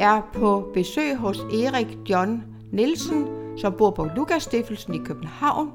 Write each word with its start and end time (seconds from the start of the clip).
er 0.00 0.20
på 0.32 0.70
besøg 0.74 1.16
hos 1.16 1.38
Erik 1.38 1.98
John 2.10 2.42
Nielsen, 2.72 3.26
som 3.56 3.72
bor 3.72 3.90
på 3.90 4.08
Lukas 4.16 4.42
Stiftelsen 4.42 4.94
i 4.94 4.98
København, 4.98 5.70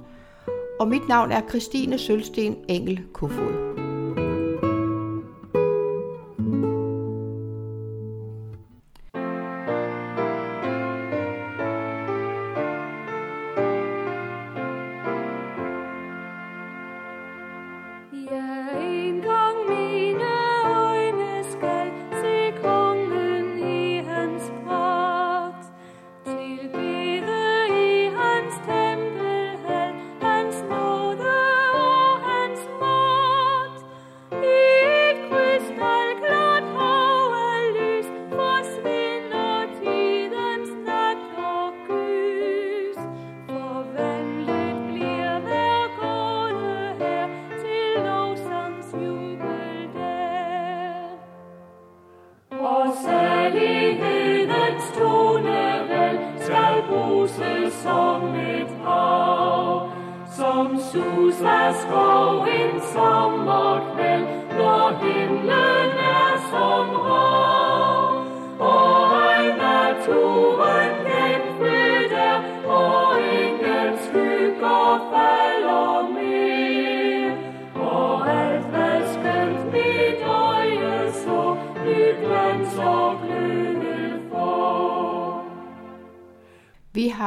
og 0.79 0.87
mit 0.87 1.07
navn 1.07 1.31
er 1.31 1.41
Christine 1.49 1.97
Sølsten 1.97 2.55
Engel 2.69 3.01
Kofod. 3.13 3.84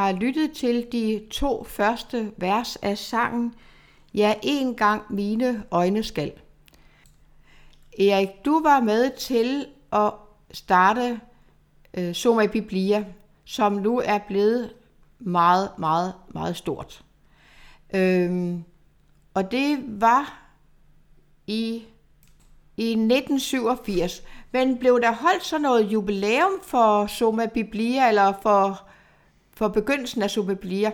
Har 0.09 0.15
lyttet 0.15 0.53
til 0.53 0.87
de 0.93 1.27
to 1.31 1.65
første 1.65 2.33
vers 2.37 2.77
af 2.77 2.99
sangen 2.99 3.55
Ja, 4.15 4.35
en 4.43 4.75
gang 4.75 5.03
mine 5.11 5.65
øjne 5.71 6.03
skal. 6.03 6.33
Erik, 7.99 8.29
du 8.45 8.63
var 8.63 8.81
med 8.81 9.11
til 9.17 9.67
at 9.93 10.13
starte 10.53 11.21
øh, 11.95 12.15
Soma 12.15 12.47
Biblia, 12.47 13.05
som 13.45 13.73
nu 13.73 14.03
er 14.05 14.19
blevet 14.19 14.73
meget, 15.19 15.71
meget, 15.79 16.15
meget 16.29 16.57
stort. 16.57 17.05
Øhm, 17.95 18.65
og 19.35 19.51
det 19.51 19.79
var 19.87 20.43
i, 21.47 21.85
i 22.77 22.91
1987. 22.91 24.23
Men 24.53 24.79
blev 24.79 25.01
der 25.01 25.13
holdt 25.13 25.45
sådan 25.45 25.63
noget 25.63 25.93
jubilæum 25.93 26.53
for 26.63 27.07
Soma 27.07 27.47
Biblia, 27.47 28.09
eller 28.09 28.33
for 28.43 28.88
for 29.59 29.69
begyndelsen 29.69 30.23
af 30.23 30.31
Subiblia? 30.31 30.91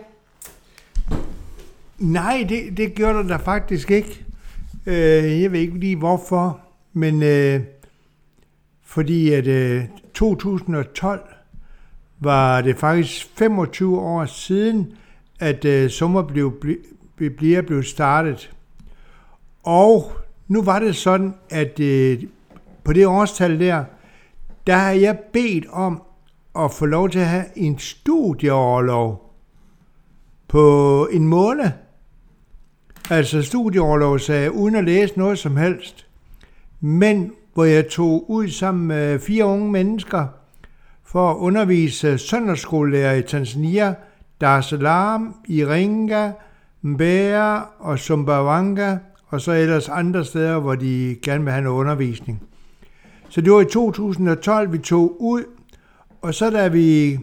Nej, 1.97 2.45
det, 2.49 2.77
det 2.77 2.95
gjorde 2.95 3.29
der 3.29 3.37
faktisk 3.37 3.91
ikke. 3.91 4.25
Øh, 4.85 5.41
jeg 5.41 5.51
ved 5.51 5.59
ikke 5.59 5.79
lige 5.79 5.95
hvorfor, 5.95 6.59
men 6.93 7.23
øh, 7.23 7.61
fordi 8.83 9.33
at 9.33 9.47
øh, 9.47 9.83
2012 10.13 11.21
var 12.19 12.61
det 12.61 12.77
faktisk 12.77 13.27
25 13.37 13.99
år 13.99 14.25
siden, 14.25 14.93
at 15.39 15.65
øh, 15.65 15.89
Sommer 15.89 16.21
blev, 16.21 16.63
Biblia 17.17 17.61
blev 17.61 17.83
startet. 17.83 18.51
Og 19.63 20.11
nu 20.47 20.61
var 20.61 20.79
det 20.79 20.95
sådan, 20.95 21.33
at 21.49 21.79
øh, 21.79 22.23
på 22.83 22.93
det 22.93 23.07
årstal 23.07 23.59
der, 23.59 23.83
der 24.67 24.75
har 24.75 24.91
jeg 24.91 25.19
bedt 25.33 25.65
om, 25.71 26.01
at 26.59 26.71
få 26.71 26.85
lov 26.85 27.09
til 27.09 27.19
at 27.19 27.27
have 27.27 27.45
en 27.55 27.79
studieoverlov 27.79 29.33
på 30.47 31.07
en 31.11 31.27
måned. 31.27 31.69
Altså 33.09 33.41
studieoverlov 33.41 34.19
sagde 34.19 34.51
uden 34.51 34.75
at 34.75 34.83
læse 34.83 35.17
noget 35.17 35.39
som 35.39 35.57
helst. 35.57 36.05
Men 36.81 37.31
hvor 37.53 37.63
jeg 37.63 37.87
tog 37.87 38.29
ud 38.29 38.47
sammen 38.47 38.87
med 38.87 39.19
fire 39.19 39.45
unge 39.45 39.71
mennesker 39.71 40.27
for 41.03 41.31
at 41.31 41.35
undervise 41.35 42.17
søndagsskolelærer 42.17 43.13
i 43.13 43.21
Tanzania, 43.21 43.95
Dar 44.41 44.57
es 44.57 44.65
Salaam, 44.65 45.35
Iringa, 45.47 46.31
Mbeya 46.81 47.59
og 47.79 47.99
Sumbawanga, 47.99 48.97
og 49.27 49.41
så 49.41 49.51
ellers 49.51 49.89
andre 49.89 50.25
steder, 50.25 50.59
hvor 50.59 50.75
de 50.75 51.17
gerne 51.21 51.43
vil 51.43 51.53
have 51.53 51.63
noget 51.63 51.79
undervisning. 51.79 52.43
Så 53.29 53.41
det 53.41 53.51
var 53.51 53.61
i 53.61 53.65
2012, 53.65 54.71
vi 54.71 54.77
tog 54.77 55.21
ud 55.21 55.43
og 56.25 56.33
så 56.33 56.49
da 56.49 56.67
vi 56.67 57.19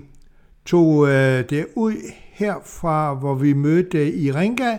tog 0.66 1.08
øh, 1.08 1.50
det 1.50 1.66
ud 1.74 1.94
herfra, 2.32 3.14
hvor 3.14 3.34
vi 3.34 3.52
mødte 3.52 4.14
i 4.14 4.32
Ringa, 4.32 4.78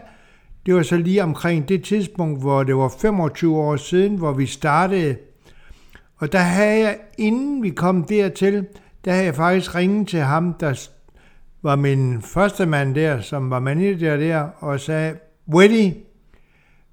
det 0.66 0.76
var 0.76 0.84
så 0.84 0.98
lige 0.98 1.24
omkring 1.24 1.70
det 1.70 1.84
tidspunkt, 1.84 2.42
hvor 2.42 2.64
det 2.64 2.76
var 2.76 2.94
25 3.02 3.58
år 3.58 3.76
siden, 3.76 4.16
hvor 4.16 4.34
vi 4.34 4.46
startede. 4.46 5.16
Og 6.18 6.32
der 6.32 6.40
havde 6.40 6.80
jeg, 6.80 6.98
inden 7.18 7.64
vi 7.64 7.70
kom 7.70 8.04
dertil, 8.04 8.66
der 9.06 9.12
havde 9.12 9.26
jeg 9.26 9.36
faktisk 9.36 9.76
ringet 9.76 10.08
til 10.08 10.20
ham, 10.20 10.54
der 10.54 10.88
var 11.64 11.76
min 11.76 12.22
første 12.22 12.66
mand 12.66 12.96
der, 12.96 13.22
som 13.22 13.50
var 13.50 13.60
manager 13.60 14.18
der, 14.18 14.48
og 14.60 14.80
sagde, 14.80 15.16
Weddy, 15.54 15.94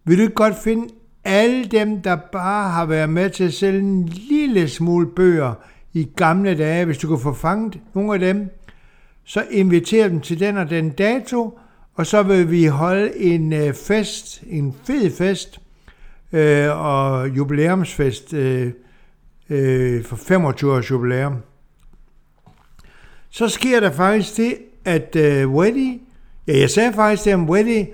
vil 0.04 0.18
du 0.18 0.32
godt 0.34 0.54
finde 0.64 0.88
alle 1.24 1.64
dem, 1.64 2.02
der 2.02 2.16
bare 2.32 2.70
har 2.70 2.86
været 2.86 3.10
med 3.10 3.30
til 3.30 3.44
at 3.44 3.54
sælge 3.54 3.80
en 3.80 4.06
lille 4.08 4.68
smule 4.68 5.06
bøger, 5.06 5.54
i 5.93 6.09
gamle 6.17 6.59
dage, 6.59 6.84
hvis 6.84 6.99
du 6.99 7.09
kunne 7.09 7.21
få 7.21 7.33
fanget 7.33 7.81
nogle 7.95 8.15
af 8.15 8.21
dem, 8.21 8.51
så 9.25 9.45
inviter 9.51 10.09
dem 10.09 10.21
til 10.21 10.41
den 10.41 10.56
og 10.56 10.71
den 10.71 10.91
dato, 10.91 11.59
og 11.95 12.06
så 12.06 12.23
vil 12.23 12.51
vi 12.51 12.67
holde 12.67 13.17
en 13.17 13.53
øh, 13.53 13.75
fest, 13.75 14.43
en 14.47 14.75
fed 14.84 15.11
fest, 15.11 15.61
øh, 16.33 16.81
og 16.81 17.28
jubilæumsfest 17.28 18.34
øh, 18.34 18.73
øh, 19.51 20.05
for 20.05 20.17
25 20.17 20.73
års 20.73 20.91
jubilæum. 20.91 21.37
Så 23.31 23.49
sker 23.49 23.81
der 23.81 23.91
faktisk 23.91 24.37
det, 24.37 24.55
at 24.84 25.17
øh, 25.17 25.51
Weddy, 25.51 26.01
ja 26.47 26.59
jeg 26.59 26.71
sagde 26.71 26.93
faktisk 26.93 27.25
det 27.25 27.34
om 27.34 27.51
Weddy, 27.51 27.87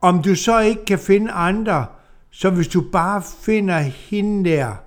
om 0.00 0.22
du 0.22 0.34
så 0.34 0.60
ikke 0.60 0.84
kan 0.84 0.98
finde 0.98 1.32
andre, 1.32 1.86
så 2.30 2.50
hvis 2.50 2.68
du 2.68 2.84
bare 2.92 3.22
finder 3.42 3.78
hende 3.78 4.50
der, 4.50 4.83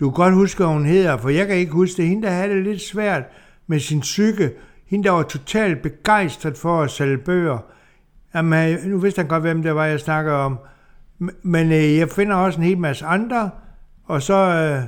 du 0.00 0.10
kan 0.10 0.14
godt 0.14 0.34
huske, 0.34 0.58
hvad 0.58 0.66
hun 0.66 0.86
hedder, 0.86 1.16
for 1.16 1.28
jeg 1.28 1.46
kan 1.46 1.56
ikke 1.56 1.72
huske 1.72 1.96
det. 1.96 2.08
Hende, 2.08 2.22
der 2.22 2.32
havde 2.32 2.54
det 2.54 2.64
lidt 2.64 2.82
svært 2.82 3.22
med 3.66 3.80
sin 3.80 4.00
psyke. 4.00 4.52
Hende, 4.86 5.04
der 5.04 5.10
var 5.10 5.22
totalt 5.22 5.82
begejstret 5.82 6.58
for 6.58 6.82
at 6.82 6.90
sælge 6.90 7.18
bøger. 7.18 7.58
Jamen, 8.34 8.72
øh, 8.72 8.84
nu 8.84 8.98
vidste 8.98 9.18
han 9.18 9.28
godt, 9.28 9.42
hvem 9.42 9.62
det 9.62 9.74
var, 9.74 9.84
jeg 9.84 10.00
snakker 10.00 10.32
om. 10.32 10.58
Men 11.42 11.72
øh, 11.72 11.96
jeg 11.96 12.08
finder 12.08 12.36
også 12.36 12.58
en 12.58 12.66
hel 12.66 12.78
masse 12.78 13.04
andre, 13.04 13.50
og 14.04 14.22
så 14.22 14.34
øh, 14.34 14.82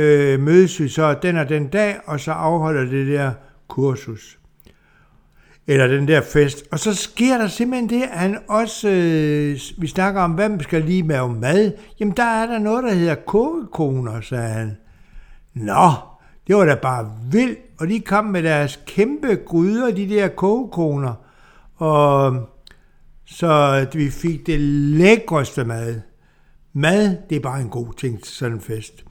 øh, 0.00 0.40
mødes 0.40 0.80
vi 0.80 0.88
så 0.88 1.18
den 1.22 1.36
og 1.36 1.48
den 1.48 1.68
dag, 1.68 1.96
og 2.04 2.20
så 2.20 2.32
afholder 2.32 2.84
det 2.84 3.06
der 3.06 3.32
kursus 3.68 4.38
eller 5.66 5.86
den 5.86 6.08
der 6.08 6.20
fest. 6.20 6.64
Og 6.70 6.78
så 6.78 6.94
sker 6.94 7.38
der 7.38 7.48
simpelthen 7.48 7.90
det, 7.90 8.02
at 8.02 8.18
han 8.18 8.38
også, 8.48 8.88
øh, 8.88 9.60
vi 9.78 9.86
snakker 9.86 10.20
om, 10.20 10.30
hvem 10.30 10.60
skal 10.60 10.82
lige 10.82 11.02
med 11.02 11.28
mad. 11.28 11.72
Jamen, 12.00 12.16
der 12.16 12.22
er 12.22 12.46
der 12.46 12.58
noget, 12.58 12.84
der 12.84 12.94
hedder 12.94 13.14
kogekoner, 13.14 14.20
sagde 14.20 14.48
han. 14.48 14.76
Nå, 15.54 15.90
det 16.46 16.56
var 16.56 16.64
da 16.64 16.74
bare 16.74 17.12
vildt. 17.30 17.58
Og 17.78 17.88
de 17.88 18.00
kom 18.00 18.24
med 18.24 18.42
deres 18.42 18.80
kæmpe 18.86 19.38
gryder, 19.46 19.90
de 19.90 20.08
der 20.08 20.28
kogekoner. 20.28 21.14
Og 21.76 22.36
så 23.26 23.86
vi 23.92 24.10
fik 24.10 24.46
det 24.46 24.60
lækreste 24.60 25.64
mad. 25.64 26.00
Mad, 26.72 27.16
det 27.30 27.36
er 27.36 27.40
bare 27.40 27.60
en 27.60 27.68
god 27.68 27.92
ting 27.98 28.22
til 28.22 28.32
sådan 28.32 28.54
en 28.54 28.60
fest. 28.60 29.04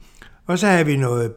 Og 0.46 0.58
så 0.58 0.66
havde 0.66 0.86
vi 0.86 0.96
noget 0.96 1.32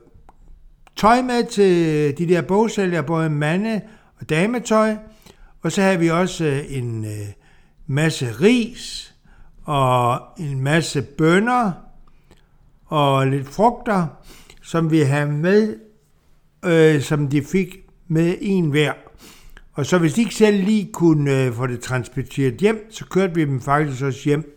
tøj 0.95 1.21
med 1.21 1.43
til 1.43 2.17
de 2.17 2.33
der 2.33 2.41
bogsælgere, 2.41 3.03
både 3.03 3.29
mande 3.29 3.81
og 4.19 4.29
dametøj. 4.29 4.95
Og 5.61 5.71
så 5.71 5.81
havde 5.81 5.99
vi 5.99 6.09
også 6.09 6.45
øh, 6.45 6.77
en 6.77 7.05
øh, 7.05 7.27
masse 7.87 8.31
ris 8.31 9.15
og 9.63 10.21
en 10.39 10.61
masse 10.61 11.01
bønner 11.01 11.71
og 12.85 13.27
lidt 13.27 13.47
frugter, 13.47 14.07
som 14.61 14.91
vi 14.91 14.99
havde 14.99 15.31
med 15.31 15.75
øh, 16.65 17.01
som 17.01 17.27
de 17.27 17.43
fik 17.43 17.77
med 18.07 18.35
en 18.41 18.69
hver. 18.69 18.93
Og 19.73 19.85
så 19.85 19.97
hvis 19.97 20.13
de 20.13 20.21
ikke 20.21 20.35
selv 20.35 20.63
lige 20.63 20.89
kunne 20.93 21.43
øh, 21.43 21.53
få 21.53 21.67
det 21.67 21.79
transporteret 21.79 22.53
hjem, 22.53 22.87
så 22.91 23.05
kørte 23.05 23.35
vi 23.35 23.45
dem 23.45 23.61
faktisk 23.61 24.03
også 24.03 24.21
hjem. 24.25 24.55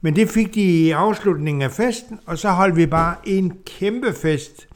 Men 0.00 0.16
det 0.16 0.28
fik 0.28 0.54
de 0.54 0.60
i 0.60 0.90
afslutningen 0.90 1.62
af 1.62 1.70
festen, 1.70 2.18
og 2.26 2.38
så 2.38 2.50
holdt 2.50 2.76
vi 2.76 2.86
bare 2.86 3.16
en 3.24 3.52
kæmpe 3.66 4.12
fest. 4.22 4.68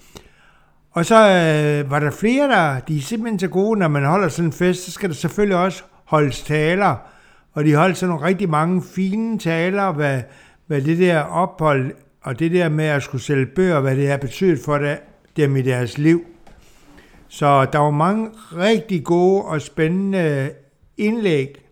Og 0.96 1.06
så 1.06 1.14
øh, 1.14 1.90
var 1.90 2.00
der 2.00 2.10
flere, 2.10 2.48
der 2.48 2.80
de 2.80 2.96
er 2.96 3.00
simpelthen 3.00 3.38
så 3.38 3.48
gode, 3.48 3.78
når 3.78 3.88
man 3.88 4.04
holder 4.04 4.28
sådan 4.28 4.48
en 4.48 4.52
fest, 4.52 4.84
så 4.84 4.90
skal 4.90 5.08
der 5.08 5.14
selvfølgelig 5.14 5.56
også 5.56 5.82
holdes 6.04 6.42
taler. 6.42 6.96
Og 7.52 7.64
de 7.64 7.74
holdt 7.74 7.96
sådan 7.96 8.10
nogle 8.10 8.26
rigtig 8.26 8.48
mange 8.48 8.82
fine 8.94 9.38
taler, 9.38 9.92
hvad, 9.92 10.22
hvad 10.66 10.82
det 10.82 10.98
der 10.98 11.20
ophold 11.20 11.92
og 12.22 12.38
det 12.38 12.52
der 12.52 12.68
med 12.68 12.84
at 12.84 13.02
skulle 13.02 13.22
sælge 13.22 13.46
bøger, 13.46 13.80
hvad 13.80 13.96
det 13.96 14.08
har 14.08 14.16
betydet 14.16 14.60
for 14.64 14.80
dem 15.36 15.56
i 15.56 15.62
deres 15.62 15.98
liv. 15.98 16.24
Så 17.28 17.64
der 17.64 17.78
var 17.78 17.90
mange 17.90 18.30
rigtig 18.56 19.04
gode 19.04 19.42
og 19.42 19.62
spændende 19.62 20.50
indlæg. 20.96 21.64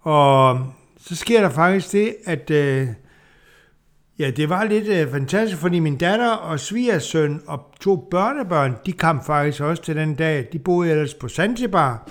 Og 0.00 0.60
så 1.00 1.16
sker 1.16 1.40
der 1.40 1.50
faktisk 1.50 1.92
det, 1.92 2.16
at 2.26 2.50
øh, 2.50 2.88
ja, 4.18 4.30
det 4.30 4.48
var 4.48 4.64
lidt 4.64 4.88
øh, 4.88 5.10
fantastisk, 5.10 5.60
fordi 5.60 5.78
min 5.78 5.96
datter 5.96 6.30
og 6.30 6.60
svigersøn 6.60 7.40
og 7.46 7.60
to 7.80 8.08
børnebørn, 8.10 8.76
de 8.86 8.92
kom 8.92 9.24
faktisk 9.26 9.60
også 9.60 9.82
til 9.82 9.96
den 9.96 10.14
dag. 10.14 10.48
De 10.52 10.58
boede 10.58 10.90
ellers 10.90 11.14
på 11.14 11.28
Zanzibar. 11.28 12.08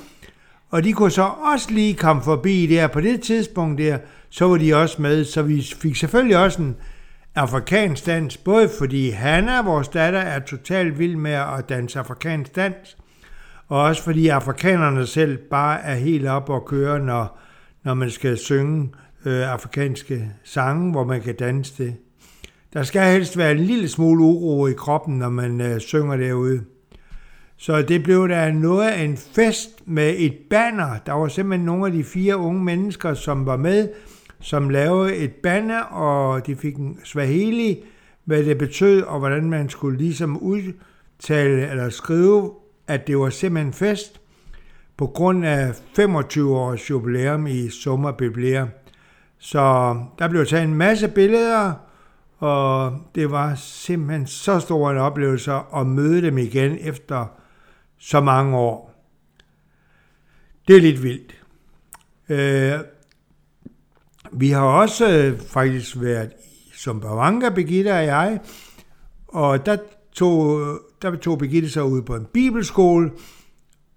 Og 0.69 0.83
de 0.83 0.93
kunne 0.93 1.11
så 1.11 1.29
også 1.53 1.71
lige 1.71 1.93
komme 1.93 2.21
forbi 2.21 2.67
der. 2.67 2.87
På 2.87 3.01
det 3.01 3.21
tidspunkt 3.21 3.77
der, 3.77 3.97
så 4.29 4.47
var 4.47 4.57
de 4.57 4.75
også 4.75 5.01
med. 5.01 5.25
Så 5.25 5.41
vi 5.41 5.61
fik 5.81 5.95
selvfølgelig 5.95 6.37
også 6.37 6.61
en 6.61 6.75
afrikansk 7.35 8.05
dans, 8.05 8.37
både 8.37 8.69
fordi 8.77 9.09
Hanna, 9.09 9.61
vores 9.61 9.87
datter, 9.87 10.19
er 10.19 10.39
totalt 10.39 10.99
vild 10.99 11.15
med 11.15 11.31
at 11.31 11.69
danse 11.69 11.99
afrikansk 11.99 12.55
dans, 12.55 12.97
og 13.67 13.81
også 13.81 14.03
fordi 14.03 14.27
afrikanerne 14.27 15.07
selv 15.07 15.37
bare 15.37 15.81
er 15.81 15.95
helt 15.95 16.27
op 16.27 16.49
og 16.49 16.65
køre, 16.65 16.99
når, 16.99 17.39
når 17.83 17.93
man 17.93 18.09
skal 18.09 18.37
synge 18.37 18.89
øh, 19.27 19.53
afrikanske 19.53 20.31
sange, 20.43 20.91
hvor 20.91 21.03
man 21.03 21.21
kan 21.21 21.35
danse 21.35 21.83
det. 21.83 21.95
Der 22.73 22.83
skal 22.83 23.11
helst 23.11 23.37
være 23.37 23.51
en 23.51 23.59
lille 23.59 23.87
smule 23.87 24.23
uro 24.23 24.67
i 24.67 24.73
kroppen, 24.73 25.17
når 25.17 25.29
man 25.29 25.61
øh, 25.61 25.79
synger 25.79 26.17
derude. 26.17 26.63
Så 27.57 27.81
det 27.81 28.03
blev 28.03 28.27
der 28.27 28.51
noget 28.51 28.89
af 28.89 29.03
en 29.03 29.17
fest 29.17 29.69
med 29.85 30.13
et 30.17 30.37
banner. 30.49 30.97
Der 31.05 31.13
var 31.13 31.27
simpelthen 31.27 31.65
nogle 31.65 31.85
af 31.85 31.91
de 31.91 32.03
fire 32.03 32.37
unge 32.37 32.63
mennesker, 32.63 33.13
som 33.13 33.45
var 33.45 33.57
med, 33.57 33.89
som 34.39 34.69
lavede 34.69 35.15
et 35.15 35.31
banner, 35.31 35.81
og 35.81 36.47
de 36.47 36.55
fik 36.55 36.75
en 36.75 36.99
Swahili, 37.03 37.83
hvad 38.25 38.43
det 38.43 38.57
betød, 38.57 39.01
og 39.01 39.19
hvordan 39.19 39.49
man 39.49 39.69
skulle 39.69 39.97
ligesom 39.97 40.37
udtale 40.37 41.69
eller 41.69 41.89
skrive, 41.89 42.51
at 42.87 43.07
det 43.07 43.17
var 43.17 43.29
simpelthen 43.29 43.73
fest 43.73 44.21
på 44.97 45.07
grund 45.07 45.45
af 45.45 45.75
25 45.95 46.57
års 46.57 46.89
jubilæum 46.89 47.47
i 47.47 47.69
Sommerbiblia. 47.69 48.67
Så 49.39 49.95
der 50.19 50.27
blev 50.27 50.45
taget 50.45 50.63
en 50.63 50.75
masse 50.75 51.07
billeder, 51.07 51.73
og 52.37 52.97
det 53.15 53.31
var 53.31 53.55
simpelthen 53.55 54.27
så 54.27 54.59
stor 54.59 54.91
en 54.91 54.97
oplevelse 54.97 55.51
at 55.75 55.87
møde 55.87 56.21
dem 56.21 56.37
igen 56.37 56.77
efter 56.81 57.25
så 57.97 58.21
mange 58.21 58.57
år. 58.57 58.93
Det 60.67 60.75
er 60.75 60.81
lidt 60.81 61.03
vildt. 61.03 61.41
Øh, 62.29 62.79
vi 64.31 64.49
har 64.49 64.61
også 64.61 65.09
øh, 65.09 65.39
faktisk 65.39 66.01
været 66.01 66.31
i 66.31 66.71
Sumbawanga, 66.73 67.49
Birgitte 67.49 67.89
og 67.93 68.05
jeg, 68.05 68.39
og 69.27 69.65
der 69.65 69.77
tog, 70.13 70.61
øh, 70.61 70.75
der 71.01 71.15
tog 71.15 71.37
Birgitte 71.37 71.69
sig 71.69 71.83
ud 71.83 72.01
på 72.01 72.15
en 72.15 72.25
bibelskole, 72.33 73.11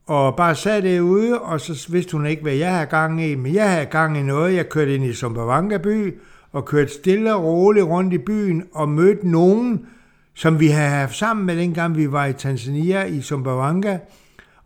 og 0.07 0.37
bare 0.37 0.55
sad 0.55 0.83
derude, 0.83 1.41
og 1.41 1.61
så 1.61 1.87
vidste 1.93 2.13
hun 2.13 2.27
ikke, 2.27 2.43
hvad 2.43 2.55
jeg 2.55 2.75
havde 2.75 2.87
gang 2.87 3.25
i, 3.25 3.35
men 3.35 3.55
jeg 3.55 3.71
havde 3.71 3.87
gang 3.87 4.19
i 4.19 4.23
noget. 4.23 4.55
Jeg 4.55 4.69
kørte 4.69 4.95
ind 4.95 5.05
i 5.05 5.13
Sumbawanga 5.13 5.79
by, 5.79 6.15
og 6.53 6.65
kørte 6.65 6.93
stille 6.93 7.35
og 7.35 7.45
roligt 7.45 7.87
rundt 7.87 8.15
i 8.15 8.19
byen, 8.19 8.65
og 8.73 8.89
mødte 8.89 9.29
nogen, 9.29 9.87
som 10.35 10.61
vi 10.61 10.69
havde 10.69 10.89
haft 10.89 11.17
sammen 11.17 11.47
med 11.47 11.57
dengang 11.57 11.97
vi 11.97 12.13
var 12.13 12.27
i 12.27 12.33
Tanzania 12.33 13.05
i 13.05 13.21
Sumbawanga. 13.21 13.99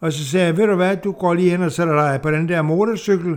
Og 0.01 0.13
så 0.13 0.25
sagde 0.25 0.47
jeg, 0.47 0.57
ved 0.57 0.67
du 0.67 0.75
hvad, 0.75 0.97
du 0.97 1.13
går 1.13 1.35
lige 1.35 1.51
hen 1.51 1.63
og 1.63 1.73
sætter 1.73 1.95
dig 1.95 2.21
på 2.23 2.31
den 2.31 2.49
der 2.49 2.63
motorcykel, 2.63 3.37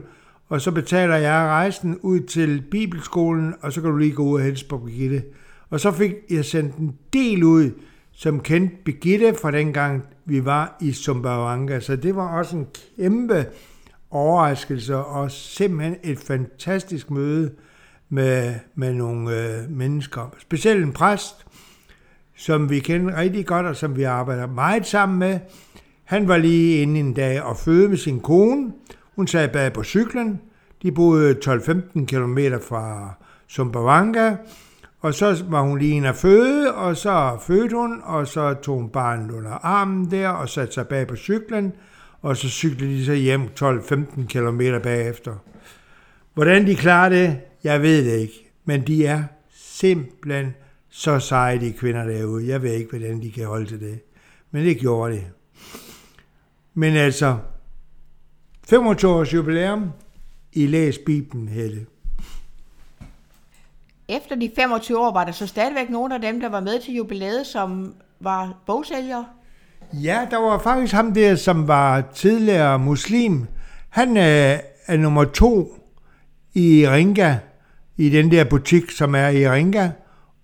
og 0.49 0.61
så 0.61 0.71
betaler 0.71 1.15
jeg 1.15 1.33
rejsen 1.33 1.97
ud 2.01 2.19
til 2.19 2.63
Bibelskolen, 2.71 3.53
og 3.61 3.73
så 3.73 3.81
kan 3.81 3.91
du 3.91 3.97
lige 3.97 4.11
gå 4.11 4.23
ud 4.23 4.39
og 4.39 4.45
hilse 4.45 4.67
på 4.67 4.77
Birgitte. 4.77 5.23
Og 5.69 5.79
så 5.79 5.91
fik 5.91 6.13
jeg 6.29 6.45
sendt 6.45 6.75
en 6.75 6.95
del 7.13 7.43
ud, 7.43 7.71
som 8.19 8.39
kendte 8.39 8.75
Birgitte 8.85 9.35
fra 9.41 9.51
dengang, 9.51 10.03
vi 10.25 10.45
var 10.45 10.77
i 10.81 10.91
Sumbawanga. 10.91 11.79
Så 11.79 11.95
det 11.95 12.15
var 12.15 12.37
også 12.37 12.57
en 12.57 12.67
kæmpe 12.97 13.45
overraskelse, 14.11 14.97
og 14.97 15.31
simpelthen 15.31 15.95
et 16.03 16.19
fantastisk 16.19 17.11
møde 17.11 17.51
med, 18.09 18.53
med 18.75 18.93
nogle 18.93 19.31
øh, 19.31 19.69
mennesker. 19.69 20.35
Specielt 20.39 20.83
en 20.83 20.93
præst, 20.93 21.45
som 22.37 22.69
vi 22.69 22.79
kender 22.79 23.17
rigtig 23.17 23.45
godt, 23.45 23.65
og 23.65 23.75
som 23.75 23.95
vi 23.95 24.03
arbejder 24.03 24.47
meget 24.47 24.85
sammen 24.85 25.19
med. 25.19 25.39
Han 26.03 26.27
var 26.27 26.37
lige 26.37 26.81
inde 26.81 26.99
en 26.99 27.13
dag 27.13 27.41
og 27.41 27.57
føde 27.57 27.89
med 27.89 27.97
sin 27.97 28.19
kone, 28.19 28.71
hun 29.15 29.27
sad 29.27 29.49
bag 29.49 29.73
på 29.73 29.83
cyklen. 29.83 30.41
De 30.81 30.91
boede 30.91 31.35
12-15 31.45 32.05
km 32.05 32.37
fra 32.69 33.13
Sumbawanga, 33.47 34.35
og 34.99 35.13
så 35.13 35.43
var 35.49 35.61
hun 35.61 35.79
lige 35.79 35.95
inde 35.95 36.09
at 36.09 36.15
føde, 36.15 36.73
og 36.73 36.97
så 36.97 37.37
fødte 37.41 37.75
hun, 37.75 38.01
og 38.03 38.27
så 38.27 38.53
tog 38.53 38.77
hun 38.77 38.89
barnet 38.89 39.31
under 39.31 39.51
armen 39.51 40.11
der, 40.11 40.29
og 40.29 40.49
satte 40.49 40.73
sig 40.73 40.87
bag 40.87 41.07
på 41.07 41.15
cyklen, 41.15 41.73
og 42.21 42.37
så 42.37 42.49
cyklede 42.49 42.91
de 42.91 43.05
så 43.05 43.13
hjem 43.13 43.41
12-15 43.59 44.25
km 44.25 44.61
bagefter. 44.83 45.35
Hvordan 46.33 46.67
de 46.67 46.75
klarer 46.75 47.09
det, 47.09 47.39
jeg 47.63 47.81
ved 47.81 48.05
det 48.05 48.19
ikke, 48.19 48.51
men 48.65 48.87
de 48.87 49.05
er 49.05 49.23
simpelthen 49.51 50.53
så 50.89 51.19
seje, 51.19 51.59
de 51.59 51.73
kvinder 51.73 52.05
derude. 52.05 52.47
Jeg 52.47 52.61
ved 52.61 52.73
ikke, 52.73 52.89
hvordan 52.89 53.21
de 53.21 53.31
kan 53.31 53.45
holde 53.45 53.65
til 53.65 53.79
det. 53.79 53.99
Men 54.51 54.65
det 54.65 54.77
gjorde 54.77 55.13
det. 55.13 55.23
Men 56.73 56.95
altså, 56.95 57.37
25 58.67 59.11
års 59.11 59.33
jubilæum 59.33 59.89
i 60.53 60.67
Læs 60.67 60.97
Bibelen, 61.05 61.47
Helle. 61.47 61.85
Efter 64.09 64.35
de 64.35 64.51
25 64.55 64.99
år 64.99 65.13
var 65.13 65.23
der 65.23 65.31
så 65.31 65.47
stadigvæk 65.47 65.89
nogle 65.89 66.15
af 66.15 66.21
dem, 66.21 66.41
der 66.41 66.49
var 66.49 66.59
med 66.59 66.81
til 66.81 66.93
jubilæet, 66.93 67.45
som 67.45 67.95
var 68.19 68.53
bogsælgere? 68.65 69.25
Ja, 69.93 70.27
der 70.31 70.37
var 70.37 70.59
faktisk 70.59 70.93
ham 70.93 71.13
der, 71.13 71.35
som 71.35 71.67
var 71.67 72.01
tidligere 72.15 72.79
muslim. 72.79 73.47
Han 73.89 74.17
er, 74.17 74.59
er 74.87 74.97
nummer 74.97 75.23
to 75.23 75.73
i 76.53 76.85
Ringa, 76.89 77.35
i 77.97 78.09
den 78.09 78.31
der 78.31 78.43
butik, 78.43 78.91
som 78.91 79.15
er 79.15 79.27
i 79.27 79.49
Ringa. 79.49 79.89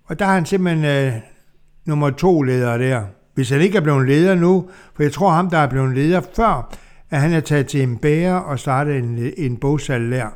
Og 0.05 0.19
der 0.19 0.25
er 0.25 0.33
han 0.33 0.45
simpelthen 0.45 0.85
øh, 0.85 1.13
nummer 1.85 2.09
to 2.09 2.41
leder 2.41 2.77
der. 2.77 3.03
Hvis 3.33 3.49
han 3.49 3.61
ikke 3.61 3.77
er 3.77 3.81
blevet 3.81 4.07
leder 4.07 4.35
nu, 4.35 4.69
for 4.95 5.03
jeg 5.03 5.11
tror 5.11 5.29
ham, 5.29 5.49
der 5.49 5.57
er 5.57 5.67
blevet 5.67 5.95
leder 5.95 6.21
før, 6.35 6.73
at 7.09 7.21
han 7.21 7.33
er 7.33 7.39
taget 7.39 7.67
til 7.67 7.81
en 7.81 7.97
bære 7.97 8.43
og 8.43 8.59
startet 8.59 8.97
en, 8.97 9.33
en 9.37 9.57
bogsalg 9.57 10.11
der. 10.11 10.27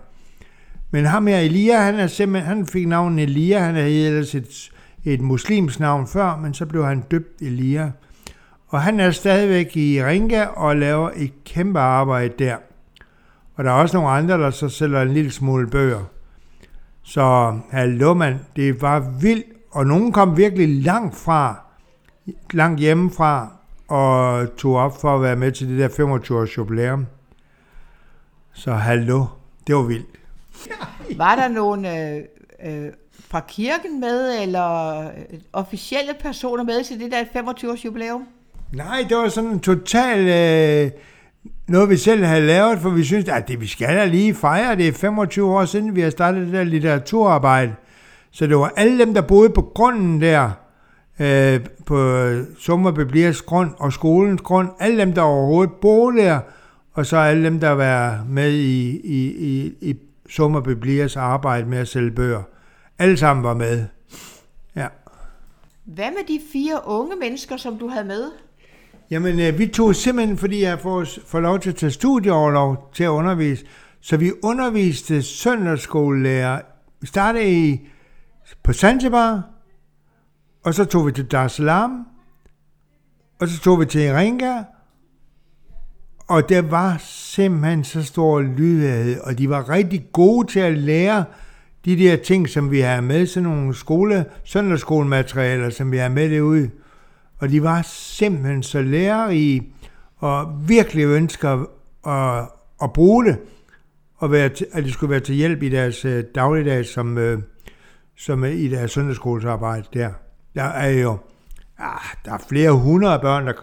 Men 0.91 1.05
ham 1.05 1.27
her, 1.27 1.39
Elia, 1.39 1.79
han, 1.79 1.95
er 1.95 2.07
simpelthen, 2.07 2.57
han 2.57 2.65
fik 2.65 2.87
navnet 2.87 3.23
Elia, 3.23 3.59
han 3.59 3.75
havde 3.75 4.07
ellers 4.07 4.35
et, 4.35 4.71
et 5.03 5.21
muslims 5.21 5.79
navn 5.79 6.07
før, 6.07 6.37
men 6.37 6.53
så 6.53 6.65
blev 6.65 6.85
han 6.85 7.03
døbt 7.11 7.41
Elia. 7.41 7.91
Og 8.67 8.81
han 8.81 8.99
er 8.99 9.11
stadigvæk 9.11 9.77
i 9.77 10.03
Ringa 10.03 10.45
og 10.45 10.75
laver 10.75 11.09
et 11.15 11.43
kæmpe 11.43 11.79
arbejde 11.79 12.33
der. 12.39 12.55
Og 13.55 13.63
der 13.63 13.71
er 13.71 13.75
også 13.75 13.97
nogle 13.97 14.09
andre, 14.09 14.37
der 14.37 14.49
så 14.49 14.69
sælger 14.69 15.01
en 15.01 15.13
lille 15.13 15.31
smule 15.31 15.67
bøger. 15.67 16.03
Så 17.03 17.57
hallo 17.71 18.13
mand, 18.13 18.39
det 18.55 18.81
var 18.81 18.99
vildt, 19.21 19.45
og 19.71 19.85
nogen 19.85 20.11
kom 20.11 20.37
virkelig 20.37 20.83
langt 20.83 21.15
fra, 21.15 21.59
langt 22.53 22.79
hjemmefra, 22.79 23.51
og 23.87 24.47
tog 24.57 24.75
op 24.75 25.01
for 25.01 25.15
at 25.15 25.21
være 25.21 25.35
med 25.35 25.51
til 25.51 25.69
det 25.69 25.79
der 25.79 26.05
25-års 26.05 26.57
jubilæum. 26.57 27.05
Så 28.53 28.73
hallo, 28.73 29.25
det 29.67 29.75
var 29.75 29.81
vildt. 29.81 30.17
Var 31.17 31.35
der 31.35 31.47
nogen 31.47 31.85
øh, 31.85 32.17
øh, 32.65 32.91
fra 33.29 33.39
kirken 33.47 33.99
med, 33.99 34.41
eller 34.41 34.99
øh, 34.99 35.39
officielle 35.53 36.13
personer 36.19 36.63
med 36.63 36.83
til 36.83 36.99
det 36.99 37.11
der 37.11 37.41
25-års 37.41 37.85
jubilæum? 37.85 38.27
Nej, 38.73 39.05
det 39.09 39.17
var 39.17 39.29
sådan 39.29 39.49
en 39.49 39.59
total 39.59 40.19
øh, 40.19 40.91
noget, 41.67 41.89
vi 41.89 41.97
selv 41.97 42.23
havde 42.23 42.47
lavet, 42.47 42.79
for 42.79 42.89
vi 42.89 43.03
synes, 43.03 43.29
at 43.29 43.47
det, 43.47 43.61
vi 43.61 43.67
skal 43.67 43.97
da 43.97 44.05
lige 44.05 44.33
fejre. 44.33 44.75
Det 44.75 44.87
er 44.87 44.91
25 44.91 45.51
år 45.51 45.65
siden, 45.65 45.95
vi 45.95 46.01
har 46.01 46.09
startet 46.09 46.45
det 46.45 46.53
der 46.53 46.63
litteraturarbejde. 46.63 47.75
Så 48.31 48.47
det 48.47 48.57
var 48.57 48.73
alle 48.77 48.99
dem, 48.99 49.13
der 49.13 49.21
boede 49.21 49.49
på 49.49 49.61
grunden 49.61 50.21
der, 50.21 50.51
øh, 51.19 51.59
på 51.85 52.29
Sommerbiblias 52.59 53.41
grund 53.41 53.69
og 53.77 53.93
skolens 53.93 54.41
grund. 54.41 54.69
Alle 54.79 55.01
dem, 55.01 55.13
der 55.13 55.21
overhovedet 55.21 55.73
boede 55.81 56.17
der, 56.17 56.39
og 56.93 57.05
så 57.05 57.17
alle 57.17 57.45
dem, 57.45 57.59
der 57.59 57.69
var 57.69 58.25
med 58.29 58.51
i, 58.51 59.01
i, 59.03 59.27
i, 59.27 59.73
i 59.81 59.95
Sommerbiblias 60.29 61.15
arbejde 61.15 61.69
med 61.69 61.77
at 61.77 61.87
sælge 61.87 62.11
bøger. 62.11 62.43
Alle 62.99 63.17
sammen 63.17 63.43
var 63.43 63.53
med. 63.53 63.85
Ja. 64.75 64.87
Hvad 65.85 66.11
med 66.11 66.27
de 66.27 66.39
fire 66.53 66.79
unge 66.85 67.15
mennesker, 67.15 67.57
som 67.57 67.77
du 67.77 67.87
havde 67.87 68.05
med? 68.05 68.31
Jamen, 69.11 69.39
øh, 69.39 69.59
vi 69.59 69.67
tog 69.67 69.95
simpelthen, 69.95 70.37
fordi 70.37 70.61
jeg 70.61 70.79
får, 70.79 71.05
får 71.25 71.39
lov 71.39 71.59
til 71.59 71.69
at 71.69 71.75
tage 71.75 71.91
studieoverlov 71.91 72.89
til 72.93 73.03
at 73.03 73.07
undervise, 73.07 73.65
så 74.01 74.17
vi 74.17 74.31
underviste 74.43 75.23
søndagsskolelærer. 75.23 76.61
Vi 77.01 77.07
startede 77.07 77.51
i, 77.51 77.87
på 78.63 78.73
Zanzibar, 78.73 79.43
og 80.63 80.73
så 80.73 80.85
tog 80.85 81.07
vi 81.07 81.11
til 81.11 81.25
Dar 81.25 81.45
es 81.45 81.51
Salaam, 81.51 82.07
og 83.39 83.47
så 83.47 83.59
tog 83.59 83.79
vi 83.79 83.85
til 83.85 84.01
Iringa, 84.01 84.63
og 86.27 86.49
der 86.49 86.61
var 86.61 86.97
simpelthen 86.99 87.83
så 87.83 88.03
stor 88.03 88.41
lydhed, 88.41 89.19
og 89.19 89.37
de 89.37 89.49
var 89.49 89.69
rigtig 89.69 90.05
gode 90.13 90.47
til 90.47 90.59
at 90.59 90.77
lære 90.77 91.25
de 91.85 91.97
der 91.97 92.15
ting, 92.15 92.49
som 92.49 92.71
vi 92.71 92.79
har 92.79 93.01
med, 93.01 93.25
sådan 93.25 93.49
nogle 93.49 93.75
skole, 93.75 94.25
søndagsskolematerialer, 94.43 95.69
som 95.69 95.91
vi 95.91 95.97
har 95.97 96.09
med 96.09 96.29
derude. 96.29 96.69
Og 97.39 97.49
de 97.49 97.63
var 97.63 97.81
simpelthen 97.81 98.63
så 98.63 98.81
lærerige, 98.81 99.73
og 100.17 100.61
virkelig 100.67 101.05
ønsker 101.05 101.65
at, 102.07 102.49
at 102.83 102.93
bruge 102.93 103.25
det, 103.25 103.37
og 104.17 104.31
være 104.31 104.49
til, 104.49 104.67
at 104.71 104.83
det 104.83 104.93
skulle 104.93 105.11
være 105.11 105.19
til 105.19 105.35
hjælp 105.35 105.63
i 105.63 105.69
deres 105.69 106.05
øh, 106.05 106.23
dagligdag, 106.35 106.85
som, 106.85 107.17
øh, 107.17 107.39
som 108.17 108.43
øh, 108.43 108.51
i 108.51 108.67
deres 108.67 108.91
søndagsskolesarbejde 108.91 109.85
der. 109.93 110.09
Der 110.55 110.63
er 110.63 110.89
jo 110.89 111.17
ah, 111.77 112.15
der 112.25 112.33
er 112.33 112.37
flere 112.49 112.71
hundrede 112.71 113.19
børn, 113.19 113.47
der 113.47 113.53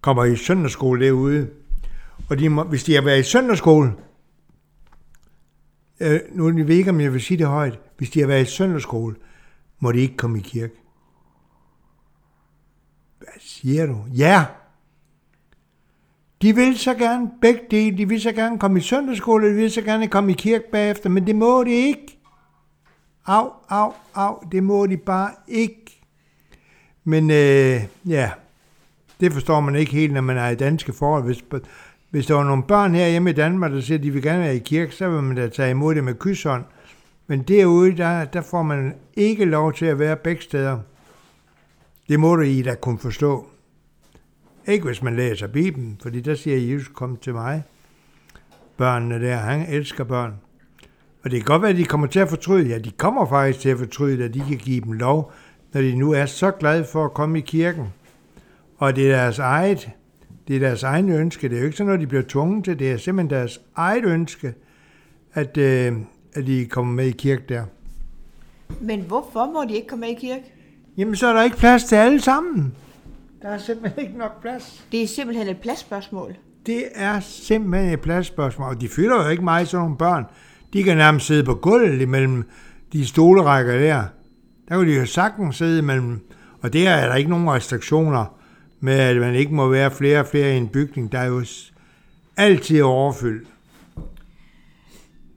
kommer 0.00 0.24
i 0.24 0.36
søndagsskole 0.36 1.06
derude. 1.06 1.48
Og 2.28 2.38
de 2.38 2.48
må, 2.48 2.62
hvis 2.62 2.84
de 2.84 2.94
har 2.94 3.02
været 3.02 3.20
i 3.20 3.22
søndagsskole, 3.22 3.92
øh, 6.00 6.20
nu 6.32 6.44
ved 6.44 6.66
jeg 6.66 6.76
ikke, 6.76 6.90
om 6.90 7.00
jeg 7.00 7.12
vil 7.12 7.20
sige 7.20 7.38
det 7.38 7.46
højt, 7.46 7.80
hvis 7.98 8.10
de 8.10 8.20
har 8.20 8.26
været 8.26 8.42
i 8.42 8.50
søndagsskole, 8.50 9.16
må 9.78 9.92
de 9.92 10.00
ikke 10.00 10.16
komme 10.16 10.38
i 10.38 10.42
kirke. 10.42 10.74
Hvad 13.18 13.28
siger 13.40 13.86
du? 13.86 14.04
Ja! 14.16 14.44
De 16.42 16.54
vil 16.54 16.78
så 16.78 16.94
gerne 16.94 17.30
begge 17.40 17.60
dele. 17.70 17.98
De 17.98 18.08
vil 18.08 18.20
så 18.20 18.32
gerne 18.32 18.58
komme 18.58 18.78
i 18.78 18.82
søndagsskole, 18.82 19.48
de 19.48 19.54
vil 19.54 19.70
så 19.70 19.82
gerne 19.82 20.08
komme 20.08 20.32
i 20.32 20.34
kirke 20.34 20.64
bagefter, 20.72 21.08
men 21.08 21.26
det 21.26 21.36
må 21.36 21.64
de 21.64 21.70
ikke. 21.70 22.18
Au, 23.26 23.50
au, 23.68 23.92
au, 24.14 24.38
det 24.52 24.62
må 24.62 24.86
de 24.86 24.96
bare 24.96 25.30
ikke. 25.48 26.04
Men 27.04 27.30
øh, 27.30 27.86
ja, 28.06 28.30
det 29.20 29.32
forstår 29.32 29.60
man 29.60 29.74
ikke 29.74 29.92
helt, 29.92 30.12
når 30.12 30.20
man 30.20 30.36
er 30.36 30.48
i 30.48 30.54
danske 30.54 30.92
forhold. 30.92 31.24
Hvis, 31.24 31.44
hvis 32.10 32.26
der 32.26 32.34
var 32.34 32.44
nogle 32.44 32.62
børn 32.62 32.94
her 32.94 33.08
hjemme 33.08 33.30
i 33.30 33.32
Danmark, 33.32 33.72
der 33.72 33.80
siger, 33.80 33.98
at 33.98 34.04
de 34.04 34.10
vil 34.10 34.22
gerne 34.22 34.42
være 34.42 34.56
i 34.56 34.58
kirke, 34.58 34.94
så 34.94 35.08
vil 35.08 35.22
man 35.22 35.36
da 35.36 35.48
tage 35.48 35.70
imod 35.70 35.94
det 35.94 36.04
med 36.04 36.14
kysshånd. 36.14 36.64
Men 37.26 37.42
derude, 37.42 37.96
der, 37.96 38.24
der 38.24 38.40
får 38.40 38.62
man 38.62 38.94
ikke 39.14 39.44
lov 39.44 39.72
til 39.72 39.86
at 39.86 39.98
være 39.98 40.16
begge 40.16 40.42
steder. 40.42 40.78
Det 42.08 42.20
må 42.20 42.36
du 42.36 42.42
i 42.42 42.62
da 42.62 42.74
kunne 42.74 42.98
forstå. 42.98 43.46
Ikke 44.66 44.84
hvis 44.84 45.02
man 45.02 45.16
læser 45.16 45.46
Bibelen, 45.46 45.98
fordi 46.02 46.20
der 46.20 46.34
siger 46.34 46.56
Jesus, 46.56 46.88
kom 46.94 47.16
til 47.16 47.34
mig. 47.34 47.62
Børnene 48.76 49.26
der, 49.26 49.36
han 49.36 49.66
elsker 49.68 50.04
børn. 50.04 50.34
Og 51.24 51.30
det 51.30 51.38
kan 51.40 51.44
godt 51.44 51.62
være, 51.62 51.70
at 51.70 51.76
de 51.76 51.84
kommer 51.84 52.06
til 52.06 52.20
at 52.20 52.28
fortryde. 52.28 52.68
Ja, 52.68 52.78
de 52.78 52.90
kommer 52.90 53.26
faktisk 53.26 53.60
til 53.60 53.68
at 53.68 53.78
fortryde, 53.78 54.24
at 54.24 54.34
de 54.34 54.42
kan 54.48 54.56
give 54.56 54.80
dem 54.80 54.92
lov, 54.92 55.32
når 55.72 55.80
de 55.80 55.96
nu 55.96 56.12
er 56.12 56.26
så 56.26 56.50
glade 56.50 56.84
for 56.92 57.04
at 57.04 57.14
komme 57.14 57.38
i 57.38 57.40
kirken. 57.40 57.86
Og 58.78 58.96
det 58.96 59.12
er 59.12 59.16
deres 59.16 59.38
eget, 59.38 59.90
det 60.48 60.56
er 60.56 60.60
deres 60.60 60.82
egen 60.82 61.10
ønske. 61.10 61.48
Det 61.48 61.56
er 61.56 61.60
jo 61.60 61.64
ikke 61.64 61.76
sådan 61.76 61.86
noget, 61.86 62.00
de 62.00 62.06
bliver 62.06 62.22
tvunget 62.28 62.64
til. 62.64 62.78
Det 62.78 62.92
er 62.92 62.96
simpelthen 62.96 63.30
deres 63.30 63.60
eget 63.76 64.04
ønske, 64.04 64.54
at, 65.34 65.56
øh, 65.56 65.92
at 66.34 66.46
de 66.46 66.66
kommer 66.66 66.92
med 66.94 67.06
i 67.06 67.10
kirke 67.10 67.42
der. 67.48 67.64
Men 68.80 69.00
hvorfor 69.00 69.52
må 69.52 69.64
de 69.68 69.74
ikke 69.74 69.88
komme 69.88 70.00
med 70.00 70.08
i 70.08 70.14
kirke? 70.14 70.52
Jamen, 70.96 71.16
så 71.16 71.26
er 71.26 71.32
der 71.32 71.42
ikke 71.42 71.56
plads 71.56 71.84
til 71.84 71.96
alle 71.96 72.20
sammen. 72.20 72.74
Der 73.42 73.48
er 73.48 73.58
simpelthen 73.58 74.04
ikke 74.04 74.18
nok 74.18 74.40
plads. 74.40 74.86
Det 74.92 75.02
er 75.02 75.06
simpelthen 75.06 75.48
et 75.48 75.58
pladsspørgsmål. 75.58 76.36
Det 76.66 76.84
er 76.94 77.20
simpelthen 77.20 77.92
et 77.92 78.00
pladsspørgsmål. 78.00 78.68
Og 78.68 78.80
de 78.80 78.88
fylder 78.88 79.24
jo 79.24 79.28
ikke 79.28 79.44
meget 79.44 79.68
sådan 79.68 79.82
nogle 79.82 79.96
børn. 79.96 80.24
De 80.72 80.82
kan 80.82 80.96
nærmest 80.96 81.26
sidde 81.26 81.44
på 81.44 81.54
gulvet 81.54 82.00
imellem 82.00 82.44
de 82.92 83.06
stolerækker 83.06 83.78
der. 83.78 84.04
Der 84.68 84.78
kan 84.78 84.88
de 84.88 84.94
jo 84.94 85.06
sagtens 85.06 85.56
sidde 85.56 85.78
imellem. 85.78 86.20
Og 86.60 86.72
der 86.72 86.90
er 86.90 87.08
der 87.08 87.14
ikke 87.14 87.30
nogen 87.30 87.50
restriktioner 87.50 88.37
med, 88.80 88.98
at 88.98 89.16
man 89.16 89.34
ikke 89.34 89.54
må 89.54 89.68
være 89.68 89.90
flere 89.90 90.20
og 90.20 90.26
flere 90.26 90.54
i 90.54 90.56
en 90.56 90.68
bygning. 90.68 91.12
Der 91.12 91.18
er 91.18 91.26
jo 91.26 91.44
altid 92.36 92.82
overfyldt. 92.82 93.48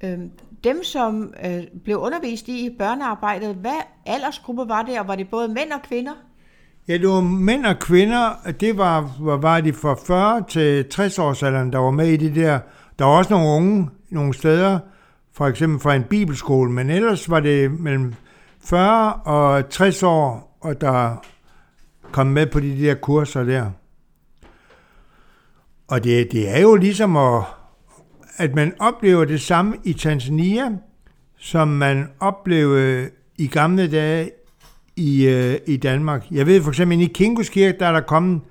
Øhm, 0.04 0.32
dem, 0.64 0.84
som 0.84 1.34
øh, 1.46 1.64
blev 1.84 1.98
undervist 1.98 2.48
i 2.48 2.76
børnearbejdet, 2.80 3.56
hvad 3.56 3.82
aldersgruppe 4.06 4.70
var 4.70 4.82
det, 4.82 5.00
og 5.00 5.08
var 5.08 5.16
det 5.16 5.30
både 5.30 5.48
mænd 5.48 5.72
og 5.72 5.82
kvinder? 5.82 6.14
Ja, 6.88 6.98
det 6.98 7.08
var 7.08 7.22
mænd 7.22 7.66
og 7.66 7.80
kvinder. 7.80 8.52
Det 8.60 8.78
var, 8.78 9.16
var, 9.20 9.38
var 9.38 9.62
de 9.62 9.74
fra 9.74 9.96
40 10.08 10.44
til 10.50 10.90
60 10.90 11.20
års 11.20 11.44
alderen, 11.44 11.74
der 11.74 11.80
var 11.80 11.92
med 11.92 12.08
i 12.08 12.18
det 12.18 12.36
der. 12.36 12.60
Der 13.00 13.06
var 13.06 13.12
også 13.12 13.34
nogle 13.34 13.50
unge 13.50 13.90
nogle 14.10 14.34
steder, 14.34 14.80
for 15.34 15.48
eksempel 15.48 15.80
fra 15.80 15.96
en 15.96 16.04
bibelskole, 16.04 16.72
men 16.72 16.90
ellers 16.90 17.30
var 17.30 17.40
det 17.40 17.80
mellem 17.80 18.14
40 18.64 19.14
og 19.14 19.70
60 19.70 20.04
år, 20.04 20.58
og 20.62 20.82
der 20.82 21.26
kom 22.12 22.28
med 22.28 22.48
på 22.48 22.60
de 22.60 22.82
der 22.82 22.94
kurser 22.96 23.44
der. 23.44 23.72
Og 25.88 26.04
det, 26.04 26.32
det 26.32 26.50
er 26.50 26.62
jo 26.62 26.76
ligesom, 26.76 27.18
at, 27.18 27.44
at 28.38 28.56
man 28.56 28.74
oplever 28.80 29.26
det 29.26 29.42
samme 29.42 29.78
i 29.84 29.94
Tanzania, 29.94 30.72
som 31.38 31.68
man 31.68 32.10
oplevede 32.20 33.10
i 33.38 33.48
gamle 33.48 33.92
dage 33.92 34.32
i, 34.96 35.26
øh, 35.26 35.58
i 35.68 35.78
Danmark. 35.78 36.26
Jeg 36.32 36.46
ved 36.46 36.62
for 36.62 36.72
eksempel, 36.72 37.02
i 37.02 37.06
Kinkos 37.06 37.50
Kirke, 37.50 37.80
der 37.80 37.86
er 37.86 37.92
der 37.92 38.02
kommet 38.02 38.42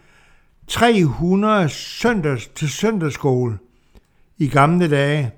300 0.69 1.69
søndags, 1.69 2.47
til 2.47 2.69
søndagsskole 2.69 3.59
i 4.38 4.49
gamle 4.49 4.90
dage. 4.90 5.31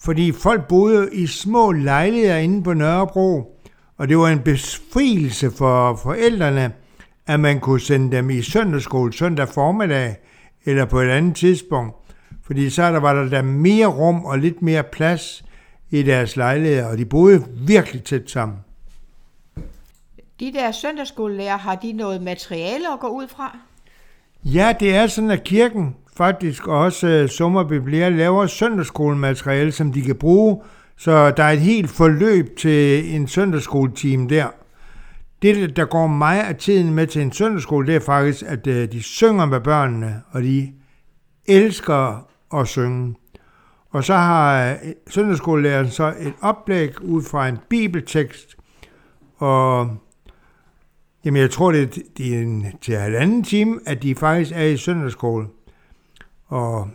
Fordi 0.00 0.32
folk 0.32 0.68
boede 0.68 1.08
i 1.12 1.26
små 1.26 1.72
lejligheder 1.72 2.36
inde 2.36 2.62
på 2.62 2.74
Nørrebro, 2.74 3.60
og 3.98 4.08
det 4.08 4.18
var 4.18 4.28
en 4.28 4.38
befrielse 4.38 5.50
for 5.50 5.96
forældrene, 6.02 6.72
at 7.26 7.40
man 7.40 7.60
kunne 7.60 7.80
sende 7.80 8.16
dem 8.16 8.30
i 8.30 8.42
søndagsskole 8.42 9.12
søndag 9.12 9.48
formiddag 9.48 10.16
eller 10.64 10.84
på 10.84 11.00
et 11.00 11.08
andet 11.08 11.36
tidspunkt. 11.36 11.96
Fordi 12.46 12.70
så 12.70 12.82
der 12.82 13.00
var 13.00 13.14
der 13.14 13.28
der 13.28 13.42
mere 13.42 13.86
rum 13.86 14.24
og 14.24 14.38
lidt 14.38 14.62
mere 14.62 14.82
plads 14.82 15.44
i 15.90 16.02
deres 16.02 16.36
lejligheder, 16.36 16.86
og 16.86 16.98
de 16.98 17.04
boede 17.04 17.44
virkelig 17.66 18.04
tæt 18.04 18.30
sammen. 18.30 18.56
De 20.40 20.52
der 20.52 20.72
søndagsskolelærer, 20.72 21.56
har 21.56 21.74
de 21.74 21.92
noget 21.92 22.22
materiale 22.22 22.92
at 22.92 23.00
gå 23.00 23.06
ud 23.06 23.28
fra? 23.28 23.58
Ja, 24.44 24.74
det 24.80 24.94
er 24.94 25.06
sådan, 25.06 25.30
at 25.30 25.44
kirken 25.44 25.96
faktisk 26.16 26.66
også 26.66 27.22
uh, 27.22 27.28
Summer 27.28 27.64
Biblia 27.64 28.08
laver 28.08 28.46
søndagsskolemateriale, 28.46 29.72
som 29.72 29.92
de 29.92 30.02
kan 30.02 30.16
bruge, 30.16 30.62
så 30.96 31.30
der 31.30 31.44
er 31.44 31.50
et 31.50 31.60
helt 31.60 31.90
forløb 31.90 32.56
til 32.56 33.14
en 33.14 33.28
søndagsskoleteam 33.28 34.28
der. 34.28 34.46
Det, 35.42 35.76
der 35.76 35.84
går 35.84 36.06
mig 36.06 36.46
af 36.46 36.56
tiden 36.56 36.94
med 36.94 37.06
til 37.06 37.22
en 37.22 37.32
søndagsskole, 37.32 37.86
det 37.86 37.96
er 37.96 38.00
faktisk, 38.00 38.44
at 38.46 38.66
øh, 38.66 38.92
de 38.92 39.02
synger 39.02 39.46
med 39.46 39.60
børnene, 39.60 40.22
og 40.30 40.42
de 40.42 40.72
elsker 41.46 42.28
at 42.54 42.68
synge. 42.68 43.14
Og 43.90 44.04
så 44.04 44.14
har 44.14 44.70
øh, 44.70 44.76
søndagsskolelæreren 45.08 45.90
så 45.90 46.14
et 46.20 46.34
oplæg 46.40 47.02
ud 47.02 47.22
fra 47.22 47.48
en 47.48 47.58
bibeltekst, 47.68 48.56
og 49.36 49.96
Jamen, 51.24 51.42
jeg 51.42 51.50
tror, 51.50 51.72
det 51.72 51.82
er, 51.82 52.02
det 52.16 52.34
er 52.34 52.42
en, 52.42 52.66
til 52.80 52.96
halvanden 52.96 53.42
time, 53.42 53.80
at 53.86 54.02
de 54.02 54.14
faktisk 54.14 54.52
er 54.54 54.64
i 54.64 54.76
søndagsskole. 54.76 55.46
Og 56.46 56.88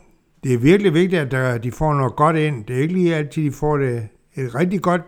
det 0.43 0.53
er 0.53 0.57
virkelig 0.57 0.93
vigtigt, 0.93 1.33
at 1.33 1.63
de 1.63 1.71
får 1.71 1.93
noget 1.93 2.15
godt 2.15 2.35
ind. 2.35 2.65
Det 2.65 2.75
er 2.75 2.81
ikke 2.81 2.93
lige 2.93 3.15
altid, 3.15 3.43
de 3.43 3.51
får 3.51 3.77
det 3.77 4.07
et 4.35 4.55
rigtig 4.55 4.81
godt. 4.81 5.01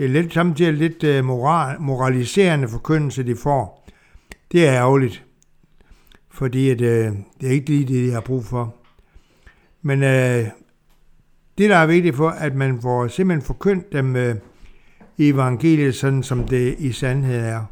Det 0.00 0.06
er 0.06 0.12
lidt 0.12 0.34
samtidig 0.34 0.74
lidt 0.74 1.04
øh, 1.04 1.24
moral, 1.24 1.80
moraliserende 1.80 2.68
forkyndelse, 2.68 3.22
de 3.22 3.36
får. 3.36 3.88
Det 4.52 4.68
er 4.68 4.72
ærgerligt, 4.72 5.24
fordi 6.30 6.70
at, 6.70 6.80
øh, 6.80 7.12
det 7.40 7.48
er 7.48 7.50
ikke 7.50 7.70
lige 7.70 7.80
det, 7.80 8.06
de 8.06 8.12
har 8.12 8.20
brug 8.20 8.44
for. 8.44 8.74
Men 9.82 10.02
øh, 10.02 10.46
det, 11.58 11.70
der 11.70 11.76
er 11.76 11.86
vigtigt 11.86 12.16
for, 12.16 12.28
at 12.28 12.54
man 12.54 12.80
får 12.82 13.08
simpelthen 13.08 13.46
forkyndt 13.46 13.92
dem 13.92 14.16
øh, 14.16 14.34
evangeliet, 15.18 15.94
sådan 15.94 16.22
som 16.22 16.44
det 16.44 16.76
i 16.78 16.92
sandhed 16.92 17.40
er. 17.40 17.64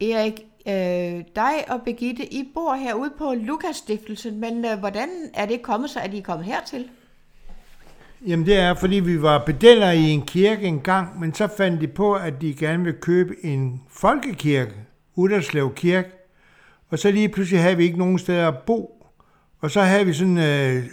Erik, 0.00 0.40
øh, 0.66 1.24
dig 1.36 1.64
og 1.68 1.82
Begitte, 1.84 2.34
I 2.34 2.50
bor 2.54 2.74
herude 2.74 3.12
på 3.18 3.34
Lukas 3.36 3.76
Stiftelsen, 3.76 4.40
men 4.40 4.64
øh, 4.64 4.78
hvordan 4.78 5.08
er 5.34 5.46
det 5.46 5.62
kommet 5.62 5.90
sig, 5.90 6.02
at 6.02 6.14
I 6.14 6.18
er 6.18 6.22
kommet 6.22 6.46
hertil? 6.46 6.88
Jamen 8.26 8.46
det 8.46 8.58
er, 8.58 8.74
fordi 8.74 8.96
vi 8.96 9.22
var 9.22 9.44
bedeller 9.46 9.90
i 9.90 10.10
en 10.10 10.22
kirke 10.22 10.66
engang, 10.66 11.20
men 11.20 11.34
så 11.34 11.48
fandt 11.56 11.80
de 11.80 11.88
på, 11.88 12.14
at 12.14 12.40
de 12.40 12.54
gerne 12.54 12.84
vil 12.84 12.94
købe 13.00 13.34
en 13.44 13.80
folkekirke, 13.90 14.74
Uderslev 15.14 15.74
Kirke, 15.74 16.10
og 16.90 16.98
så 16.98 17.10
lige 17.10 17.28
pludselig 17.28 17.62
havde 17.62 17.76
vi 17.76 17.84
ikke 17.84 17.98
nogen 17.98 18.18
steder 18.18 18.48
at 18.48 18.58
bo. 18.58 19.06
Og 19.60 19.70
så 19.70 19.80
havde 19.80 20.06
vi 20.06 20.12
sådan 20.12 20.38
øh, 20.38 20.84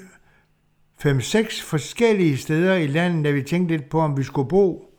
fem-seks 1.00 1.62
forskellige 1.62 2.38
steder 2.38 2.75
i 2.75 2.88
landet, 2.88 3.25
da 3.25 3.31
vi 3.31 3.43
tænkte 3.43 3.77
lidt 3.77 3.89
på, 3.89 4.00
om 4.00 4.17
vi 4.17 4.24
skulle 4.24 4.50
bo. 4.50 4.95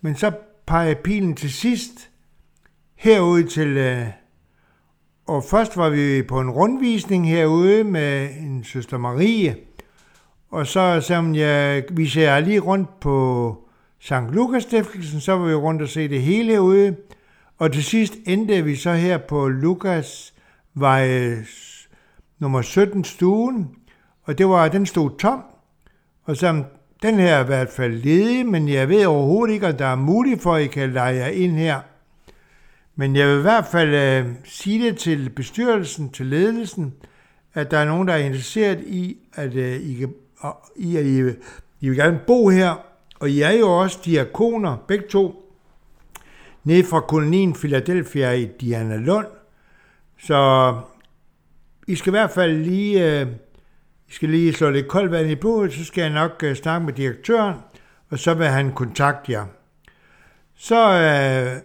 Men 0.00 0.16
så 0.16 0.32
pegede 0.66 0.94
pilen 0.94 1.34
til 1.34 1.52
sidst 1.52 2.10
herude 2.94 3.46
til, 3.46 3.68
øh, 3.68 4.06
og 5.26 5.44
først 5.44 5.76
var 5.76 5.90
vi 5.90 6.22
på 6.22 6.40
en 6.40 6.50
rundvisning 6.50 7.28
herude 7.28 7.84
med 7.84 8.30
en 8.40 8.64
søster 8.64 8.98
Marie, 8.98 9.56
og 10.54 10.66
så 10.66 11.00
som 11.00 11.34
jeg, 11.34 11.84
vi 11.90 12.06
ser 12.06 12.40
lige 12.40 12.60
rundt 12.60 13.00
på 13.00 13.56
St. 14.00 14.12
Lukas 14.32 14.62
Stiftelsen, 14.62 15.20
så 15.20 15.32
var 15.32 15.46
vi 15.46 15.54
rundt 15.54 15.82
og 15.82 15.88
se 15.88 16.08
det 16.08 16.22
hele 16.22 16.52
herude, 16.52 16.96
og 17.58 17.72
til 17.72 17.84
sidst 17.84 18.14
endte 18.26 18.64
vi 18.64 18.76
så 18.76 18.92
her 18.92 19.18
på 19.18 19.48
Lukas 19.48 20.34
vej 20.74 21.34
nummer 22.38 22.62
17 22.62 23.04
stuen, 23.04 23.70
og 24.22 24.38
det 24.38 24.48
var, 24.48 24.68
den 24.68 24.86
stod 24.86 25.10
tom, 25.18 25.42
og 26.24 26.36
så 26.36 26.64
den 27.02 27.14
her 27.14 27.34
er 27.34 27.42
i 27.42 27.46
hvert 27.46 27.68
fald 27.68 27.92
ledig, 27.92 28.46
men 28.46 28.68
jeg 28.68 28.88
ved 28.88 29.06
overhovedet 29.06 29.54
ikke, 29.54 29.68
om 29.68 29.76
der 29.76 29.86
er 29.86 29.96
muligt 29.96 30.42
for, 30.42 30.54
at 30.54 30.62
I 30.62 30.66
kan 30.66 30.92
lege 30.92 31.14
jer 31.14 31.26
ind 31.28 31.52
her. 31.56 31.80
Men 32.96 33.16
jeg 33.16 33.28
vil 33.28 33.38
i 33.38 33.42
hvert 33.42 33.66
fald 33.66 33.94
øh, 33.94 34.32
sige 34.44 34.86
det 34.86 34.98
til 34.98 35.30
bestyrelsen, 35.30 36.10
til 36.10 36.26
ledelsen, 36.26 36.94
at 37.54 37.70
der 37.70 37.78
er 37.78 37.84
nogen, 37.84 38.08
der 38.08 38.14
er 38.14 38.18
interesseret 38.18 38.80
i, 38.80 39.16
at 39.34 39.54
øh, 39.54 39.80
I, 39.80 39.94
kan, 39.94 40.14
og 40.44 40.56
i, 40.76 40.96
at 40.96 41.06
I, 41.06 41.18
I 41.80 41.88
vil 41.88 41.96
gerne 41.96 42.20
bo 42.26 42.48
her. 42.48 42.74
Og 43.20 43.30
I 43.30 43.40
er 43.40 43.50
jo 43.50 43.80
også 43.80 43.98
diakoner, 44.04 44.76
begge 44.88 45.04
to, 45.08 45.54
nede 46.64 46.84
fra 46.84 47.00
kolonien 47.00 47.52
Philadelphia 47.52 48.32
i 48.32 48.48
Diana 48.60 48.96
Lund. 48.96 49.26
Så 50.18 50.74
I 51.86 51.94
skal 51.94 52.10
i 52.10 52.16
hvert 52.16 52.30
fald 52.30 52.58
lige, 52.58 53.20
øh, 53.20 53.26
I 54.08 54.12
skal 54.12 54.28
lige 54.28 54.52
slå 54.52 54.70
lidt 54.70 54.88
koldt 54.88 55.10
vand 55.10 55.30
i 55.30 55.34
blodet, 55.34 55.72
så 55.72 55.84
skal 55.84 56.02
jeg 56.02 56.12
nok 56.12 56.42
øh, 56.42 56.56
snakke 56.56 56.86
med 56.86 56.92
direktøren, 56.92 57.56
og 58.10 58.18
så 58.18 58.34
vil 58.34 58.46
han 58.46 58.72
kontakte 58.72 59.32
jer. 59.32 59.44
Så 60.56 60.76
øh, 60.76 61.60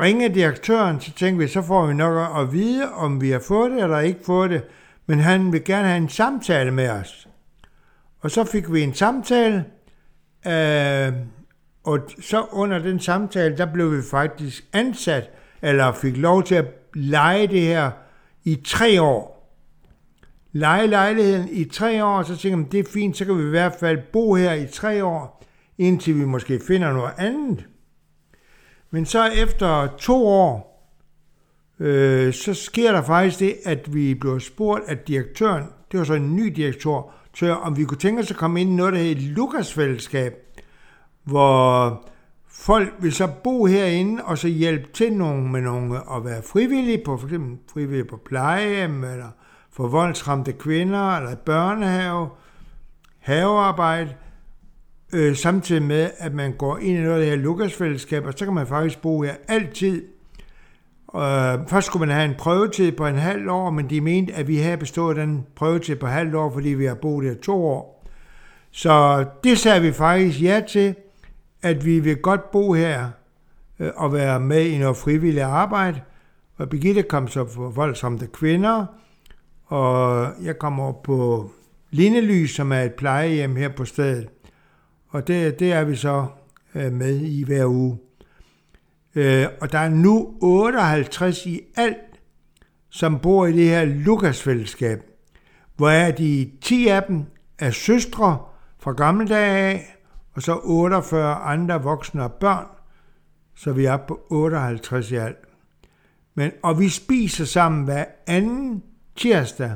ringer 0.00 0.28
direktøren, 0.28 1.00
så 1.00 1.12
tænker 1.12 1.38
vi, 1.38 1.48
så 1.48 1.62
får 1.62 1.86
vi 1.86 1.94
nok 1.94 2.38
at 2.38 2.52
vide, 2.52 2.92
om 2.92 3.20
vi 3.20 3.30
har 3.30 3.42
fået 3.48 3.70
det 3.70 3.82
eller 3.82 4.00
ikke 4.00 4.20
fået 4.26 4.50
det, 4.50 4.62
men 5.06 5.18
han 5.18 5.52
vil 5.52 5.64
gerne 5.64 5.88
have 5.88 5.96
en 5.96 6.08
samtale 6.08 6.70
med 6.70 6.90
os. 6.90 7.28
Og 8.24 8.30
så 8.30 8.44
fik 8.44 8.72
vi 8.72 8.82
en 8.82 8.94
samtale, 8.94 9.64
øh, 10.46 11.12
og 11.84 11.98
så 12.20 12.46
under 12.52 12.78
den 12.78 13.00
samtale, 13.00 13.56
der 13.56 13.72
blev 13.72 13.96
vi 13.96 14.02
faktisk 14.10 14.64
ansat, 14.72 15.30
eller 15.62 15.92
fik 15.92 16.16
lov 16.16 16.42
til 16.42 16.54
at 16.54 16.64
lege 16.94 17.46
det 17.46 17.60
her 17.60 17.90
i 18.44 18.62
tre 18.66 19.02
år. 19.02 19.50
Lege 20.52 20.86
lejligheden 20.86 21.48
i 21.50 21.64
tre 21.64 22.04
år, 22.04 22.22
så 22.22 22.36
tænker 22.36 22.56
man, 22.56 22.68
det 22.72 22.80
er 22.80 22.90
fint, 22.92 23.16
så 23.16 23.24
kan 23.24 23.38
vi 23.38 23.42
i 23.42 23.50
hvert 23.50 23.74
fald 23.80 23.98
bo 24.12 24.34
her 24.34 24.52
i 24.52 24.66
tre 24.66 25.04
år, 25.04 25.44
indtil 25.78 26.18
vi 26.20 26.24
måske 26.24 26.60
finder 26.66 26.92
noget 26.92 27.12
andet. 27.18 27.66
Men 28.90 29.06
så 29.06 29.26
efter 29.26 29.96
to 29.98 30.26
år, 30.26 30.88
øh, 31.80 32.32
så 32.32 32.54
sker 32.54 32.92
der 32.92 33.02
faktisk 33.02 33.40
det, 33.40 33.54
at 33.64 33.94
vi 33.94 34.14
blev 34.14 34.40
spurgt 34.40 34.84
af 34.88 34.98
direktøren, 34.98 35.64
det 35.92 35.98
var 35.98 36.04
så 36.04 36.14
en 36.14 36.36
ny 36.36 36.46
direktør, 36.46 37.23
så 37.34 37.54
om 37.54 37.76
vi 37.76 37.84
kunne 37.84 37.98
tænke 37.98 38.20
os 38.20 38.30
at 38.30 38.36
komme 38.36 38.60
ind 38.60 38.70
i 38.70 38.74
noget, 38.74 38.92
der 38.92 38.98
hedder 38.98 39.16
et 39.16 39.22
Lukas-fællesskab, 39.22 40.32
hvor 41.24 42.02
folk 42.48 42.94
vil 42.98 43.12
så 43.12 43.28
bo 43.44 43.66
herinde 43.66 44.24
og 44.24 44.38
så 44.38 44.48
hjælpe 44.48 44.88
til 44.92 45.12
nogen 45.12 45.52
med 45.52 45.60
nogen 45.60 45.92
at 45.92 46.24
være 46.24 46.42
frivillige 46.42 47.02
på, 47.04 47.16
for 47.16 47.26
eksempel 47.26 47.58
frivillige 47.72 48.04
på 48.04 48.16
plejehjem, 48.16 49.04
eller 49.04 49.28
for 49.72 49.88
voldsramte 49.88 50.52
kvinder, 50.52 51.16
eller 51.16 51.34
børnehave, 51.34 52.28
havearbejde, 53.18 54.14
øh, 55.12 55.36
samtidig 55.36 55.82
med, 55.82 56.10
at 56.18 56.34
man 56.34 56.52
går 56.52 56.78
ind 56.78 56.98
i 56.98 57.02
noget 57.02 57.14
af 57.14 57.20
det 57.20 57.28
her 57.28 57.36
Lukas-fællesskab, 57.36 58.26
og 58.26 58.32
så 58.36 58.44
kan 58.44 58.54
man 58.54 58.66
faktisk 58.66 59.02
bo 59.02 59.22
her 59.22 59.34
altid. 59.48 60.02
Øh, 61.16 61.68
først 61.68 61.86
skulle 61.86 62.06
man 62.06 62.16
have 62.16 62.28
en 62.28 62.34
prøvetid 62.38 62.92
på 62.92 63.06
en 63.06 63.14
halv 63.14 63.50
år, 63.50 63.70
men 63.70 63.90
de 63.90 64.00
mente, 64.00 64.34
at 64.34 64.48
vi 64.48 64.56
havde 64.56 64.76
bestået 64.76 65.16
den 65.16 65.46
prøvetid 65.56 65.96
på 65.96 66.06
halvt 66.06 66.34
år, 66.34 66.50
fordi 66.52 66.68
vi 66.68 66.84
har 66.84 66.94
boet 66.94 67.26
her 67.26 67.34
to 67.42 67.66
år. 67.66 68.04
Så 68.70 69.24
det 69.44 69.58
sagde 69.58 69.82
vi 69.82 69.92
faktisk 69.92 70.42
ja 70.42 70.62
til, 70.68 70.94
at 71.62 71.84
vi 71.84 72.00
vil 72.00 72.16
godt 72.16 72.50
bo 72.50 72.72
her 72.72 73.08
øh, 73.78 73.90
og 73.96 74.12
være 74.12 74.40
med 74.40 74.66
i 74.66 74.78
noget 74.78 74.96
frivilligt 74.96 75.44
arbejde. 75.44 76.00
Og 76.56 76.68
Birgitte 76.68 77.02
kom 77.02 77.28
så 77.28 77.46
for 77.46 77.70
voldsramte 77.70 78.26
kvinder, 78.26 78.86
og 79.66 80.28
jeg 80.42 80.58
kom 80.58 80.80
op 80.80 81.02
på 81.02 81.50
Lindelys, 81.90 82.54
som 82.54 82.72
er 82.72 82.80
et 82.80 82.94
plejehjem 82.94 83.56
her 83.56 83.68
på 83.68 83.84
stedet. 83.84 84.28
Og 85.08 85.26
det, 85.26 85.58
det 85.58 85.72
er 85.72 85.84
vi 85.84 85.96
så 85.96 86.26
øh, 86.74 86.92
med 86.92 87.20
i 87.20 87.44
hver 87.44 87.66
uge. 87.66 87.98
Øh, 89.14 89.46
og 89.60 89.72
der 89.72 89.78
er 89.78 89.88
nu 89.88 90.34
58 90.40 91.46
i 91.46 91.60
alt, 91.76 92.20
som 92.90 93.18
bor 93.18 93.46
i 93.46 93.52
det 93.52 93.68
her 93.68 93.84
Lukas-fællesskab, 93.84 95.02
hvor 95.76 95.88
er 95.88 96.10
de 96.10 96.50
10 96.60 96.88
af 96.88 97.02
dem 97.02 97.24
er 97.58 97.70
søstre 97.70 98.38
fra 98.78 98.92
gamle 98.92 99.28
dage 99.28 99.56
af, 99.56 99.96
og 100.34 100.42
så 100.42 100.60
48 100.64 101.34
andre 101.34 101.82
voksne 101.82 102.22
og 102.22 102.32
børn, 102.32 102.66
så 103.54 103.72
vi 103.72 103.84
er 103.84 103.96
på 103.96 104.20
58 104.30 105.10
i 105.10 105.14
alt. 105.14 105.36
Men, 106.34 106.50
og 106.62 106.80
vi 106.80 106.88
spiser 106.88 107.44
sammen 107.44 107.84
hver 107.84 108.04
anden 108.26 108.82
tirsdag. 109.16 109.72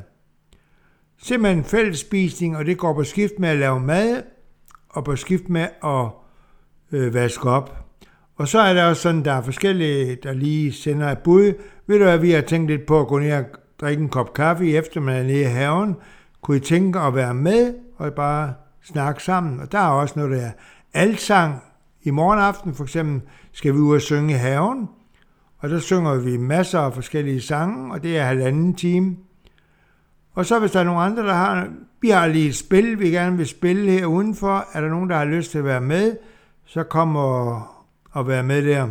Simpelthen 1.18 1.64
fælles 1.64 1.98
spisning, 1.98 2.56
og 2.56 2.66
det 2.66 2.78
går 2.78 2.94
på 2.94 3.04
skift 3.04 3.32
med 3.38 3.48
at 3.48 3.58
lave 3.58 3.80
mad, 3.80 4.22
og 4.88 5.04
på 5.04 5.16
skift 5.16 5.48
med 5.48 5.68
at 5.84 6.06
øh, 6.92 7.14
vaske 7.14 7.50
op. 7.50 7.87
Og 8.38 8.48
så 8.48 8.58
er 8.58 8.74
der 8.74 8.84
også 8.84 9.02
sådan, 9.02 9.24
der 9.24 9.32
er 9.32 9.42
forskellige, 9.42 10.18
der 10.22 10.32
lige 10.32 10.72
sender 10.72 11.10
et 11.10 11.18
bud. 11.18 11.52
Ved 11.86 11.98
du 11.98 12.04
hvad, 12.04 12.18
vi 12.18 12.30
har 12.30 12.40
tænkt 12.40 12.70
lidt 12.70 12.86
på 12.86 13.00
at 13.00 13.06
gå 13.06 13.18
ned 13.18 13.32
og 13.32 13.44
drikke 13.80 14.02
en 14.02 14.08
kop 14.08 14.34
kaffe 14.34 14.66
i 14.66 14.76
eftermiddag 14.76 15.24
nede 15.24 15.40
i 15.40 15.44
haven. 15.44 15.96
Kunne 16.42 16.56
I 16.56 16.60
tænke 16.60 16.98
at 16.98 17.14
være 17.14 17.34
med 17.34 17.74
og 17.96 18.12
bare 18.12 18.54
snakke 18.82 19.22
sammen? 19.22 19.60
Og 19.60 19.72
der 19.72 19.78
er 19.78 19.88
også 19.88 20.14
noget, 20.16 20.32
der 20.32 20.46
er 20.46 20.50
altsang. 20.94 21.62
I 22.02 22.10
morgen 22.10 22.38
aften 22.38 22.74
for 22.74 22.84
eksempel 22.84 23.20
skal 23.52 23.74
vi 23.74 23.78
ud 23.78 23.94
og 23.94 24.00
synge 24.00 24.34
i 24.34 24.36
haven. 24.36 24.88
Og 25.58 25.70
der 25.70 25.78
synger 25.78 26.14
vi 26.14 26.36
masser 26.36 26.80
af 26.80 26.94
forskellige 26.94 27.40
sange, 27.40 27.92
og 27.92 28.02
det 28.02 28.18
er 28.18 28.24
halvanden 28.24 28.74
time. 28.74 29.16
Og 30.34 30.46
så 30.46 30.58
hvis 30.58 30.70
der 30.70 30.80
er 30.80 30.84
nogen 30.84 31.10
andre, 31.12 31.22
der 31.22 31.34
har, 31.34 31.68
vi 32.00 32.08
har 32.08 32.26
lige 32.26 32.48
et 32.48 32.56
spil, 32.56 33.00
vi 33.00 33.10
gerne 33.10 33.36
vil 33.36 33.46
spille 33.46 33.90
her 33.90 34.06
udenfor, 34.06 34.66
er 34.72 34.80
der 34.80 34.88
nogen, 34.88 35.10
der 35.10 35.16
har 35.16 35.24
lyst 35.24 35.50
til 35.50 35.58
at 35.58 35.64
være 35.64 35.80
med, 35.80 36.16
så 36.64 36.82
kommer 36.82 37.77
og, 38.18 38.28
være 38.28 38.42
med 38.42 38.66
der. 38.66 38.88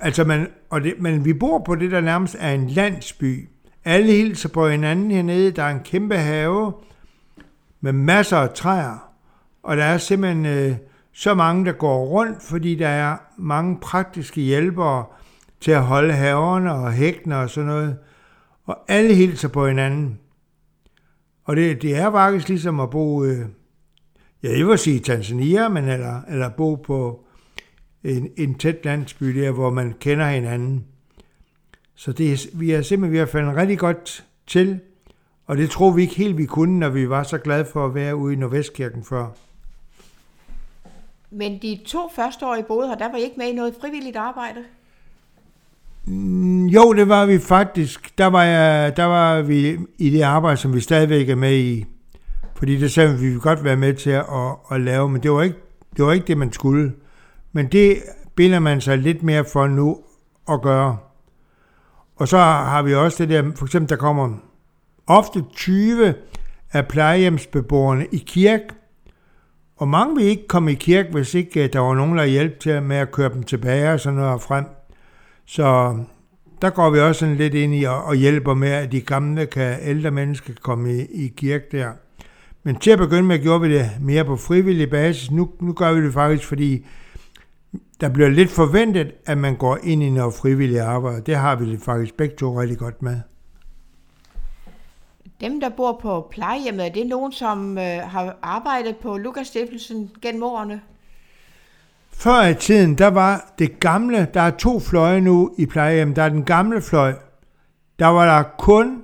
Altså, 0.00 0.24
man, 0.24 0.48
og 0.70 0.80
det, 0.80 0.94
men 0.98 1.24
vi 1.24 1.32
bor 1.32 1.58
på 1.58 1.74
det, 1.74 1.90
der 1.90 2.00
nærmest 2.00 2.36
er 2.38 2.52
en 2.52 2.66
landsby. 2.66 3.48
Alle 3.84 4.12
hilser 4.12 4.48
på 4.48 4.68
hinanden 4.68 5.10
hernede. 5.10 5.50
Der 5.50 5.62
er 5.62 5.70
en 5.70 5.80
kæmpe 5.84 6.14
have 6.14 6.72
med 7.80 7.92
masser 7.92 8.36
af 8.36 8.50
træer. 8.50 9.10
Og 9.62 9.76
der 9.76 9.84
er 9.84 9.98
simpelthen 9.98 10.46
øh, 10.46 10.76
så 11.12 11.34
mange, 11.34 11.64
der 11.64 11.72
går 11.72 12.04
rundt, 12.04 12.42
fordi 12.42 12.74
der 12.74 12.88
er 12.88 13.16
mange 13.38 13.78
praktiske 13.80 14.40
hjælpere 14.40 15.04
til 15.60 15.70
at 15.70 15.82
holde 15.82 16.12
haverne 16.12 16.72
og 16.72 16.92
hækkene 16.92 17.36
og 17.36 17.50
sådan 17.50 17.68
noget. 17.68 17.96
Og 18.64 18.78
alle 18.88 19.14
hilser 19.14 19.48
på 19.48 19.66
hinanden. 19.66 20.18
Og 21.44 21.56
det, 21.56 21.82
det 21.82 21.96
er 21.96 22.10
faktisk 22.10 22.48
ligesom 22.48 22.80
at 22.80 22.90
bo, 22.90 23.24
øh, 23.24 23.46
ja, 24.42 24.58
jeg 24.58 24.66
vil 24.66 24.78
sige 24.78 25.00
Tanzania, 25.00 25.68
men 25.68 25.88
eller, 25.88 26.20
eller 26.28 26.48
bo 26.48 26.74
på 26.74 27.23
en, 28.04 28.30
en 28.36 28.54
tæt 28.54 28.84
landsby 28.84 29.26
der, 29.26 29.50
hvor 29.50 29.70
man 29.70 29.94
kender 30.00 30.30
hinanden. 30.30 30.84
Så 31.94 32.12
det 32.12 32.32
er, 32.32 32.46
vi 32.52 32.70
er 32.70 32.82
simpelthen 32.82 33.12
vi 33.12 33.18
har 33.18 33.26
faldet 33.26 33.56
rigtig 33.56 33.78
godt 33.78 34.24
til, 34.46 34.80
og 35.46 35.56
det 35.56 35.70
tror 35.70 35.90
vi 35.90 36.02
ikke 36.02 36.14
helt, 36.14 36.38
vi 36.38 36.46
kunne, 36.46 36.78
når 36.78 36.88
vi 36.88 37.08
var 37.08 37.22
så 37.22 37.38
glade 37.38 37.64
for 37.64 37.86
at 37.86 37.94
være 37.94 38.16
ude 38.16 38.32
i 38.32 38.36
Nordvestkirken 38.36 39.04
før. 39.04 39.26
Men 41.30 41.58
de 41.62 41.78
to 41.86 42.10
første 42.16 42.46
år, 42.46 42.56
I 42.56 42.62
boede 42.62 42.88
her, 42.88 42.94
der 42.94 43.10
var 43.10 43.18
I 43.18 43.22
ikke 43.22 43.36
med 43.38 43.46
i 43.46 43.54
noget 43.54 43.74
frivilligt 43.80 44.16
arbejde? 44.16 44.64
Mm, 46.06 46.66
jo, 46.66 46.92
det 46.92 47.08
var 47.08 47.26
vi 47.26 47.38
faktisk. 47.38 48.18
Der 48.18 48.26
var, 48.26 48.44
jeg, 48.44 48.96
der 48.96 49.04
var 49.04 49.42
vi 49.42 49.78
i 49.98 50.10
det 50.10 50.22
arbejde, 50.22 50.56
som 50.56 50.74
vi 50.74 50.80
stadigvæk 50.80 51.28
er 51.28 51.34
med 51.34 51.56
i. 51.58 51.84
Fordi 52.54 52.76
det 52.76 52.92
sagde 52.92 53.10
vi, 53.10 53.20
vi 53.20 53.26
ville 53.26 53.40
godt 53.40 53.64
være 53.64 53.76
med 53.76 53.94
til 53.94 54.10
at, 54.10 54.24
at, 54.32 54.56
at 54.70 54.80
lave, 54.80 55.08
men 55.08 55.22
det 55.22 55.32
var, 55.32 55.42
ikke, 55.42 55.58
det 55.96 56.04
var 56.04 56.12
ikke 56.12 56.26
det, 56.26 56.38
man 56.38 56.52
skulle. 56.52 56.92
Men 57.54 57.66
det 57.66 58.02
binder 58.34 58.58
man 58.58 58.80
sig 58.80 58.98
lidt 58.98 59.22
mere 59.22 59.44
for 59.52 59.66
nu 59.66 59.98
at 60.48 60.62
gøre. 60.62 60.96
Og 62.16 62.28
så 62.28 62.36
har 62.38 62.82
vi 62.82 62.94
også 62.94 63.22
det 63.22 63.28
der, 63.28 63.52
for 63.56 63.64
eksempel 63.64 63.88
der 63.88 63.96
kommer 63.96 64.30
ofte 65.06 65.44
20 65.52 66.14
af 66.72 66.88
plejehjemsbeboerne 66.88 68.06
i 68.12 68.24
kirke, 68.26 68.64
og 69.76 69.88
mange 69.88 70.16
vil 70.16 70.24
ikke 70.24 70.48
komme 70.48 70.72
i 70.72 70.74
kirke, 70.74 71.12
hvis 71.12 71.34
ikke 71.34 71.64
øh, 71.64 71.72
der 71.72 71.78
var 71.78 71.94
nogen, 71.94 72.18
der 72.18 72.24
hjælp 72.24 72.60
til 72.60 72.82
med 72.82 72.96
at 72.96 73.12
køre 73.12 73.28
dem 73.34 73.42
tilbage 73.42 73.92
og 73.92 74.00
sådan 74.00 74.18
noget 74.18 74.42
frem. 74.42 74.64
Så 75.46 75.98
der 76.62 76.70
går 76.70 76.90
vi 76.90 77.00
også 77.00 77.18
sådan 77.18 77.36
lidt 77.36 77.54
ind 77.54 77.74
i 77.74 77.84
og, 77.84 78.04
og 78.04 78.14
hjælper 78.14 78.54
med, 78.54 78.68
at 78.68 78.92
de 78.92 79.00
gamle 79.00 79.46
kan, 79.46 79.78
ældre 79.82 80.10
mennesker 80.10 80.46
kan 80.46 80.58
komme 80.62 80.94
i, 80.94 81.24
i 81.24 81.28
kirke 81.36 81.64
der. 81.72 81.92
Men 82.62 82.76
til 82.76 82.90
at 82.90 82.98
begynde 82.98 83.22
med 83.22 83.38
gjorde 83.38 83.60
vi 83.60 83.74
det 83.74 83.90
mere 84.00 84.24
på 84.24 84.36
frivillig 84.36 84.90
basis. 84.90 85.30
Nu, 85.30 85.50
nu 85.60 85.72
gør 85.72 85.92
vi 85.92 86.04
det 86.04 86.12
faktisk, 86.12 86.48
fordi 86.48 86.86
der 88.00 88.08
bliver 88.08 88.28
lidt 88.28 88.50
forventet, 88.50 89.12
at 89.26 89.38
man 89.38 89.56
går 89.56 89.78
ind 89.82 90.02
i 90.02 90.10
noget 90.10 90.34
frivilligt 90.34 90.80
arbejde. 90.80 91.20
Det 91.20 91.36
har 91.36 91.56
vi 91.56 91.78
faktisk 91.78 92.16
begge 92.16 92.36
to 92.36 92.60
rigtig 92.60 92.78
godt 92.78 93.02
med. 93.02 93.20
Dem, 95.40 95.60
der 95.60 95.68
bor 95.68 95.98
på 96.02 96.28
plejehjemmet, 96.30 96.86
er 96.86 96.92
det 96.92 97.06
nogen, 97.06 97.32
som 97.32 97.78
øh, 97.78 97.84
har 97.84 98.36
arbejdet 98.42 98.96
på 98.96 99.16
Lukas 99.16 99.46
Stiftelsen 99.46 100.10
gennem 100.22 100.42
årene? 100.42 100.80
Før 102.12 102.42
i 102.42 102.54
tiden, 102.54 102.98
der 102.98 103.06
var 103.06 103.54
det 103.58 103.80
gamle, 103.80 104.28
der 104.34 104.40
er 104.40 104.50
to 104.50 104.80
fløje 104.80 105.20
nu 105.20 105.54
i 105.58 105.66
plejehjem. 105.66 106.14
Der 106.14 106.22
er 106.22 106.28
den 106.28 106.44
gamle 106.44 106.82
fløj, 106.82 107.14
der 107.98 108.06
var 108.06 108.36
der 108.36 108.48
kun 108.58 109.02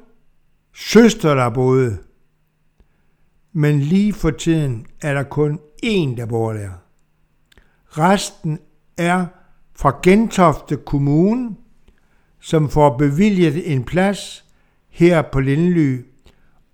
søster, 0.74 1.34
der 1.34 1.50
boede. 1.50 1.98
Men 3.52 3.80
lige 3.80 4.12
for 4.12 4.30
tiden 4.30 4.86
er 5.02 5.14
der 5.14 5.22
kun 5.22 5.58
én, 5.84 6.16
der 6.16 6.26
bor 6.26 6.52
der. 6.52 6.70
Resten 7.86 8.58
er 9.00 9.26
fra 9.76 9.96
Gentofte 10.02 10.76
Kommune, 10.76 11.56
som 12.40 12.68
får 12.68 12.98
bevilget 12.98 13.72
en 13.72 13.84
plads 13.84 14.44
her 14.88 15.22
på 15.22 15.40
Lindely, 15.40 16.04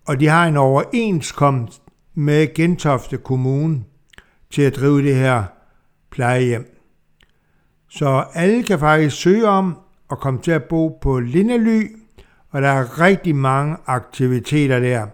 og 0.07 0.21
de 0.21 0.27
har 0.27 0.47
en 0.47 0.57
overenskomst 0.57 1.83
med 2.15 2.55
Gentofte 2.55 3.17
Kommune 3.17 3.85
til 4.51 4.63
at 4.63 4.77
drive 4.77 5.03
det 5.03 5.15
her 5.15 5.45
plejehjem. 6.11 6.73
Så 7.89 8.25
alle 8.35 8.63
kan 8.63 8.79
faktisk 8.79 9.17
søge 9.17 9.49
om 9.49 9.79
at 10.11 10.19
komme 10.19 10.41
til 10.43 10.51
at 10.51 10.65
bo 10.65 10.99
på 11.01 11.21
Lindely, 11.21 11.87
og 12.51 12.63
der 12.63 12.69
er 12.69 13.01
rigtig 13.01 13.37
mange 13.37 13.77
aktiviteter 13.87 14.81
der. 14.81 15.07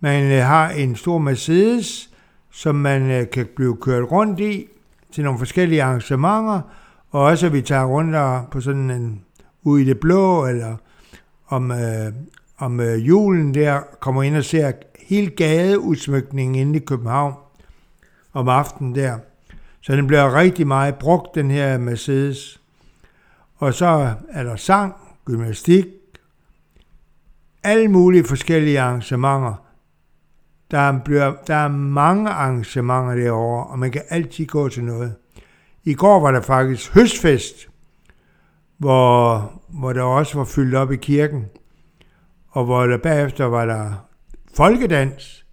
Man 0.00 0.32
øh, 0.32 0.44
har 0.44 0.70
en 0.70 0.96
stor 0.96 1.18
Mercedes, 1.18 2.10
som 2.50 2.74
man 2.74 3.10
øh, 3.10 3.30
kan 3.30 3.46
blive 3.56 3.76
kørt 3.76 4.12
rundt 4.12 4.40
i 4.40 4.68
til 5.16 5.24
nogle 5.24 5.38
forskellige 5.38 5.82
arrangementer, 5.82 6.60
og 7.10 7.22
også 7.22 7.46
at 7.46 7.52
vi 7.52 7.62
tager 7.62 7.84
rundt 7.84 8.50
på 8.50 8.60
sådan 8.60 8.90
en 8.90 9.24
ude 9.62 9.82
i 9.82 9.84
det 9.84 10.00
blå, 10.00 10.46
eller 10.46 10.76
om, 11.48 11.70
øh, 11.70 12.12
om 12.58 12.80
øh, 12.80 13.08
julen 13.08 13.54
der 13.54 13.80
kommer 14.00 14.22
ind 14.22 14.36
og 14.36 14.44
ser 14.44 14.72
hele 15.08 15.30
gadeudsmykningen 15.30 16.54
inde 16.54 16.78
i 16.78 16.84
København 16.84 17.34
om 18.32 18.48
aftenen 18.48 18.94
der. 18.94 19.18
Så 19.80 19.96
den 19.96 20.06
bliver 20.06 20.34
rigtig 20.34 20.66
meget 20.66 20.94
brugt, 20.94 21.34
den 21.34 21.50
her 21.50 21.78
Mercedes. 21.78 22.60
Og 23.56 23.74
så 23.74 24.14
er 24.30 24.42
der 24.42 24.56
sang, 24.56 24.94
gymnastik, 25.24 25.84
alle 27.64 27.88
mulige 27.88 28.24
forskellige 28.24 28.80
arrangementer. 28.80 29.65
Der, 30.70 30.98
bliver, 31.04 31.34
der 31.46 31.54
er 31.54 31.68
mange 31.68 32.30
arrangementer 32.30 33.14
derovre, 33.14 33.66
og 33.66 33.78
man 33.78 33.90
kan 33.90 34.02
altid 34.08 34.46
gå 34.46 34.68
til 34.68 34.84
noget. 34.84 35.14
I 35.84 35.94
går 35.94 36.20
var 36.20 36.30
der 36.30 36.40
faktisk 36.40 36.94
høstfest, 36.94 37.68
hvor, 38.78 39.52
hvor 39.68 39.92
der 39.92 40.02
også 40.02 40.38
var 40.38 40.44
fyldt 40.44 40.74
op 40.74 40.92
i 40.92 40.96
kirken, 40.96 41.44
og 42.48 42.64
hvor 42.64 42.86
der 42.86 42.98
bagefter 42.98 43.44
var 43.44 43.66
der 43.66 43.92
folkedans, 44.56 45.46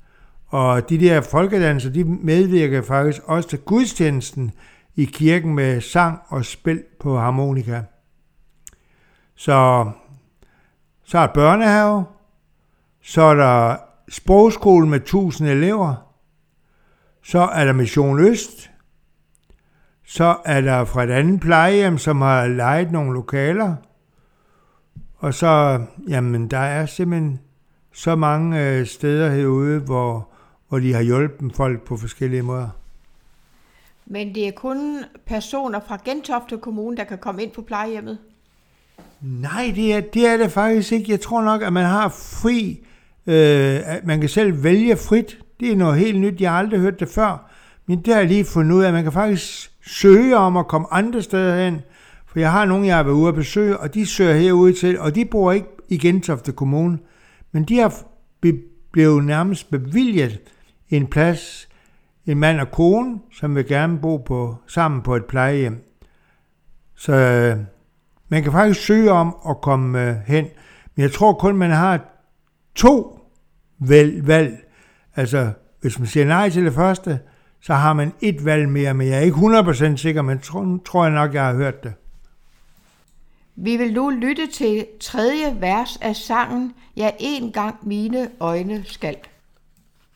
og 0.48 0.90
de 0.90 1.00
der 1.00 1.22
folkedanser, 1.22 1.90
de 1.90 2.04
medvirker 2.04 2.82
faktisk 2.82 3.22
også 3.26 3.50
til 3.50 3.60
gudstjenesten 3.60 4.52
i 4.96 5.06
kirken 5.06 5.56
med 5.56 5.82
sang 5.82 6.20
og 6.28 6.46
spil 6.46 6.84
på 7.00 7.18
harmonika. 7.18 7.82
Så, 9.36 9.92
så 11.04 11.18
er 11.18 11.28
der 11.28 11.34
børnehave, 11.34 12.06
så 13.02 13.22
er 13.22 13.34
der 13.34 13.78
sprogskole 14.14 14.88
med 14.88 15.00
1000 15.00 15.50
elever, 15.50 15.96
så 17.24 17.40
er 17.40 17.66
der 17.66 17.74
Mission 17.74 18.20
Øst, 18.20 18.72
så 20.06 20.38
er 20.46 20.62
der 20.62 20.86
fra 20.86 21.04
et 21.04 21.10
andet 21.10 21.42
plejehjem, 21.42 21.98
som 21.98 22.22
har 22.22 22.48
lejet 22.48 22.92
nogle 22.92 23.14
lokaler, 23.14 23.76
og 25.16 25.34
så, 25.34 25.82
jamen, 26.08 26.48
der 26.48 26.58
er 26.58 26.86
simpelthen 26.86 27.40
så 27.94 28.16
mange 28.16 28.70
øh, 28.70 28.86
steder 28.86 29.30
herude, 29.30 29.80
hvor, 29.80 30.30
hvor 30.70 30.80
de 30.80 30.94
har 30.94 31.02
hjulpet 31.02 31.56
folk 31.56 31.82
på 31.82 31.98
forskellige 31.98 32.42
måder. 32.42 32.70
Men 34.06 34.36
det 34.36 34.48
er 34.48 34.52
kun 34.52 35.04
personer 35.26 35.80
fra 35.88 35.98
Gentofte 36.06 36.58
Kommune, 36.58 36.98
der 36.98 37.04
kan 37.04 37.18
komme 37.18 37.44
ind 37.44 37.52
på 37.52 37.62
plejehjemmet? 37.62 38.18
Nej, 39.22 39.72
det 39.76 39.94
er, 39.94 40.02
det 40.02 40.28
er 40.28 40.38
det 40.38 40.52
faktisk 40.52 40.92
ikke. 40.92 41.12
Jeg 41.12 41.22
tror 41.22 41.42
nok, 41.42 41.62
at 41.62 41.74
man 41.74 41.86
har 41.86 42.10
fri, 42.10 42.86
øh, 43.28 43.80
at 43.86 44.06
man 44.06 44.20
kan 44.20 44.30
selv 44.30 44.64
vælge 44.64 44.98
frit. 44.98 45.38
Det 45.60 45.72
er 45.72 45.76
noget 45.76 46.00
helt 46.00 46.20
nyt, 46.20 46.42
jeg 46.42 46.52
har 46.52 46.60
aldrig 46.60 46.80
hørt 46.80 47.00
det 47.00 47.10
før. 47.10 47.52
Men 47.88 48.02
det 48.02 48.14
har 48.14 48.20
jeg 48.20 48.30
lige 48.30 48.46
fundet 48.46 48.76
ud 48.76 48.84
af, 48.84 48.88
at 48.88 48.94
man 48.94 49.04
kan 49.04 49.12
faktisk 49.12 49.72
søge 49.86 50.38
om 50.38 50.58
at 50.58 50.68
komme 50.68 50.88
andre 50.92 51.22
steder 51.22 51.64
hen. 51.66 51.82
For 52.28 52.40
jeg 52.40 52.52
har 52.52 52.66
nogen, 52.66 52.86
jeg 52.86 52.96
har 52.96 53.04
været 53.04 53.16
ude 53.16 53.28
at 53.28 53.36
besøge, 53.36 53.78
og 53.78 53.94
de 53.94 54.06
søger 54.06 54.36
herude 54.36 54.74
til, 54.74 55.00
og 55.00 55.16
de 55.16 55.26
bor 55.26 55.52
ikke 55.52 55.68
i 55.90 55.98
Gentofte 55.98 56.52
Kommune. 56.52 56.98
Men 57.52 57.64
de 57.64 57.78
har 57.78 57.94
blevet 58.92 59.24
nærmest 59.24 59.72
bevilget 59.72 60.40
en 60.90 61.08
plads, 61.08 61.70
en 62.26 62.40
mand 62.40 62.60
og 62.60 62.72
kone, 62.72 63.20
som 63.34 63.56
vil 63.56 63.68
gerne 63.68 64.00
bo 64.00 64.18
på, 64.18 64.56
sammen 64.68 65.02
på 65.02 65.16
et 65.16 65.26
plejehjem. 65.26 65.84
Så 66.96 67.14
øh, 67.14 67.58
man 68.30 68.44
kan 68.44 68.52
faktisk 68.52 68.86
søge 68.86 69.12
om 69.12 69.36
at 69.50 69.62
komme 69.62 70.10
øh, 70.10 70.16
hen, 70.28 70.46
men 70.96 71.04
jeg 71.04 71.12
tror 71.12 71.34
kun, 71.34 71.58
man 71.58 71.72
har 71.72 72.13
to 72.76 73.20
valg, 73.80 74.28
valg. 74.28 74.58
Altså, 75.16 75.52
hvis 75.82 76.00
man 76.00 76.08
siger 76.08 76.26
nej 76.26 76.50
til 76.50 76.66
det 76.66 76.74
første, 76.74 77.20
så 77.62 77.74
har 77.74 77.94
man 77.94 78.14
et 78.22 78.46
valg 78.46 78.70
mere, 78.70 78.94
men 78.94 79.08
jeg 79.08 79.18
er 79.18 79.22
ikke 79.22 79.38
100% 79.38 79.96
sikker, 79.98 80.22
men 80.22 80.40
tror, 80.40 80.80
tror 80.86 81.04
jeg 81.04 81.14
nok, 81.14 81.34
jeg 81.34 81.46
har 81.46 81.54
hørt 81.54 81.84
det. 81.84 81.94
Vi 83.56 83.78
vil 83.78 83.94
nu 83.94 84.10
lytte 84.10 84.48
til 84.48 84.86
tredje 85.00 85.62
vers 85.62 85.98
af 86.02 86.16
sangen, 86.16 86.74
Ja, 86.98 87.12
en 87.20 87.52
gang 87.52 87.76
mine 87.88 88.30
øjne 88.40 88.84
skal. 88.86 89.18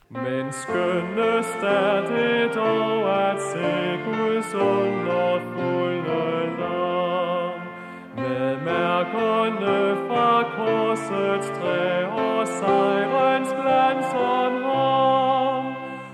Men 0.09 0.51
skønnest 0.51 1.57
er 1.63 2.01
det 2.09 2.55
dog 2.55 3.29
at 3.31 3.39
se 3.51 3.97
Guds 4.05 4.53
underfulde 4.53 6.03
lam. 6.59 7.59
Med 8.15 8.57
mærkerne 8.57 9.97
fra 10.07 10.43
korsets 10.55 11.47
træ 11.59 12.16
sejrens 12.59 13.49
glans 13.59 14.09
om 14.13 14.53
ham. 14.69 15.65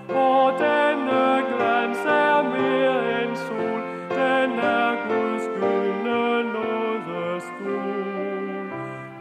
Og 0.10 0.46
denne 0.64 1.24
glans 1.50 2.02
er 2.26 2.38
mere 2.56 2.98
end 3.24 3.36
sol, 3.46 3.82
den 4.18 4.50
er 4.76 4.90
Guds 5.08 5.46
gyldne 5.58 6.24
nådes 6.54 7.46
gul. 7.60 8.72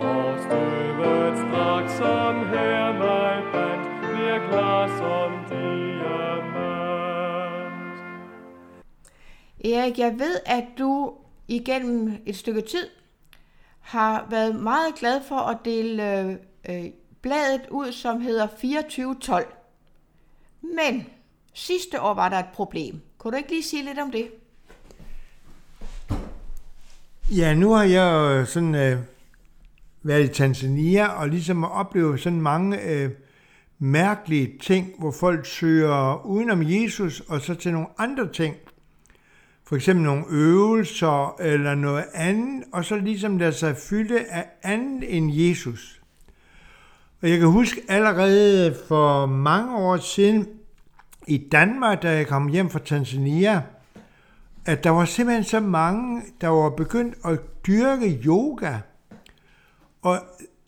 Og 0.09 0.29
støvet 0.45 1.35
straks 1.43 1.93
som 1.93 2.35
her 2.53 2.93
mig 3.03 3.37
bandt, 3.53 3.87
bliver 4.01 4.39
klar 4.51 4.83
som 5.01 5.31
diamant. 5.51 6.93
Erik, 9.65 9.99
jeg 9.99 10.19
ved, 10.19 10.37
at 10.47 10.65
du 10.79 11.13
igennem 11.49 12.23
et 12.27 12.37
stykke 12.37 12.61
tid 12.61 12.89
har 13.81 14.27
været 14.31 14.55
meget 14.55 14.95
glad 14.95 15.21
for 15.29 15.37
at 15.37 15.59
dele 15.65 16.21
øh, 16.21 16.37
øh 16.69 16.91
bladet 17.23 17.63
ud, 17.71 17.93
som 17.93 18.21
hedder 18.21 18.47
2412. 18.47 19.47
Men 20.63 21.07
sidste 21.55 22.01
år 22.01 22.15
var 22.15 22.29
der 22.29 22.39
et 22.39 22.53
problem. 22.55 23.01
Kunne 23.19 23.31
du 23.33 23.37
ikke 23.37 23.51
lige 23.51 23.63
sige 23.63 23.85
lidt 23.85 23.99
om 23.99 24.11
det? 24.11 24.31
Ja, 27.31 27.55
nu 27.55 27.71
har 27.71 27.85
jeg 27.85 28.13
jo 28.13 28.45
sådan 28.45 28.75
øh, 28.75 28.99
været 30.03 30.25
i 30.25 30.29
Tanzania 30.29 31.07
og 31.07 31.29
ligesom 31.29 31.65
oplevet 31.65 32.21
sådan 32.21 32.41
mange 32.41 32.83
øh, 32.83 33.11
mærkelige 33.79 34.59
ting, 34.61 34.95
hvor 34.99 35.11
folk 35.11 35.47
søger 35.47 36.27
udenom 36.27 36.63
Jesus 36.63 37.21
og 37.21 37.41
så 37.41 37.55
til 37.55 37.73
nogle 37.73 37.89
andre 37.99 38.33
ting. 38.33 38.57
For 39.65 39.77
eksempel 39.77 40.05
nogle 40.05 40.25
øvelser 40.31 41.41
eller 41.41 41.75
noget 41.75 42.05
andet, 42.15 42.65
og 42.73 42.85
så 42.85 42.97
ligesom 42.97 43.39
der 43.39 43.51
sig 43.51 43.77
fylde 43.77 44.25
af 44.25 44.47
andet 44.63 45.17
end 45.17 45.33
Jesus. 45.33 46.02
Og 47.23 47.31
jeg 47.31 47.39
kan 47.39 47.49
huske 47.49 47.81
allerede 47.89 48.77
for 48.89 49.27
mange 49.27 49.77
år 49.77 49.97
siden 49.97 50.49
i 51.27 51.49
Danmark, 51.53 52.03
da 52.03 52.17
jeg 52.17 52.27
kom 52.27 52.49
hjem 52.49 52.71
fra 52.71 52.79
Tanzania, 52.79 53.63
at 54.65 54.85
der 54.85 54.91
var 54.91 55.05
simpelthen 55.05 55.45
så 55.45 55.61
mange, 55.61 56.23
der 56.41 56.49
var 56.49 56.71
begyndt 56.71 57.15
at 57.25 57.41
dyrke 57.67 58.21
yoga. 58.25 58.79
Og 60.03 60.19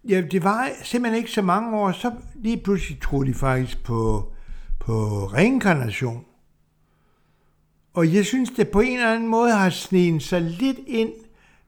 ja, 0.09 0.21
det 0.21 0.45
var 0.45 0.69
simpelthen 0.83 1.19
ikke 1.19 1.33
så 1.33 1.43
mange 1.43 1.77
år, 1.77 1.93
så 1.93 2.13
lige 2.35 2.57
pludselig 2.57 3.01
troede 3.01 3.29
de 3.29 3.35
faktisk 3.35 3.85
på, 3.85 4.33
på 4.81 5.27
reinkarnation. 5.27 6.25
Og 7.95 8.15
jeg 8.15 8.25
synes, 8.25 8.51
det 8.51 8.69
på 8.69 8.81
en 8.81 8.97
eller 8.97 9.15
anden 9.15 9.29
måde 9.29 9.53
har 9.53 9.71
sneget 9.71 10.23
sig 10.23 10.41
lidt 10.41 10.79
ind 10.87 11.13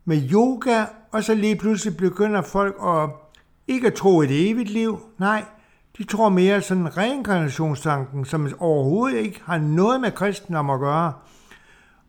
med 0.04 0.32
yoga, 0.32 0.84
og 1.12 1.24
så 1.24 1.34
lige 1.34 1.56
pludselig 1.56 1.96
begynder 1.96 2.42
folk 2.42 2.76
at 2.86 3.25
ikke 3.68 3.86
at 3.86 3.94
tro 3.94 4.20
et 4.20 4.50
evigt 4.50 4.70
liv. 4.70 5.00
Nej, 5.18 5.44
de 5.98 6.04
tror 6.04 6.28
mere 6.28 6.60
sådan 6.60 6.96
reinkarnationstanken, 6.96 8.24
som 8.24 8.48
overhovedet 8.58 9.18
ikke 9.18 9.40
har 9.44 9.58
noget 9.58 10.00
med 10.00 10.10
kristendom 10.10 10.70
at 10.70 10.80
gøre. 10.80 11.12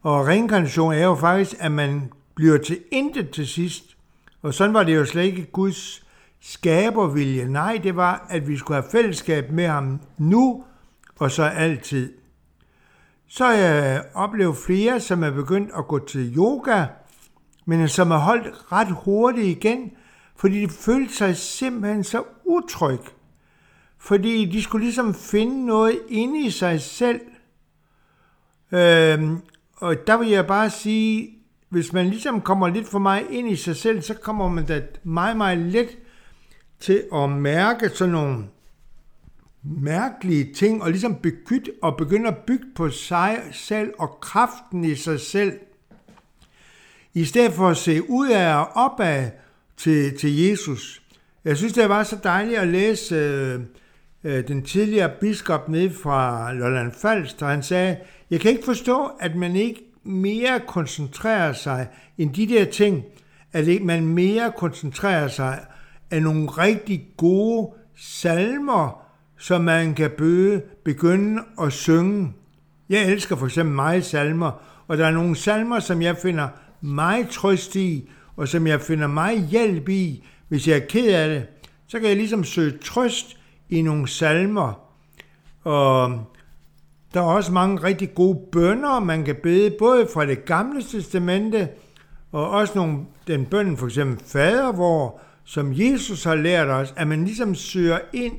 Og 0.01 0.27
reinkarnation 0.27 0.93
er 0.93 1.03
jo 1.03 1.15
faktisk, 1.15 1.55
at 1.59 1.71
man 1.71 2.11
bliver 2.35 2.57
til 2.57 2.79
intet 2.91 3.29
til 3.29 3.47
sidst. 3.47 3.97
Og 4.41 4.53
sådan 4.53 4.73
var 4.73 4.83
det 4.83 4.95
jo 4.95 5.05
slet 5.05 5.23
ikke 5.23 5.45
Guds 5.45 6.03
skabervilje. 6.41 7.45
Nej, 7.45 7.79
det 7.83 7.95
var, 7.95 8.27
at 8.29 8.47
vi 8.47 8.57
skulle 8.57 8.81
have 8.81 8.91
fællesskab 8.91 9.51
med 9.51 9.67
ham 9.67 9.99
nu 10.17 10.63
og 11.19 11.31
så 11.31 11.43
altid. 11.43 12.13
Så 13.27 13.43
øh, 13.43 13.49
har 13.49 13.55
jeg 13.57 14.03
oplevet 14.13 14.57
flere, 14.57 14.99
som 14.99 15.23
er 15.23 15.31
begyndt 15.31 15.71
at 15.77 15.87
gå 15.87 16.05
til 16.05 16.37
yoga, 16.37 16.85
men 17.65 17.87
som 17.87 18.11
er 18.11 18.17
holdt 18.17 18.71
ret 18.71 18.95
hurtigt 19.03 19.47
igen, 19.47 19.91
fordi 20.37 20.61
de 20.61 20.69
følte 20.69 21.13
sig 21.13 21.37
simpelthen 21.37 22.03
så 22.03 22.23
utryg. 22.45 22.99
Fordi 23.97 24.45
de 24.45 24.63
skulle 24.63 24.85
ligesom 24.85 25.13
finde 25.13 25.65
noget 25.65 25.99
inde 26.09 26.39
i 26.39 26.49
sig 26.49 26.81
selv. 26.81 27.21
Øhm, 28.71 29.37
og 29.75 29.95
der 30.07 30.17
vil 30.17 30.29
jeg 30.29 30.47
bare 30.47 30.69
sige, 30.69 31.29
hvis 31.69 31.93
man 31.93 32.07
ligesom 32.07 32.41
kommer 32.41 32.67
lidt 32.67 32.87
for 32.87 32.99
meget 32.99 33.27
ind 33.29 33.49
i 33.49 33.55
sig 33.55 33.75
selv, 33.75 34.01
så 34.01 34.13
kommer 34.13 34.49
man 34.49 34.65
da 34.65 34.81
meget, 35.03 35.37
meget 35.37 35.57
let 35.57 35.97
til 36.79 37.03
at 37.13 37.29
mærke 37.29 37.89
sådan 37.89 38.11
nogle 38.11 38.43
mærkelige 39.63 40.53
ting, 40.53 40.83
og 40.83 40.91
ligesom 40.91 41.15
begyt, 41.15 41.69
og 41.81 41.97
begynde 41.97 42.27
at 42.27 42.37
bygge 42.37 42.65
på 42.75 42.89
sig 42.89 43.41
selv 43.51 43.93
og 43.99 44.17
kraften 44.21 44.83
i 44.83 44.95
sig 44.95 45.19
selv, 45.19 45.59
i 47.13 47.25
stedet 47.25 47.53
for 47.53 47.67
at 47.69 47.77
se 47.77 48.09
ud 48.09 48.29
af 48.29 48.55
og 48.55 48.67
opad 48.75 49.31
til, 49.77 50.17
til 50.17 50.37
Jesus. 50.37 51.01
Jeg 51.45 51.57
synes, 51.57 51.73
det 51.73 51.89
var 51.89 52.03
så 52.03 52.17
dejligt 52.23 52.59
at 52.59 52.67
læse 52.67 53.15
øh, 53.15 53.59
øh, 54.23 54.47
den 54.47 54.63
tidligere 54.63 55.11
biskop 55.21 55.69
ned 55.69 55.89
fra 55.89 56.53
Lolland 56.53 56.91
Falster. 57.01 57.47
Han 57.47 57.63
sagde, 57.63 57.97
jeg 58.29 58.39
kan 58.39 58.51
ikke 58.51 58.65
forstå, 58.65 59.09
at 59.19 59.35
man 59.35 59.55
ikke 59.55 59.81
mere 60.03 60.61
koncentrerer 60.67 61.53
sig 61.53 61.87
end 62.17 62.33
de 62.33 62.47
der 62.47 62.65
ting, 62.65 63.03
at 63.53 63.81
man 63.83 64.05
mere 64.05 64.51
koncentrerer 64.57 65.27
sig 65.27 65.59
af 66.11 66.21
nogle 66.21 66.47
rigtig 66.47 67.07
gode 67.17 67.73
salmer, 67.97 69.03
som 69.37 69.61
man 69.61 69.93
kan 69.93 70.11
bøge, 70.17 70.61
begynde 70.85 71.41
at 71.61 71.73
synge. 71.73 72.33
Jeg 72.89 73.11
elsker 73.11 73.35
for 73.35 73.45
eksempel 73.45 73.75
meget 73.75 74.05
salmer, 74.05 74.51
og 74.87 74.97
der 74.97 75.05
er 75.05 75.11
nogle 75.11 75.35
salmer, 75.35 75.79
som 75.79 76.01
jeg 76.01 76.17
finder 76.17 76.47
meget 76.81 77.29
trøst 77.29 77.75
i, 77.75 78.09
og 78.37 78.47
som 78.47 78.67
jeg 78.67 78.81
finder 78.81 79.07
meget 79.07 79.47
hjælp 79.47 79.89
i, 79.89 80.27
hvis 80.47 80.67
jeg 80.67 80.75
er 80.75 80.85
ked 80.89 81.13
af 81.13 81.29
det, 81.29 81.45
så 81.87 81.99
kan 81.99 82.09
jeg 82.09 82.17
ligesom 82.17 82.43
søge 82.43 82.77
trøst 82.77 83.37
i 83.69 83.81
nogle 83.81 84.07
salmer. 84.07 84.73
Og 85.63 86.21
der 87.13 87.19
er 87.19 87.25
også 87.25 87.51
mange 87.51 87.83
rigtig 87.83 88.13
gode 88.15 88.39
bønder, 88.51 88.99
man 88.99 89.25
kan 89.25 89.35
bede, 89.43 89.75
både 89.79 90.07
fra 90.13 90.25
det 90.25 90.45
gamle 90.45 90.83
testamente, 90.83 91.69
og 92.31 92.49
også 92.49 92.73
nogle, 92.75 92.97
den 93.27 93.45
bøn, 93.45 93.77
for 93.77 93.85
eksempel 93.85 94.25
fader, 94.25 94.71
hvor, 94.71 95.19
som 95.43 95.73
Jesus 95.73 96.23
har 96.23 96.35
lært 96.35 96.67
os, 96.67 96.93
at 96.97 97.07
man 97.07 97.25
ligesom 97.25 97.55
søger 97.55 97.99
ind 98.13 98.35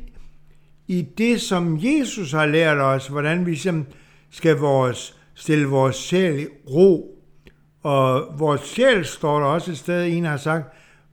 i 0.89 1.03
det, 1.19 1.41
som 1.41 1.79
Jesus 1.81 2.33
har 2.33 2.47
lært 2.47 2.79
os, 2.79 3.07
hvordan 3.07 3.47
vi 3.47 3.51
ligesom 3.51 3.87
skal 4.31 4.57
vores, 4.57 5.17
stille 5.35 5.67
vores 5.67 5.97
sjæl 5.97 6.41
i 6.41 6.47
ro. 6.71 7.18
Og 7.83 8.39
vores 8.39 8.61
sjæl, 8.61 9.05
står 9.05 9.39
der 9.39 9.47
også 9.47 9.71
et 9.71 9.79
sted, 9.79 10.07
en 10.07 10.25
har 10.25 10.37
sagt, 10.37 10.65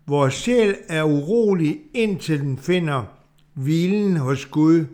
vores 0.08 0.34
sjæl 0.34 0.75
er 0.89 1.04
urolig, 1.04 1.80
indtil 1.93 2.39
den 2.39 2.58
finder 2.58 3.04
hvilen 3.54 4.17
hos 4.17 4.45
Gud. 4.45 4.86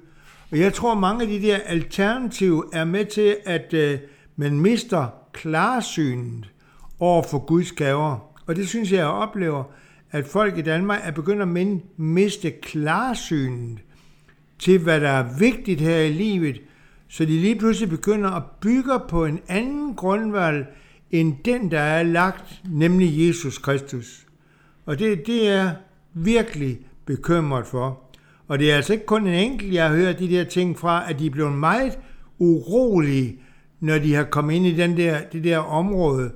Og 0.52 0.60
jeg 0.60 0.74
tror, 0.74 0.96
mange 0.96 1.22
af 1.22 1.28
de 1.28 1.42
der 1.42 1.58
alternative 1.58 2.64
er 2.74 2.84
med 2.84 3.06
til, 3.06 3.38
at 3.46 3.74
øh, 3.74 4.00
man 4.36 4.60
mister 4.60 5.08
klarsynet 5.34 6.50
over 7.00 7.24
for 7.24 7.40
Guds 7.40 7.72
gaver. 7.72 8.18
Og 8.48 8.56
det 8.56 8.70
synes 8.70 8.92
jeg, 8.92 8.98
jeg 8.98 9.08
oplever, 9.08 9.64
at 10.12 10.26
folk 10.26 10.58
i 10.58 10.62
Danmark 10.62 11.00
er 11.04 11.12
begyndt 11.12 11.42
at 11.42 11.78
miste 11.98 12.52
klarsynet 12.52 13.80
til, 14.60 14.80
hvad 14.80 15.02
der 15.02 15.10
er 15.10 15.38
vigtigt 15.40 15.82
her 15.82 15.98
i 15.98 16.14
livet, 16.14 16.62
så 17.08 17.26
de 17.26 17.40
lige 17.40 17.56
pludselig 17.56 17.90
begynder 17.90 18.32
at 18.32 18.44
bygge 18.62 19.00
på 19.10 19.26
en 19.26 19.40
anden 19.48 19.96
grundvalg, 19.96 20.66
end 21.12 21.36
den, 21.46 21.72
der 21.72 21.80
er 21.80 22.04
lagt, 22.04 22.62
nemlig 22.70 23.28
Jesus 23.28 23.58
Kristus. 23.58 24.26
Og 24.86 25.00
det, 25.00 25.28
det 25.28 25.50
er 25.50 25.72
virkelig 26.14 26.80
bekymret 27.06 27.68
for. 27.68 28.00
Og 28.48 28.60
det 28.60 28.72
er 28.72 28.76
altså 28.76 28.94
ikke 28.94 29.06
kun 29.06 29.28
en 29.28 29.34
enkelt, 29.34 29.74
jeg 29.74 29.90
har 29.90 29.96
hørt 29.96 30.20
de 30.20 30.30
der 30.30 30.44
ting 30.44 30.80
fra, 30.80 31.10
at 31.10 31.20
de 31.20 31.26
er 31.26 31.32
blevet 31.32 31.54
meget 31.54 32.00
urolige, 32.40 33.40
når 33.80 34.00
de 34.00 34.14
har 34.14 34.24
kommet 34.24 34.56
ind 34.56 34.66
i 34.66 34.76
den 34.76 34.98
der, 34.98 35.22
det 35.32 35.44
der 35.44 35.58
område, 35.58 36.32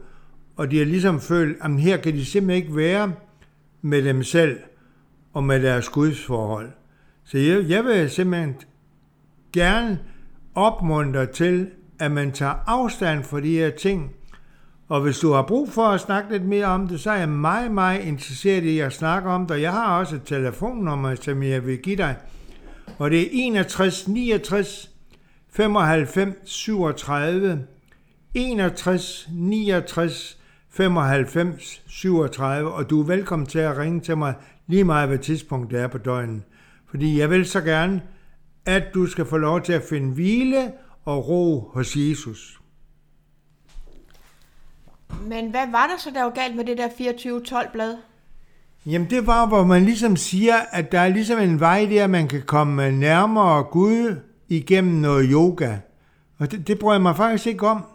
og 0.56 0.72
de 0.72 0.78
har 0.78 0.86
ligesom 0.86 1.22
følt, 1.22 1.58
at 1.62 1.80
her 1.80 1.98
kan 1.98 2.14
de 2.14 2.26
simpelthen 2.26 2.64
ikke 2.64 2.76
være 2.76 3.14
med 3.82 4.04
dem 4.04 4.24
selv 4.24 4.60
og 5.34 5.44
med 5.44 5.62
deres 5.62 5.90
gudsforhold. 5.90 6.70
Så 7.24 7.38
jeg, 7.38 7.70
jeg 7.70 7.86
vil 7.86 8.10
simpelthen 8.10 8.56
gerne 9.54 10.00
opmuntre 10.56 11.26
til, 11.26 11.68
at 12.00 12.12
man 12.12 12.32
tager 12.32 12.56
afstand 12.66 13.24
fra 13.24 13.40
de 13.40 13.58
her 13.58 13.70
ting. 13.70 14.12
Og 14.88 15.02
hvis 15.02 15.20
du 15.20 15.32
har 15.32 15.42
brug 15.42 15.70
for 15.72 15.86
at 15.86 16.02
snakke 16.02 16.32
lidt 16.32 16.46
mere 16.46 16.66
om 16.66 16.88
det, 16.88 17.00
så 17.00 17.12
er 17.12 17.16
jeg 17.16 17.30
meget, 17.30 17.72
meget 17.72 18.02
interesseret 18.02 18.64
i 18.64 18.80
at 18.80 18.94
snakke 18.94 19.30
om 19.30 19.48
det. 19.48 19.62
Jeg 19.62 19.72
har 19.72 20.00
også 20.00 20.16
et 20.16 20.24
telefonnummer, 20.26 21.16
som 21.16 21.44
jeg 21.44 21.66
vil 21.66 21.78
give 21.78 21.96
dig. 21.96 22.16
Og 22.98 23.12
det 23.12 23.22
er 23.22 23.28
61 23.32 24.08
69 24.08 24.92
95 25.50 26.36
37 26.46 27.66
61 28.34 29.28
69 29.32 30.38
95 30.70 31.82
37, 31.88 32.72
og 32.72 32.90
du 32.90 33.02
er 33.02 33.06
velkommen 33.06 33.46
til 33.46 33.60
at 33.60 33.78
ringe 33.78 34.00
til 34.00 34.18
mig 34.18 34.34
lige 34.68 34.84
meget, 34.84 35.08
hvad 35.08 35.18
tidspunkt 35.18 35.72
det 35.72 35.80
er 35.80 35.88
på 35.88 35.98
døgnet. 35.98 36.42
Fordi 36.90 37.20
jeg 37.20 37.30
vil 37.30 37.46
så 37.46 37.62
gerne, 37.62 38.02
at 38.66 38.84
du 38.94 39.06
skal 39.06 39.26
få 39.26 39.38
lov 39.38 39.62
til 39.62 39.74
at 39.74 39.84
finde 39.90 40.14
hvile 40.14 40.72
og 41.06 41.28
ro 41.30 41.70
hos 41.74 41.96
Jesus. 41.96 42.55
Men 45.22 45.50
hvad 45.50 45.72
var 45.72 45.88
der 45.88 45.98
så, 45.98 46.10
der 46.14 46.24
var 46.24 46.30
galt 46.30 46.56
med 46.56 46.66
det 46.66 46.78
der 46.78 46.88
24-12-blad? 46.88 47.98
Jamen 48.86 49.10
det 49.10 49.28
var, 49.28 49.48
hvor 49.48 49.64
man 49.64 49.86
ligesom 49.86 50.16
siger, 50.16 50.56
at 50.72 50.92
der 50.92 51.00
er 51.00 51.10
ligesom 51.10 51.40
en 51.40 51.60
vej 51.60 51.86
der, 51.86 52.08
man 52.08 52.28
kan 52.28 52.42
komme 52.46 52.86
øh, 52.86 52.94
nærmere 52.94 53.64
Gud 53.64 54.16
igennem 54.50 54.94
noget 54.94 55.28
yoga. 55.32 55.78
Og 56.38 56.52
det, 56.52 56.68
det 56.68 56.80
bryder 56.80 56.96
jeg 56.96 57.02
mig 57.02 57.16
faktisk 57.16 57.48
ikke 57.48 57.68
om. 57.68 57.86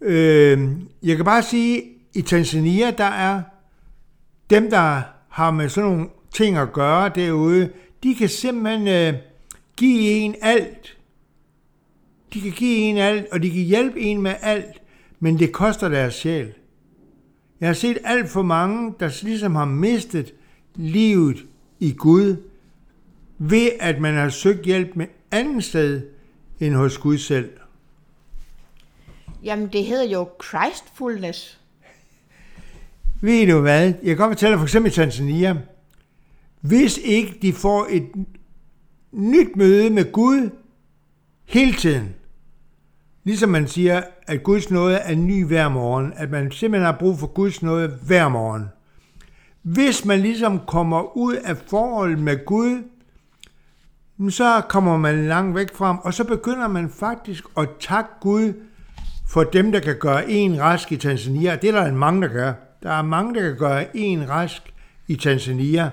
Øh, 0.00 0.68
jeg 1.02 1.16
kan 1.16 1.24
bare 1.24 1.42
sige, 1.42 1.82
i 2.14 2.22
Tanzania, 2.22 2.90
der 2.90 3.04
er 3.04 3.42
dem, 4.50 4.70
der 4.70 5.02
har 5.28 5.50
med 5.50 5.68
sådan 5.68 5.90
nogle 5.90 6.08
ting 6.34 6.56
at 6.56 6.72
gøre 6.72 7.08
derude, 7.08 7.70
de 8.02 8.14
kan 8.14 8.28
simpelthen 8.28 8.88
øh, 8.88 9.20
give 9.76 10.10
en 10.10 10.34
alt. 10.42 10.96
De 12.34 12.40
kan 12.40 12.50
give 12.50 12.76
en 12.76 12.96
alt, 12.96 13.26
og 13.32 13.42
de 13.42 13.50
kan 13.50 13.62
hjælpe 13.62 14.00
en 14.00 14.22
med 14.22 14.34
alt, 14.40 14.82
men 15.20 15.38
det 15.38 15.52
koster 15.52 15.88
deres 15.88 16.14
sjæl. 16.14 16.52
Jeg 17.60 17.68
har 17.68 17.74
set 17.74 17.98
alt 18.04 18.28
for 18.28 18.42
mange, 18.42 18.94
der 19.00 19.20
ligesom 19.22 19.54
har 19.54 19.64
mistet 19.64 20.34
livet 20.74 21.46
i 21.80 21.92
Gud, 21.92 22.36
ved 23.38 23.70
at 23.80 24.00
man 24.00 24.14
har 24.14 24.28
søgt 24.28 24.64
hjælp 24.64 24.96
med 24.96 25.06
anden 25.30 25.62
sted 25.62 26.02
end 26.60 26.74
hos 26.74 26.98
Gud 26.98 27.18
selv. 27.18 27.50
Jamen, 29.44 29.68
det 29.68 29.84
hedder 29.84 30.04
jo 30.04 30.28
Christfulness. 30.44 31.60
Ved 33.20 33.46
du 33.46 33.60
hvad? 33.60 33.82
Jeg 33.84 33.94
kan 34.02 34.16
godt 34.16 34.30
fortælle 34.30 34.56
for 34.56 34.64
eksempel 34.64 34.92
i 34.92 34.94
Tanzania, 34.94 35.56
hvis 36.60 36.98
ikke 36.98 37.38
de 37.42 37.52
får 37.52 37.86
et 37.90 38.08
nyt 39.12 39.56
møde 39.56 39.90
med 39.90 40.12
Gud 40.12 40.50
hele 41.44 41.72
tiden, 41.72 42.14
ligesom 43.24 43.48
man 43.48 43.68
siger, 43.68 44.02
at 44.26 44.42
Guds 44.42 44.70
nåde 44.70 44.96
er 44.96 45.14
ny 45.14 45.46
hver 45.46 45.68
morgen, 45.68 46.12
at 46.16 46.30
man 46.30 46.50
simpelthen 46.50 46.86
har 46.86 46.96
brug 46.98 47.18
for 47.18 47.26
Guds 47.26 47.62
nåde 47.62 47.98
hver 48.06 48.28
morgen. 48.28 48.68
Hvis 49.62 50.04
man 50.04 50.20
ligesom 50.20 50.60
kommer 50.66 51.16
ud 51.16 51.34
af 51.34 51.56
forholdet 51.56 52.18
med 52.18 52.44
Gud, 52.44 52.82
så 54.30 54.62
kommer 54.68 54.96
man 54.96 55.28
langt 55.28 55.56
væk 55.56 55.74
fra 55.74 55.86
ham, 55.86 56.00
og 56.02 56.14
så 56.14 56.24
begynder 56.24 56.68
man 56.68 56.90
faktisk 56.90 57.44
at 57.56 57.68
takke 57.80 58.10
Gud 58.20 58.52
for 59.28 59.44
dem, 59.44 59.72
der 59.72 59.80
kan 59.80 59.96
gøre 60.00 60.30
en 60.30 60.60
rask 60.60 60.92
i 60.92 60.96
Tanzania. 60.96 61.56
Det 61.56 61.68
er 61.70 61.84
der 61.84 61.92
mange, 61.92 62.22
der 62.22 62.28
gør. 62.28 62.52
Der 62.82 62.90
er 62.90 63.02
mange, 63.02 63.34
der 63.34 63.40
kan 63.40 63.56
gøre 63.56 63.96
en 63.96 64.30
rask 64.30 64.62
i 65.08 65.16
Tanzania. 65.16 65.90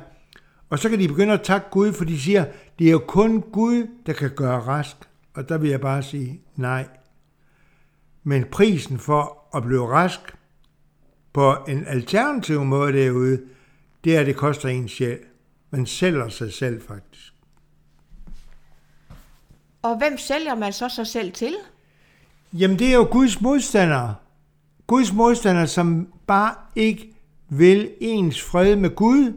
Og 0.70 0.80
så 0.80 0.89
kan 0.89 1.00
de 1.00 1.08
begynde 1.08 1.34
at 1.34 1.41
takke 1.41 1.67
Gud, 1.72 1.94
for 1.94 2.06
de 2.06 2.20
siger, 2.20 2.46
det 2.80 2.88
er 2.88 2.91
jo 2.91 3.02
kun 3.08 3.41
Gud, 3.41 3.88
der 4.06 4.13
kan 4.13 4.30
gøre 4.36 4.60
rask. 4.60 4.96
Og 5.34 5.50
der 5.50 5.58
vil 5.58 5.70
jeg 5.70 5.82
bare 5.82 6.04
sige 6.04 6.41
nej. 6.56 6.86
Men 8.24 8.46
prisen 8.52 9.00
for 9.00 9.38
at 9.56 9.64
blive 9.64 9.88
rask 9.88 10.20
på 11.34 11.56
en 11.68 11.88
alternativ 11.88 12.64
måde 12.66 12.94
derude, 12.94 13.42
det 14.04 14.16
er, 14.16 14.20
at 14.20 14.26
det 14.26 14.36
koster 14.36 14.70
en 14.70 14.88
sjæl. 14.88 15.20
Man 15.72 15.86
sælger 15.86 16.30
sig 16.30 16.54
selv 16.54 16.82
faktisk. 16.82 17.34
Og 19.82 19.98
hvem 19.98 20.18
sælger 20.18 20.56
man 20.56 20.74
så 20.74 20.90
sig 20.90 21.08
selv 21.08 21.32
til? 21.32 21.56
Jamen, 22.54 22.80
det 22.80 22.88
er 22.88 22.94
jo 22.96 23.08
Guds 23.12 23.42
modstandere. 23.42 24.16
Guds 24.88 25.14
modstandere, 25.14 25.68
som 25.68 26.08
bare 26.28 26.54
ikke 26.76 27.14
vil 27.50 27.92
ens 28.00 28.42
fred 28.42 28.76
med 28.76 28.96
Gud, 28.96 29.34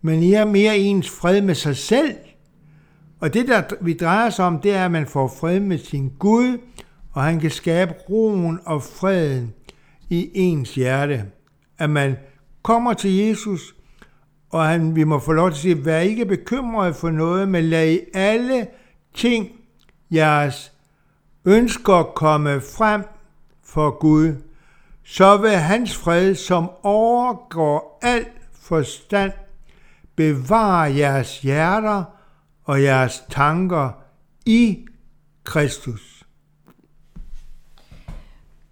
men 0.00 0.22
I 0.22 0.32
er 0.32 0.44
mere 0.44 0.78
ens 0.78 1.10
fred 1.10 1.40
med 1.40 1.54
sig 1.54 1.76
selv. 1.76 2.14
Og 3.20 3.34
det, 3.34 3.48
der 3.48 3.62
vi 3.80 3.92
drejer 3.92 4.30
sig 4.30 4.44
om, 4.44 4.60
det 4.60 4.74
er, 4.74 4.84
at 4.84 4.90
man 4.90 5.06
får 5.06 5.28
fred 5.40 5.60
med 5.60 5.78
sin 5.78 6.12
Gud, 6.18 6.58
og 7.16 7.22
han 7.22 7.40
kan 7.40 7.50
skabe 7.50 7.94
roen 8.10 8.60
og 8.66 8.82
freden 8.82 9.54
i 10.10 10.30
ens 10.34 10.74
hjerte. 10.74 11.24
At 11.78 11.90
man 11.90 12.16
kommer 12.62 12.94
til 12.94 13.16
Jesus, 13.16 13.74
og 14.50 14.66
han, 14.66 14.96
vi 14.96 15.04
må 15.04 15.18
få 15.18 15.32
lov 15.32 15.50
til 15.50 15.56
at 15.56 15.60
sige, 15.60 15.84
vær 15.84 15.98
ikke 15.98 16.26
bekymret 16.26 16.96
for 16.96 17.10
noget, 17.10 17.48
men 17.48 17.64
lad 17.64 17.88
i 17.88 18.00
alle 18.14 18.66
ting 19.14 19.48
jeres 20.10 20.72
ønsker 21.44 22.02
komme 22.02 22.60
frem 22.60 23.04
for 23.64 23.98
Gud. 23.98 24.34
Så 25.04 25.36
vil 25.36 25.50
hans 25.50 25.96
fred, 25.96 26.34
som 26.34 26.70
overgår 26.82 27.98
al 28.02 28.26
forstand, 28.52 29.32
bevare 30.16 30.96
jeres 30.96 31.40
hjerter 31.40 32.04
og 32.64 32.82
jeres 32.82 33.24
tanker 33.30 33.90
i 34.46 34.86
Kristus. 35.44 36.15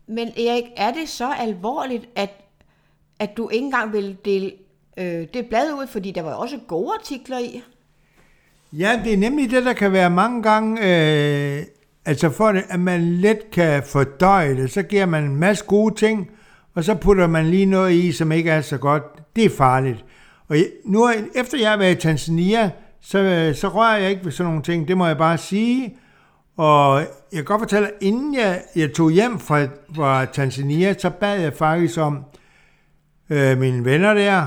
Men 0.06 0.28
Erik, 0.28 0.64
er 0.76 0.92
det 0.92 1.08
så 1.08 1.32
alvorligt, 1.32 2.08
at, 2.16 2.30
at 3.18 3.36
du 3.36 3.48
ikke 3.48 3.64
engang 3.64 3.92
vil 3.92 4.16
dele 4.24 4.52
øh, 4.96 5.26
det 5.34 5.46
blad 5.48 5.72
ud, 5.72 5.86
fordi 5.86 6.10
der 6.10 6.22
var 6.22 6.32
også 6.32 6.58
gode 6.68 6.92
artikler 7.00 7.38
i? 7.38 7.62
Ja, 8.72 9.00
det 9.04 9.12
er 9.12 9.16
nemlig 9.16 9.50
det, 9.50 9.64
der 9.64 9.72
kan 9.72 9.92
være 9.92 10.10
mange 10.10 10.42
gange, 10.42 10.80
øh, 10.80 11.62
altså 12.04 12.30
for 12.30 12.52
det, 12.52 12.64
at 12.68 12.80
man 12.80 13.00
let 13.00 13.50
kan 13.52 13.82
fordøje 13.82 14.56
det, 14.56 14.70
så 14.70 14.82
giver 14.82 15.06
man 15.06 15.24
en 15.24 15.36
masse 15.36 15.64
gode 15.64 15.94
ting, 15.94 16.30
og 16.74 16.84
så 16.84 16.94
putter 16.94 17.26
man 17.26 17.46
lige 17.46 17.66
noget 17.66 17.92
i, 17.92 18.12
som 18.12 18.32
ikke 18.32 18.50
er 18.50 18.60
så 18.60 18.78
godt. 18.78 19.02
Det 19.36 19.44
er 19.44 19.50
farligt. 19.50 20.04
Og 20.48 20.56
nu, 20.84 21.10
efter 21.34 21.58
jeg 21.58 21.70
har 21.70 21.76
været 21.76 21.96
i 21.96 22.00
Tanzania, 22.00 22.70
så, 23.00 23.18
øh, 23.18 23.54
så 23.54 23.68
rører 23.68 23.96
jeg 23.96 24.10
ikke 24.10 24.24
ved 24.24 24.32
sådan 24.32 24.50
nogle 24.50 24.62
ting, 24.62 24.88
det 24.88 24.96
må 24.96 25.06
jeg 25.06 25.18
bare 25.18 25.38
sige. 25.38 25.96
Og 26.56 27.00
jeg 27.00 27.36
kan 27.36 27.44
godt 27.44 27.60
fortælle, 27.60 27.88
at 27.88 27.94
inden 28.00 28.34
jeg, 28.34 28.62
jeg 28.76 28.92
tog 28.92 29.10
hjem 29.10 29.38
fra, 29.38 29.66
fra 29.96 30.24
Tanzania, 30.24 30.94
så 30.98 31.10
bad 31.10 31.40
jeg 31.40 31.52
faktisk 31.52 31.98
om 31.98 32.24
øh, 33.30 33.58
mine 33.58 33.84
venner 33.84 34.14
der, 34.14 34.46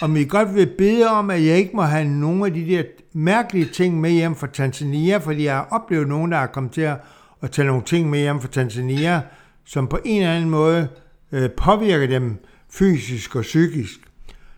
om 0.00 0.16
I 0.16 0.24
godt 0.24 0.54
vil 0.54 0.70
bede 0.78 1.08
om, 1.10 1.30
at 1.30 1.46
jeg 1.46 1.56
ikke 1.56 1.76
må 1.76 1.82
have 1.82 2.04
nogle 2.04 2.46
af 2.46 2.54
de 2.54 2.66
der 2.66 2.82
mærkelige 3.12 3.68
ting 3.72 4.00
med 4.00 4.10
hjem 4.10 4.34
fra 4.34 4.46
Tanzania, 4.46 5.16
fordi 5.16 5.44
jeg 5.44 5.54
har 5.54 5.68
oplevet 5.70 6.08
nogen, 6.08 6.32
der 6.32 6.38
er 6.38 6.46
kommet 6.46 6.72
til 6.72 6.80
at, 6.80 6.96
at 7.42 7.50
tage 7.50 7.66
nogle 7.66 7.82
ting 7.82 8.10
med 8.10 8.18
hjem 8.18 8.40
fra 8.40 8.48
Tanzania, 8.48 9.20
som 9.64 9.88
på 9.88 9.98
en 10.04 10.22
eller 10.22 10.34
anden 10.34 10.50
måde 10.50 10.88
øh, 11.32 11.50
påvirker 11.50 12.06
dem 12.06 12.44
fysisk 12.70 13.36
og 13.36 13.42
psykisk. 13.42 14.00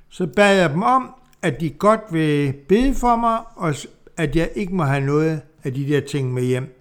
Så 0.08 0.26
bad 0.36 0.56
jeg 0.56 0.70
dem 0.70 0.82
om, 0.82 1.14
at 1.42 1.60
de 1.60 1.70
godt 1.70 2.00
vil 2.10 2.52
bede 2.68 2.94
for 2.94 3.16
mig, 3.16 3.38
og 3.56 3.74
at 4.16 4.36
jeg 4.36 4.50
ikke 4.54 4.74
må 4.74 4.82
have 4.82 5.06
noget 5.06 5.40
af 5.64 5.74
de 5.74 5.88
der 5.88 6.00
ting 6.00 6.34
med 6.34 6.42
hjem. 6.42 6.76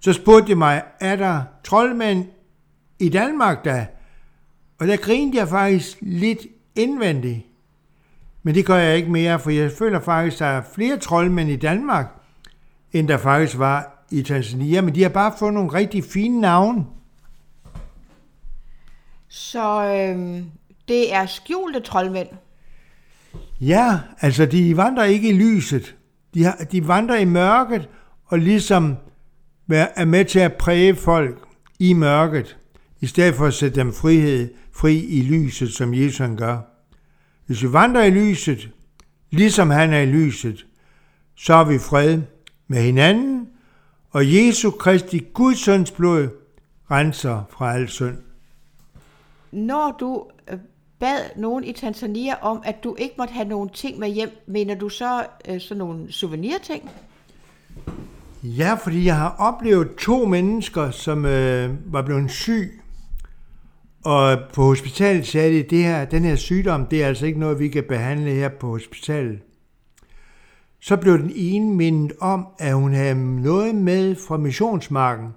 Så 0.00 0.12
spurgte 0.12 0.48
de 0.48 0.54
mig, 0.54 0.82
er 1.00 1.16
der 1.16 1.42
troldmænd 1.64 2.26
i 2.98 3.08
Danmark 3.08 3.64
da? 3.64 3.86
Og 4.78 4.86
der 4.86 4.96
grinede 4.96 5.38
jeg 5.38 5.48
faktisk 5.48 5.98
lidt 6.00 6.46
indvendigt. 6.74 7.46
Men 8.42 8.54
det 8.54 8.66
gør 8.66 8.76
jeg 8.76 8.96
ikke 8.96 9.10
mere, 9.10 9.38
for 9.38 9.50
jeg 9.50 9.72
føler 9.72 10.00
faktisk, 10.00 10.34
at 10.34 10.38
der 10.38 10.46
er 10.46 10.62
flere 10.74 10.96
troldmænd 10.96 11.50
i 11.50 11.56
Danmark, 11.56 12.06
end 12.92 13.08
der 13.08 13.16
faktisk 13.16 13.58
var 13.58 14.06
i 14.10 14.22
Tanzania, 14.22 14.80
men 14.80 14.94
de 14.94 15.02
har 15.02 15.08
bare 15.08 15.32
fået 15.38 15.54
nogle 15.54 15.72
rigtig 15.72 16.04
fine 16.04 16.40
navne. 16.40 16.86
Så 19.28 19.84
øh, 19.84 20.42
det 20.88 21.14
er 21.14 21.26
skjulte 21.26 21.80
troldmænd? 21.80 22.28
Ja, 23.60 24.00
altså 24.20 24.46
de 24.46 24.76
vandrer 24.76 25.04
ikke 25.04 25.28
i 25.28 25.32
lyset. 25.32 25.96
De, 26.34 26.44
har, 26.44 26.56
de 26.72 26.88
vandrer 26.88 27.16
i 27.16 27.24
mørket 27.24 27.88
og 28.24 28.38
ligesom 28.38 28.96
er 29.70 30.04
med 30.04 30.24
til 30.24 30.38
at 30.38 30.54
præge 30.54 30.96
folk 30.96 31.38
i 31.78 31.92
mørket, 31.92 32.56
i 33.00 33.06
stedet 33.06 33.34
for 33.34 33.46
at 33.46 33.54
sætte 33.54 33.80
dem 33.80 33.92
frihed, 33.92 34.54
fri 34.72 34.98
i 34.98 35.22
lyset, 35.22 35.72
som 35.72 35.94
Jesus 35.94 36.28
gør. 36.36 36.58
Hvis 37.46 37.62
vi 37.62 37.72
vandrer 37.72 38.02
i 38.02 38.10
lyset, 38.10 38.70
ligesom 39.30 39.70
han 39.70 39.92
er 39.92 40.00
i 40.00 40.06
lyset, 40.06 40.66
så 41.34 41.54
har 41.54 41.64
vi 41.64 41.78
fred 41.78 42.20
med 42.68 42.82
hinanden, 42.82 43.48
og 44.10 44.34
Jesu 44.34 44.70
Kristi 44.70 45.26
Guds 45.34 45.58
søns 45.58 45.90
blod 45.90 46.28
renser 46.90 47.42
fra 47.50 47.74
al 47.74 47.88
synd. 47.88 48.18
Når 49.52 49.96
du 50.00 50.26
bad 51.00 51.20
nogen 51.36 51.64
i 51.64 51.72
Tanzania 51.72 52.34
om, 52.42 52.62
at 52.64 52.84
du 52.84 52.96
ikke 52.98 53.14
måtte 53.18 53.34
have 53.34 53.48
nogen 53.48 53.68
ting 53.68 53.98
med 53.98 54.08
hjem, 54.08 54.30
mener 54.46 54.74
du 54.74 54.88
så 54.88 55.26
øh, 55.48 55.60
sådan 55.60 55.78
nogle 55.78 56.12
souvenirting? 56.12 56.90
Ja, 58.42 58.74
fordi 58.74 59.04
jeg 59.04 59.16
har 59.16 59.36
oplevet 59.38 59.96
to 59.98 60.24
mennesker, 60.24 60.90
som 60.90 61.24
øh, 61.24 61.92
var 61.92 62.02
blevet 62.02 62.30
syg, 62.30 62.80
og 64.04 64.38
på 64.54 64.62
hospitalet 64.62 65.26
sagde 65.26 65.52
de, 65.52 65.64
at 65.64 65.70
det 65.70 65.82
her, 65.82 66.04
den 66.04 66.24
her 66.24 66.36
sygdom, 66.36 66.86
det 66.86 67.02
er 67.02 67.06
altså 67.06 67.26
ikke 67.26 67.40
noget, 67.40 67.58
vi 67.58 67.68
kan 67.68 67.84
behandle 67.88 68.30
her 68.30 68.48
på 68.48 68.66
hospitalet. 68.66 69.38
Så 70.80 70.96
blev 70.96 71.18
den 71.18 71.32
ene 71.34 71.74
mindet 71.74 72.12
om, 72.20 72.46
at 72.58 72.74
hun 72.74 72.94
havde 72.94 73.40
noget 73.42 73.74
med 73.74 74.16
fra 74.28 74.36
missionsmarken, 74.36 75.28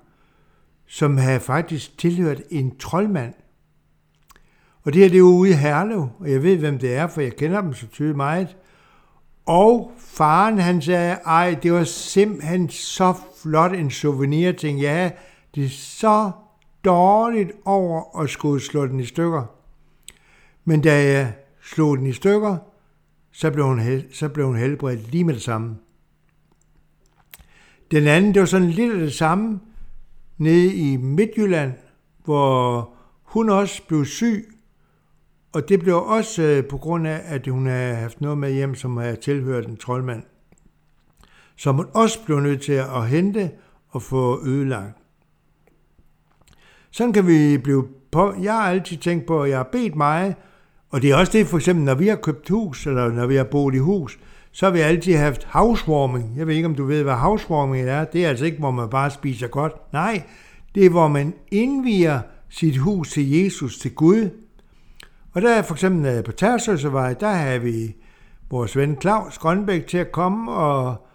som 0.87 1.17
havde 1.17 1.39
faktisk 1.39 1.97
tilhørt 1.97 2.41
en 2.49 2.77
troldmand. 2.77 3.33
Og 4.83 4.93
det 4.93 5.01
her, 5.01 5.09
det 5.09 5.15
er 5.15 5.19
jo 5.19 5.25
ude 5.25 5.49
i 5.49 5.53
Herlev, 5.53 6.09
og 6.19 6.31
jeg 6.31 6.43
ved, 6.43 6.57
hvem 6.57 6.79
det 6.79 6.95
er, 6.95 7.07
for 7.07 7.21
jeg 7.21 7.35
kender 7.35 7.61
dem 7.61 7.73
så 7.73 7.87
tydeligt 7.87 8.17
meget. 8.17 8.57
Og 9.45 9.91
faren, 9.97 10.57
han 10.57 10.81
sagde, 10.81 11.11
ej, 11.25 11.59
det 11.63 11.73
var 11.73 11.83
simpelthen 11.83 12.69
så 12.69 13.13
flot 13.41 13.73
en 13.73 13.91
souvenir, 13.91 14.51
ting. 14.51 14.79
Ja, 14.79 15.11
det 15.55 15.65
er 15.65 15.69
så 15.69 16.31
dårligt 16.85 17.51
over 17.65 18.19
at 18.21 18.29
skulle 18.29 18.61
slå 18.61 18.87
den 18.87 18.99
i 18.99 19.05
stykker. 19.05 19.43
Men 20.65 20.81
da 20.81 21.03
jeg 21.03 21.33
slog 21.61 21.97
den 21.97 22.07
i 22.07 22.13
stykker, 22.13 22.57
så 23.31 23.51
blev 23.51 23.65
hun, 23.65 23.81
så 24.13 24.29
blev 24.29 24.45
hun 24.45 24.57
helbredt 24.57 25.11
lige 25.11 25.23
med 25.23 25.33
det 25.33 25.41
samme. 25.41 25.75
Den 27.91 28.07
anden, 28.07 28.33
det 28.33 28.39
var 28.39 28.45
sådan 28.45 28.69
lidt 28.69 28.93
af 28.93 28.99
det 28.99 29.13
samme, 29.13 29.59
nede 30.37 30.73
i 30.73 30.97
Midtjylland, 30.97 31.73
hvor 32.25 32.89
hun 33.23 33.49
også 33.49 33.81
blev 33.87 34.05
syg, 34.05 34.52
og 35.53 35.69
det 35.69 35.79
blev 35.79 35.95
også 35.95 36.41
øh, 36.41 36.65
på 36.65 36.77
grund 36.77 37.07
af, 37.07 37.21
at 37.25 37.47
hun 37.47 37.67
havde 37.67 37.95
haft 37.95 38.21
noget 38.21 38.37
med 38.37 38.53
hjem, 38.53 38.75
som 38.75 38.97
havde 38.97 39.15
tilhørt 39.15 39.65
en 39.65 39.77
troldmand, 39.77 40.23
som 41.55 41.75
hun 41.75 41.85
også 41.93 42.19
blev 42.25 42.39
nødt 42.39 42.61
til 42.61 42.73
at 42.73 43.07
hente 43.07 43.51
og 43.89 44.01
få 44.01 44.45
ødelagt. 44.45 44.97
Sådan 46.91 47.13
kan 47.13 47.27
vi 47.27 47.57
blive 47.57 47.87
på. 48.11 48.33
Jeg 48.41 48.53
har 48.53 48.61
altid 48.61 48.97
tænkt 48.97 49.25
på, 49.25 49.43
at 49.43 49.49
jeg 49.49 49.57
har 49.57 49.69
bedt 49.71 49.95
mig, 49.95 50.35
og 50.89 51.01
det 51.01 51.11
er 51.11 51.15
også 51.15 51.31
det, 51.31 51.47
for 51.47 51.57
eksempel, 51.57 51.85
når 51.85 51.95
vi 51.95 52.07
har 52.07 52.15
købt 52.15 52.49
hus, 52.49 52.87
eller 52.87 53.11
når 53.11 53.27
vi 53.27 53.35
har 53.35 53.43
boet 53.43 53.75
i 53.75 53.77
hus, 53.77 54.19
så 54.51 54.65
har 54.65 54.73
vi 54.73 54.79
altid 54.79 55.15
haft 55.15 55.43
housewarming. 55.43 56.37
Jeg 56.37 56.47
ved 56.47 56.55
ikke, 56.55 56.67
om 56.67 56.75
du 56.75 56.85
ved, 56.85 57.03
hvad 57.03 57.13
housewarming 57.13 57.87
er. 57.87 58.05
Det 58.05 58.25
er 58.25 58.29
altså 58.29 58.45
ikke, 58.45 58.59
hvor 58.59 58.71
man 58.71 58.89
bare 58.89 59.11
spiser 59.11 59.47
godt. 59.47 59.93
Nej, 59.93 60.23
det 60.75 60.85
er, 60.85 60.89
hvor 60.89 61.07
man 61.07 61.33
indviger 61.51 62.19
sit 62.49 62.77
hus 62.77 63.11
til 63.11 63.31
Jesus, 63.31 63.79
til 63.79 63.95
Gud. 63.95 64.29
Og 65.33 65.41
der 65.41 65.49
er 65.49 65.61
for 65.61 65.73
eksempel 65.73 66.23
på 66.23 66.31
Tærsøsevej, 66.31 67.13
der 67.13 67.29
har 67.29 67.59
vi 67.59 67.95
vores 68.49 68.77
ven 68.77 68.97
Claus 69.01 69.37
Grønbæk 69.37 69.87
til 69.87 69.97
at 69.97 70.11
komme 70.11 70.51
og 70.51 71.07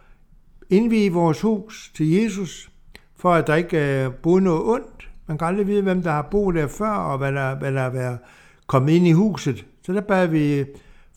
indvige 0.70 1.12
vores 1.12 1.40
hus 1.40 1.92
til 1.94 2.10
Jesus, 2.10 2.70
for 3.16 3.34
at 3.34 3.46
der 3.46 3.54
ikke 3.54 3.76
øh, 3.76 4.04
er 4.04 4.08
både 4.08 4.42
noget 4.42 4.62
ondt, 4.62 5.08
man 5.26 5.38
kan 5.38 5.48
aldrig 5.48 5.66
vide, 5.66 5.82
hvem 5.82 6.02
der 6.02 6.10
har 6.10 6.28
boet 6.30 6.54
der 6.54 6.66
før, 6.66 6.90
og 6.90 7.18
hvad 7.18 7.32
der, 7.32 7.54
hvad 7.54 7.72
der 7.72 7.80
er 7.80 8.16
kommet 8.66 8.92
ind 8.92 9.06
i 9.06 9.12
huset. 9.12 9.66
Så 9.82 9.92
der 9.92 10.00
bad 10.00 10.26
vi 10.26 10.64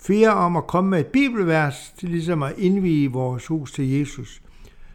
fire 0.01 0.34
om 0.34 0.55
at 0.55 0.67
komme 0.67 0.89
med 0.89 0.99
et 0.99 1.07
bibelvers 1.07 1.93
til 1.99 2.09
ligesom 2.09 2.43
at 2.43 2.53
indvige 2.57 3.11
vores 3.11 3.47
hus 3.47 3.71
til 3.71 3.89
Jesus. 3.89 4.41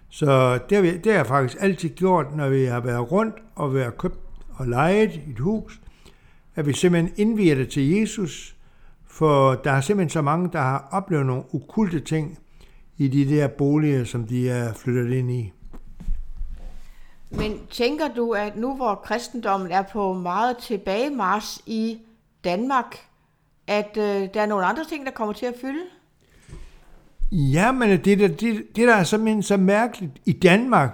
Så 0.09 0.59
det 0.69 0.77
har, 0.77 0.83
vi, 0.83 0.97
det 0.97 1.07
har 1.07 1.13
jeg 1.13 1.27
faktisk 1.27 1.63
altid 1.63 1.89
gjort, 1.89 2.37
når 2.37 2.49
vi 2.49 2.65
har 2.65 2.81
været 2.81 3.13
rundt 3.13 3.35
og 3.55 3.75
været 3.75 3.99
købt 3.99 4.19
og 4.55 4.67
lejet 4.67 5.21
et 5.29 5.39
hus, 5.39 5.81
at 6.57 6.67
vi 6.67 6.73
simpelthen 6.73 7.13
indviger 7.17 7.55
det 7.55 7.69
til 7.69 7.91
Jesus, 7.91 8.57
for 9.07 9.55
der 9.55 9.71
er 9.71 9.81
simpelthen 9.81 10.11
så 10.11 10.23
mange, 10.23 10.51
der 10.53 10.61
har 10.61 10.89
oplevet 10.93 11.27
nogle 11.27 11.43
ukulte 11.53 12.01
ting 12.01 12.39
i 12.99 13.09
de 13.09 13.37
der 13.37 13.49
boliger, 13.49 14.05
som 14.05 14.27
de 14.27 14.51
er 14.51 14.75
flyttet 14.75 15.13
ind 15.13 15.31
i. 15.31 15.53
Men 17.31 17.59
tænker 17.71 18.09
du, 18.17 18.31
at 18.31 18.57
nu 18.57 18.77
hvor 18.77 18.95
kristendommen 18.95 19.71
er 19.71 19.83
på 19.83 20.13
meget 20.13 20.57
tilbagemars 20.59 21.63
i 21.67 21.99
Danmark, 22.45 22.99
at 23.67 23.97
øh, 23.97 24.29
der 24.35 24.41
er 24.41 24.47
nogle 24.47 24.67
andre 24.67 24.85
ting, 24.85 25.07
der 25.07 25.13
kommer 25.13 25.33
til 25.33 25.47
at 25.47 25.55
fylde? 25.61 25.83
Ja, 27.33 27.73
men 27.73 27.91
det, 28.05 28.19
der, 28.19 28.29
det, 28.29 28.67
det 28.77 28.89
der 28.89 28.95
er 28.95 29.05
simpelthen 29.05 29.43
så 29.43 29.57
mærkeligt 29.57 30.13
i 30.25 30.33
Danmark, 30.33 30.91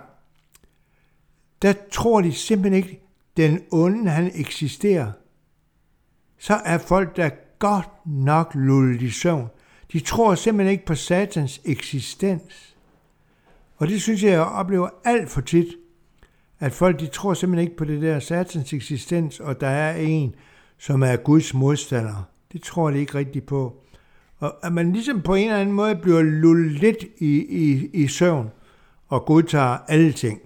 der 1.63 1.75
tror 1.93 2.21
de 2.21 2.33
simpelthen 2.33 2.83
ikke, 2.83 3.01
den 3.37 3.61
onde 3.71 4.11
han 4.11 4.31
eksisterer, 4.35 5.13
så 6.43 6.55
er 6.55 6.79
folk 6.79 7.17
der 7.17 7.31
godt 7.59 7.89
nok 8.07 8.55
lullet 8.55 9.03
i 9.03 9.11
søvn. 9.11 9.49
De 9.93 10.01
tror 10.01 10.35
simpelthen 10.35 10.73
ikke 10.73 10.87
på 10.87 10.95
satans 10.95 11.61
eksistens. 11.65 12.77
Og 13.77 13.89
det 13.89 14.03
synes 14.03 14.23
jeg, 14.23 14.31
jeg 14.31 14.41
oplever 14.41 14.89
alt 15.05 15.31
for 15.31 15.41
tit, 15.41 15.67
at 16.61 16.73
folk 16.73 17.01
de 17.01 17.07
tror 17.07 17.35
simpelthen 17.35 17.67
ikke 17.67 17.77
på 17.77 17.85
det 17.85 18.03
der 18.03 18.21
satans 18.21 18.73
eksistens, 18.73 19.41
og 19.41 19.61
der 19.61 19.69
er 19.69 19.97
en, 19.97 20.35
som 20.79 21.03
er 21.03 21.17
Guds 21.17 21.55
modstander. 21.55 22.29
Det 22.53 22.63
tror 22.63 22.91
de 22.91 22.99
ikke 22.99 23.15
rigtigt 23.15 23.47
på. 23.47 23.77
Og 24.39 24.67
at 24.67 24.73
man 24.73 24.93
ligesom 24.93 25.23
på 25.23 25.35
en 25.35 25.45
eller 25.45 25.61
anden 25.61 25.75
måde 25.75 25.97
bliver 25.97 26.23
lullet 26.23 26.73
lidt 26.73 27.05
i, 27.19 27.47
i, 27.49 27.91
i 27.93 28.07
søvn 28.07 28.51
og 29.09 29.25
godtager 29.25 29.79
alle 29.89 30.13
ting. 30.13 30.41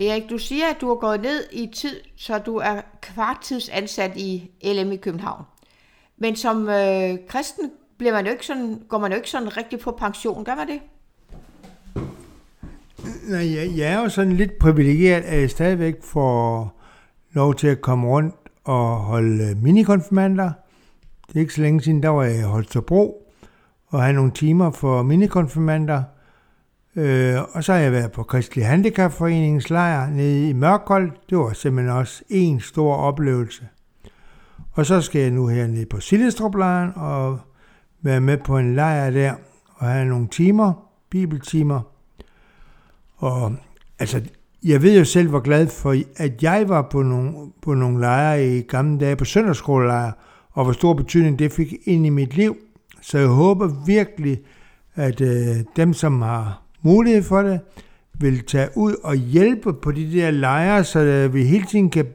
Erik, 0.00 0.30
du 0.30 0.38
siger, 0.38 0.66
at 0.66 0.80
du 0.80 0.88
har 0.88 0.94
gået 0.94 1.20
ned 1.20 1.44
i 1.52 1.70
tid, 1.74 2.00
så 2.16 2.38
du 2.38 2.56
er 2.56 2.80
kvartidsansat 3.02 4.16
i 4.16 4.50
LM 4.64 4.92
i 4.92 4.96
København. 4.96 5.44
Men 6.18 6.36
som 6.36 6.68
øh, 6.68 7.18
kristen 7.28 7.70
bliver 7.98 8.12
man 8.12 8.26
jo 8.26 8.32
ikke 8.32 8.46
sådan, 8.46 8.82
går 8.88 8.98
man 8.98 9.10
jo 9.10 9.16
ikke 9.16 9.30
sådan 9.30 9.56
rigtig 9.56 9.78
på 9.80 9.90
pension, 9.90 10.44
gør 10.44 10.54
man 10.54 10.68
det? 10.68 10.80
Nej, 13.28 13.54
jeg, 13.54 13.70
jeg 13.76 13.92
er 13.92 14.02
jo 14.02 14.08
sådan 14.08 14.32
lidt 14.32 14.58
privilegeret, 14.58 15.22
at 15.22 15.40
jeg 15.40 15.50
stadigvæk 15.50 15.94
får 16.02 16.72
lov 17.32 17.54
til 17.54 17.66
at 17.66 17.80
komme 17.80 18.08
rundt 18.08 18.34
og 18.64 18.96
holde 18.96 19.44
øh, 19.44 19.62
minikonfirmander. 19.62 20.50
Det 21.28 21.36
er 21.36 21.40
ikke 21.40 21.54
så 21.54 21.60
længe 21.62 21.80
siden, 21.80 22.02
der 22.02 22.08
var 22.08 22.24
jeg 22.24 22.38
i 22.38 22.42
Holstebro 22.42 23.26
og 23.86 24.02
havde 24.02 24.14
nogle 24.14 24.32
timer 24.32 24.70
for 24.70 25.02
minikonfirmander. 25.02 26.02
Øh, 26.96 27.36
og 27.52 27.64
så 27.64 27.72
har 27.72 27.80
jeg 27.80 27.92
været 27.92 28.12
på 28.12 28.22
Kristelig 28.22 28.66
Handicapforeningens 28.66 29.70
lejr 29.70 30.10
nede 30.10 30.48
i 30.48 30.52
Mørkold. 30.52 31.12
Det 31.30 31.38
var 31.38 31.52
simpelthen 31.52 31.96
også 31.96 32.22
en 32.28 32.60
stor 32.60 32.94
oplevelse. 32.94 33.68
Og 34.72 34.86
så 34.86 35.00
skal 35.00 35.20
jeg 35.20 35.30
nu 35.30 35.46
hernede 35.46 35.86
på 35.86 36.00
Sillestrup 36.00 36.54
og 36.94 37.38
være 38.02 38.20
med 38.20 38.38
på 38.38 38.58
en 38.58 38.74
lejr 38.74 39.10
der 39.10 39.34
og 39.74 39.86
have 39.86 40.04
nogle 40.04 40.28
timer, 40.28 40.72
bibeltimer. 41.10 41.80
Og 43.16 43.52
altså, 43.98 44.22
jeg 44.64 44.82
ved 44.82 44.98
jo 44.98 45.04
selv, 45.04 45.28
hvor 45.28 45.40
glad 45.40 45.68
for, 45.68 45.96
at 46.16 46.42
jeg 46.42 46.68
var 46.68 46.82
på 46.82 47.02
nogle, 47.02 47.52
på 47.62 47.74
nogle 47.74 48.00
lejre 48.00 48.48
i 48.48 48.62
gamle 48.62 49.00
dage 49.00 49.16
på 49.16 49.24
søndagsskolelejre, 49.24 50.12
og 50.52 50.64
hvor 50.64 50.72
stor 50.72 50.94
betydning 50.94 51.38
det 51.38 51.52
fik 51.52 51.74
ind 51.84 52.06
i 52.06 52.08
mit 52.08 52.34
liv. 52.34 52.56
Så 53.02 53.18
jeg 53.18 53.28
håber 53.28 53.84
virkelig, 53.86 54.40
at 54.94 55.20
øh, 55.20 55.56
dem, 55.76 55.92
som 55.94 56.22
har 56.22 56.62
mulighed 56.82 57.22
for 57.22 57.42
det, 57.42 57.60
vil 58.20 58.44
tage 58.46 58.68
ud 58.76 58.94
og 59.02 59.14
hjælpe 59.14 59.72
på 59.72 59.92
de 59.92 60.12
der 60.12 60.30
lejre, 60.30 60.84
så 60.84 60.98
øh, 61.00 61.34
vi 61.34 61.44
hele 61.44 61.64
tiden 61.64 61.90
kan 61.90 62.06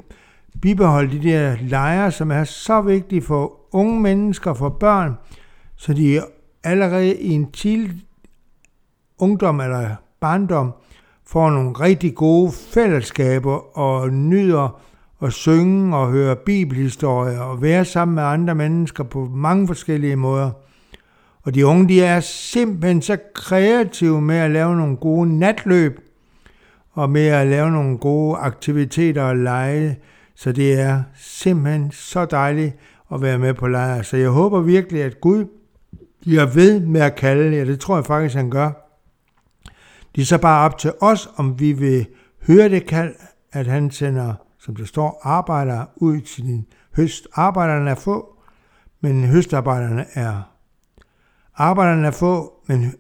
bibeholde 0.62 1.20
de 1.20 1.30
der 1.30 1.56
lejre, 1.62 2.12
som 2.12 2.32
er 2.32 2.44
så 2.44 2.82
vigtige 2.82 3.22
for 3.22 3.54
unge 3.72 4.02
mennesker, 4.02 4.54
for 4.54 4.70
børn, 4.70 5.14
så 5.76 5.94
de 5.94 6.22
allerede 6.64 7.16
i 7.16 7.32
en 7.32 7.52
tidlig 7.52 8.06
ungdom 9.20 9.62
eller 9.62 9.96
barndom 10.20 10.74
får 11.28 11.50
nogle 11.50 11.72
rigtig 11.72 12.16
gode 12.16 12.52
fællesskaber 12.52 13.78
og 13.78 14.10
nyder 14.10 14.82
at 15.22 15.34
synge 15.34 15.98
og 15.98 16.12
høre 16.12 16.36
bibelhistorier 16.36 17.40
og 17.40 17.62
være 17.62 17.86
sammen 17.86 18.16
med 18.16 18.24
andre 18.24 18.56
mennesker 18.56 19.04
på 19.04 19.30
mange 19.34 19.68
forskellige 19.68 20.16
måder. 20.16 20.52
Og 21.46 21.56
de 21.56 21.66
unge, 21.66 21.88
de 21.88 22.02
er 22.02 22.20
simpelthen 22.20 23.02
så 23.02 23.18
kreative 23.36 24.22
med 24.22 24.36
at 24.36 24.52
lave 24.52 24.76
nogle 24.76 24.98
gode 24.98 25.38
natløb 25.40 26.00
og 26.92 27.10
med 27.10 27.28
at 27.28 27.48
lave 27.48 27.72
nogle 27.72 27.98
gode 27.98 28.38
aktiviteter 28.38 29.24
og 29.24 29.38
lege. 29.38 30.00
Så 30.36 30.52
det 30.52 30.80
er 30.80 31.04
simpelthen 31.16 31.92
så 31.92 32.26
dejligt 32.26 32.76
at 33.14 33.22
være 33.22 33.38
med 33.38 33.54
på 33.54 33.68
lejr. 33.68 34.02
Så 34.02 34.18
jeg 34.18 34.30
håber 34.30 34.62
virkelig, 34.62 35.04
at 35.04 35.22
Gud 35.22 35.46
bliver 36.22 36.46
ved 36.46 36.80
med 36.80 37.02
at 37.02 37.16
kalde 37.16 37.58
jer. 37.58 37.66
Det 37.66 37.80
tror 37.80 37.96
jeg 37.96 38.06
faktisk, 38.06 38.36
han 38.36 38.50
gør. 38.50 38.72
Det 40.16 40.22
er 40.22 40.26
så 40.26 40.38
bare 40.38 40.66
op 40.66 40.78
til 40.78 40.92
os, 41.02 41.30
om 41.36 41.60
vi 41.60 41.74
vil 41.74 42.08
høre 42.48 42.70
det 42.70 42.86
kald, 42.86 43.16
at 43.52 43.68
han 43.68 43.92
sender, 43.92 44.34
som 44.60 44.76
det 44.76 44.88
står, 44.88 45.22
arbejdere 45.24 45.86
ud 45.96 46.22
til 46.22 46.44
din 46.44 46.66
høst. 46.96 47.28
Arbejderne 47.34 47.90
er 47.90 47.96
få, 47.96 48.36
men 49.02 49.24
høstarbejderne 49.24 50.06
er 50.14 50.55
Arbejderne 51.58 52.08
er 52.08 52.12
få, 52.12 52.54
men 52.68 52.96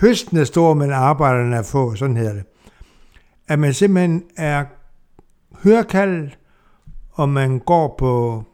høsten 0.00 0.36
er 0.36 0.44
stor, 0.44 0.74
men 0.74 0.92
arbejderne 0.92 1.56
er 1.56 1.62
få, 1.62 1.94
sådan 1.94 2.16
hedder 2.16 2.32
det. 2.32 2.44
At 3.48 3.58
man 3.58 3.74
simpelthen 3.74 4.24
er 4.36 4.64
hørkaldet, 5.62 6.38
og 7.10 7.28
man 7.28 7.58
går 7.58 7.94
på, 7.98 8.44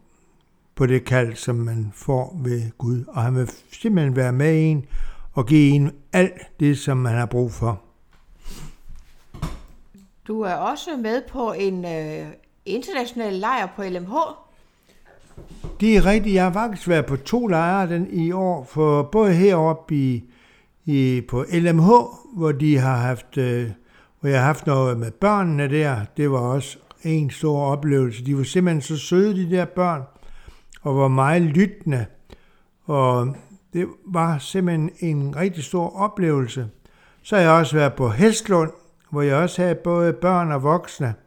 på 0.74 0.86
det 0.86 1.04
kald, 1.04 1.34
som 1.34 1.56
man 1.56 1.92
får 1.94 2.36
ved 2.44 2.70
Gud. 2.78 3.04
Og 3.08 3.22
han 3.22 3.34
vil 3.34 3.50
simpelthen 3.72 4.16
være 4.16 4.32
med 4.32 4.70
en 4.70 4.86
og 5.32 5.46
give 5.46 5.74
en 5.74 5.90
alt 6.12 6.60
det, 6.60 6.78
som 6.78 6.96
man 6.96 7.14
har 7.14 7.26
brug 7.26 7.52
for. 7.52 7.80
Du 10.28 10.40
er 10.40 10.54
også 10.54 10.96
med 10.96 11.22
på 11.28 11.52
en 11.52 11.84
øh, 11.84 12.26
international 12.64 13.32
lejr 13.32 13.68
på 13.76 13.82
LMH. 13.82 14.16
Det 15.80 15.96
er 15.96 16.06
rigtigt. 16.06 16.34
Jeg 16.34 16.44
har 16.44 16.52
faktisk 16.52 16.88
været 16.88 17.06
på 17.06 17.16
to 17.16 17.46
lejre 17.46 17.88
den 17.88 18.06
i 18.10 18.32
år, 18.32 18.64
for 18.64 19.02
både 19.02 19.32
heroppe 19.32 19.94
i, 19.94 20.24
i, 20.84 21.22
på 21.28 21.44
LMH, 21.52 21.90
hvor 22.36 22.52
de 22.52 22.78
har 22.78 22.96
haft, 22.96 23.38
øh, 23.38 23.70
hvor 24.20 24.28
jeg 24.28 24.38
har 24.38 24.46
haft 24.46 24.66
noget 24.66 24.98
med 24.98 25.10
børnene 25.10 25.68
der. 25.68 26.00
Det 26.16 26.30
var 26.30 26.38
også 26.38 26.78
en 27.02 27.30
stor 27.30 27.60
oplevelse. 27.60 28.24
De 28.24 28.36
var 28.36 28.42
simpelthen 28.42 28.82
så 28.82 28.96
søde, 28.96 29.36
de 29.36 29.50
der 29.56 29.64
børn, 29.64 30.02
og 30.82 30.96
var 30.96 31.08
meget 31.08 31.42
lyttende. 31.42 32.06
Og 32.84 33.36
det 33.72 33.86
var 34.06 34.38
simpelthen 34.38 34.90
en 35.00 35.36
rigtig 35.36 35.64
stor 35.64 35.96
oplevelse. 35.96 36.68
Så 37.22 37.36
har 37.36 37.42
jeg 37.42 37.50
også 37.50 37.76
været 37.76 37.94
på 37.94 38.08
Hestlund, 38.08 38.70
hvor 39.10 39.22
jeg 39.22 39.36
også 39.36 39.62
havde 39.62 39.74
både 39.74 40.12
børn 40.12 40.52
og 40.52 40.62
voksne– 40.62 41.14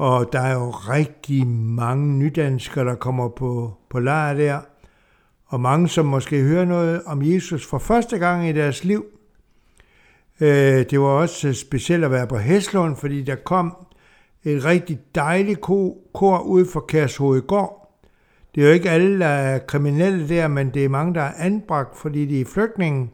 og 0.00 0.32
der 0.32 0.40
er 0.40 0.54
jo 0.54 0.70
rigtig 0.70 1.46
mange 1.46 2.18
nydanskere, 2.18 2.84
der 2.84 2.94
kommer 2.94 3.28
på, 3.28 3.74
på 3.90 3.98
lejr 3.98 4.34
der. 4.34 4.60
Og 5.46 5.60
mange, 5.60 5.88
som 5.88 6.06
måske 6.06 6.42
hører 6.42 6.64
noget 6.64 7.02
om 7.06 7.22
Jesus 7.22 7.66
for 7.66 7.78
første 7.78 8.18
gang 8.18 8.48
i 8.48 8.52
deres 8.52 8.84
liv. 8.84 9.04
Øh, 10.40 10.84
det 10.90 11.00
var 11.00 11.06
også 11.06 11.52
specielt 11.52 12.04
at 12.04 12.10
være 12.10 12.26
på 12.26 12.36
Heslund, 12.36 12.96
fordi 12.96 13.22
der 13.22 13.34
kom 13.34 13.76
et 14.44 14.64
rigtig 14.64 14.98
dejligt 15.14 15.60
kor 15.60 16.40
ud 16.40 16.66
fra 16.72 16.80
Kærshovedgård. 16.88 18.00
Det 18.54 18.62
er 18.62 18.66
jo 18.66 18.72
ikke 18.72 18.90
alle, 18.90 19.20
der 19.20 19.26
er 19.26 19.58
kriminelle 19.58 20.28
der, 20.28 20.48
men 20.48 20.74
det 20.74 20.84
er 20.84 20.88
mange, 20.88 21.14
der 21.14 21.22
er 21.22 21.32
anbragt, 21.38 21.96
fordi 21.96 22.26
de 22.26 22.40
er 22.40 22.44
flygtninge. 22.44 23.10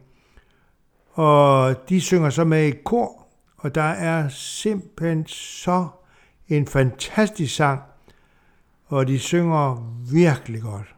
Og 1.12 1.74
de 1.88 2.00
synger 2.00 2.30
så 2.30 2.44
med 2.44 2.66
i 2.66 2.72
kor, 2.84 3.26
og 3.56 3.74
der 3.74 3.82
er 3.82 4.28
simpelthen 4.28 5.26
så 5.26 5.86
en 6.48 6.66
fantastisk 6.66 7.54
sang, 7.54 7.80
og 8.86 9.08
de 9.08 9.18
synger 9.18 9.92
virkelig 10.12 10.62
godt. 10.62 10.94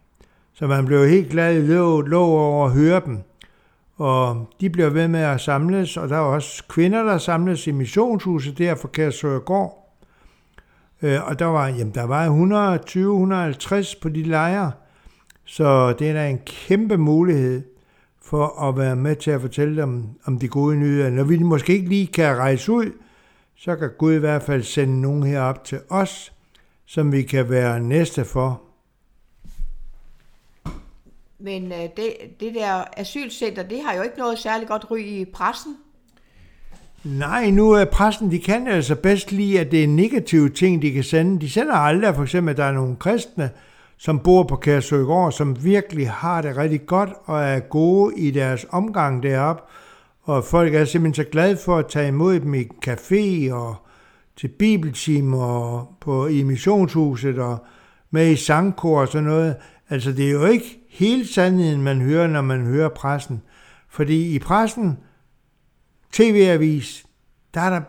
Så 0.53 0.67
man 0.67 0.87
blev 0.87 1.09
helt 1.09 1.31
glad 1.31 1.57
i 1.57 1.67
lov, 1.67 2.03
lå 2.03 2.23
over 2.23 2.67
at 2.67 2.73
høre 2.73 3.01
dem. 3.07 3.19
Og 3.97 4.49
de 4.61 4.71
blev 4.71 4.95
ved 4.95 5.09
med 5.09 5.21
at 5.21 5.41
samles, 5.41 5.97
og 5.97 6.09
der 6.09 6.17
var 6.17 6.27
også 6.27 6.65
kvinder, 6.69 7.03
der 7.03 7.19
samles 7.19 7.67
i 7.67 7.71
missionshuset 7.71 8.59
der 8.59 8.75
for 8.75 8.89
Kærsøgård. 8.89 9.95
Øh, 11.03 11.29
og 11.29 11.39
der 11.39 11.45
var, 11.45 11.69
jamen, 11.69 11.95
der 11.95 12.05
var 12.05 12.27
120-150 13.93 14.01
på 14.03 14.09
de 14.09 14.23
lejre, 14.23 14.73
så 15.45 15.93
det 15.93 16.09
er 16.09 16.13
da 16.13 16.29
en 16.29 16.39
kæmpe 16.47 16.97
mulighed 16.97 17.63
for 18.23 18.63
at 18.69 18.77
være 18.77 18.97
med 18.97 19.17
til 19.17 19.31
at 19.31 19.41
fortælle 19.41 19.83
dem 19.83 20.05
om 20.25 20.39
de 20.39 20.49
gode 20.49 20.77
nyheder. 20.77 21.11
Når 21.11 21.25
vi 21.25 21.39
måske 21.39 21.73
ikke 21.73 21.89
lige 21.89 22.07
kan 22.07 22.37
rejse 22.37 22.73
ud, 22.73 22.93
så 23.61 23.77
kan 23.77 23.91
Gud 23.99 24.15
i 24.15 24.19
hvert 24.19 24.43
fald 24.43 24.63
sende 24.63 25.01
nogen 25.01 25.23
herop 25.23 25.65
til 25.65 25.81
os, 25.89 26.33
som 26.87 27.13
vi 27.13 27.23
kan 27.23 27.51
være 27.51 27.81
næste 27.81 28.25
for. 28.25 28.63
Men 31.39 31.73
øh, 31.73 31.79
det, 31.79 32.13
det 32.41 32.55
der 32.55 32.85
asylcenter, 32.97 33.63
det 33.63 33.83
har 33.83 33.95
jo 33.97 34.03
ikke 34.03 34.19
noget 34.19 34.39
særligt 34.39 34.71
godt 34.71 34.91
ry 34.91 34.99
i 34.99 35.25
pressen. 35.25 35.77
Nej, 37.05 37.51
nu 37.51 37.71
er 37.71 37.85
pressen, 37.85 38.31
de 38.31 38.39
kan 38.39 38.69
altså 38.69 38.95
bedst 38.95 39.33
lide, 39.33 39.61
at 39.61 39.71
det 39.71 39.85
er 39.85 39.89
negative 39.89 40.49
ting, 40.49 40.83
de 40.83 40.93
kan 40.93 41.05
sende. 41.05 41.41
De 41.41 41.51
sender 41.51 41.75
aldrig 41.75 42.15
for 42.15 42.23
eksempel, 42.23 42.51
at 42.51 42.57
der 42.57 42.65
er 42.65 42.73
nogle 42.73 42.97
kristne, 42.97 43.51
som 43.97 44.21
bor 44.21 44.43
på 44.43 44.57
Kærsøgård, 44.57 45.33
som 45.33 45.65
virkelig 45.65 46.11
har 46.11 46.43
det 46.43 46.57
rigtig 46.57 46.87
godt 46.87 47.11
og 47.25 47.43
er 47.43 47.61
gode 47.61 48.19
i 48.19 48.31
deres 48.31 48.67
omgang 48.71 49.23
deroppe 49.23 49.63
og 50.29 50.45
folk 50.45 50.75
er 50.75 50.85
simpelthen 50.85 51.25
så 51.25 51.31
glade 51.31 51.57
for 51.57 51.77
at 51.77 51.87
tage 51.89 52.09
imod 52.09 52.41
dem 52.41 52.55
i 52.55 52.65
café 52.87 53.53
og 53.53 53.77
til 54.37 54.49
bibeltimer 54.49 55.45
og 55.45 55.89
på 56.01 56.27
i 56.27 56.43
missionshuset 56.43 57.39
og 57.39 57.65
med 58.11 58.31
i 58.31 58.37
sangkor 58.37 59.01
og 59.01 59.09
sådan 59.09 59.25
noget. 59.25 59.57
Altså 59.89 60.13
det 60.13 60.29
er 60.29 60.33
jo 60.33 60.47
ikke 60.47 60.81
hele 60.91 61.27
sandheden, 61.27 61.83
man 61.83 62.01
hører, 62.01 62.27
når 62.27 62.41
man 62.41 62.67
hører 62.67 62.89
pressen. 62.89 63.43
Fordi 63.89 64.35
i 64.35 64.39
pressen, 64.39 64.99
tv-avis, 66.13 67.07
der 67.55 67.61
er 67.61 67.71
der 67.71 67.81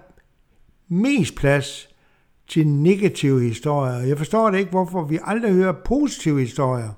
mest 0.88 1.36
plads 1.36 1.90
til 2.48 2.68
negative 2.68 3.42
historier. 3.42 4.00
Jeg 4.00 4.18
forstår 4.18 4.50
det 4.50 4.60
ikke, 4.60 4.72
hvorfor 4.72 5.04
vi 5.04 5.20
aldrig 5.24 5.54
hører 5.54 5.74
positive 5.86 6.40
historier. 6.40 6.90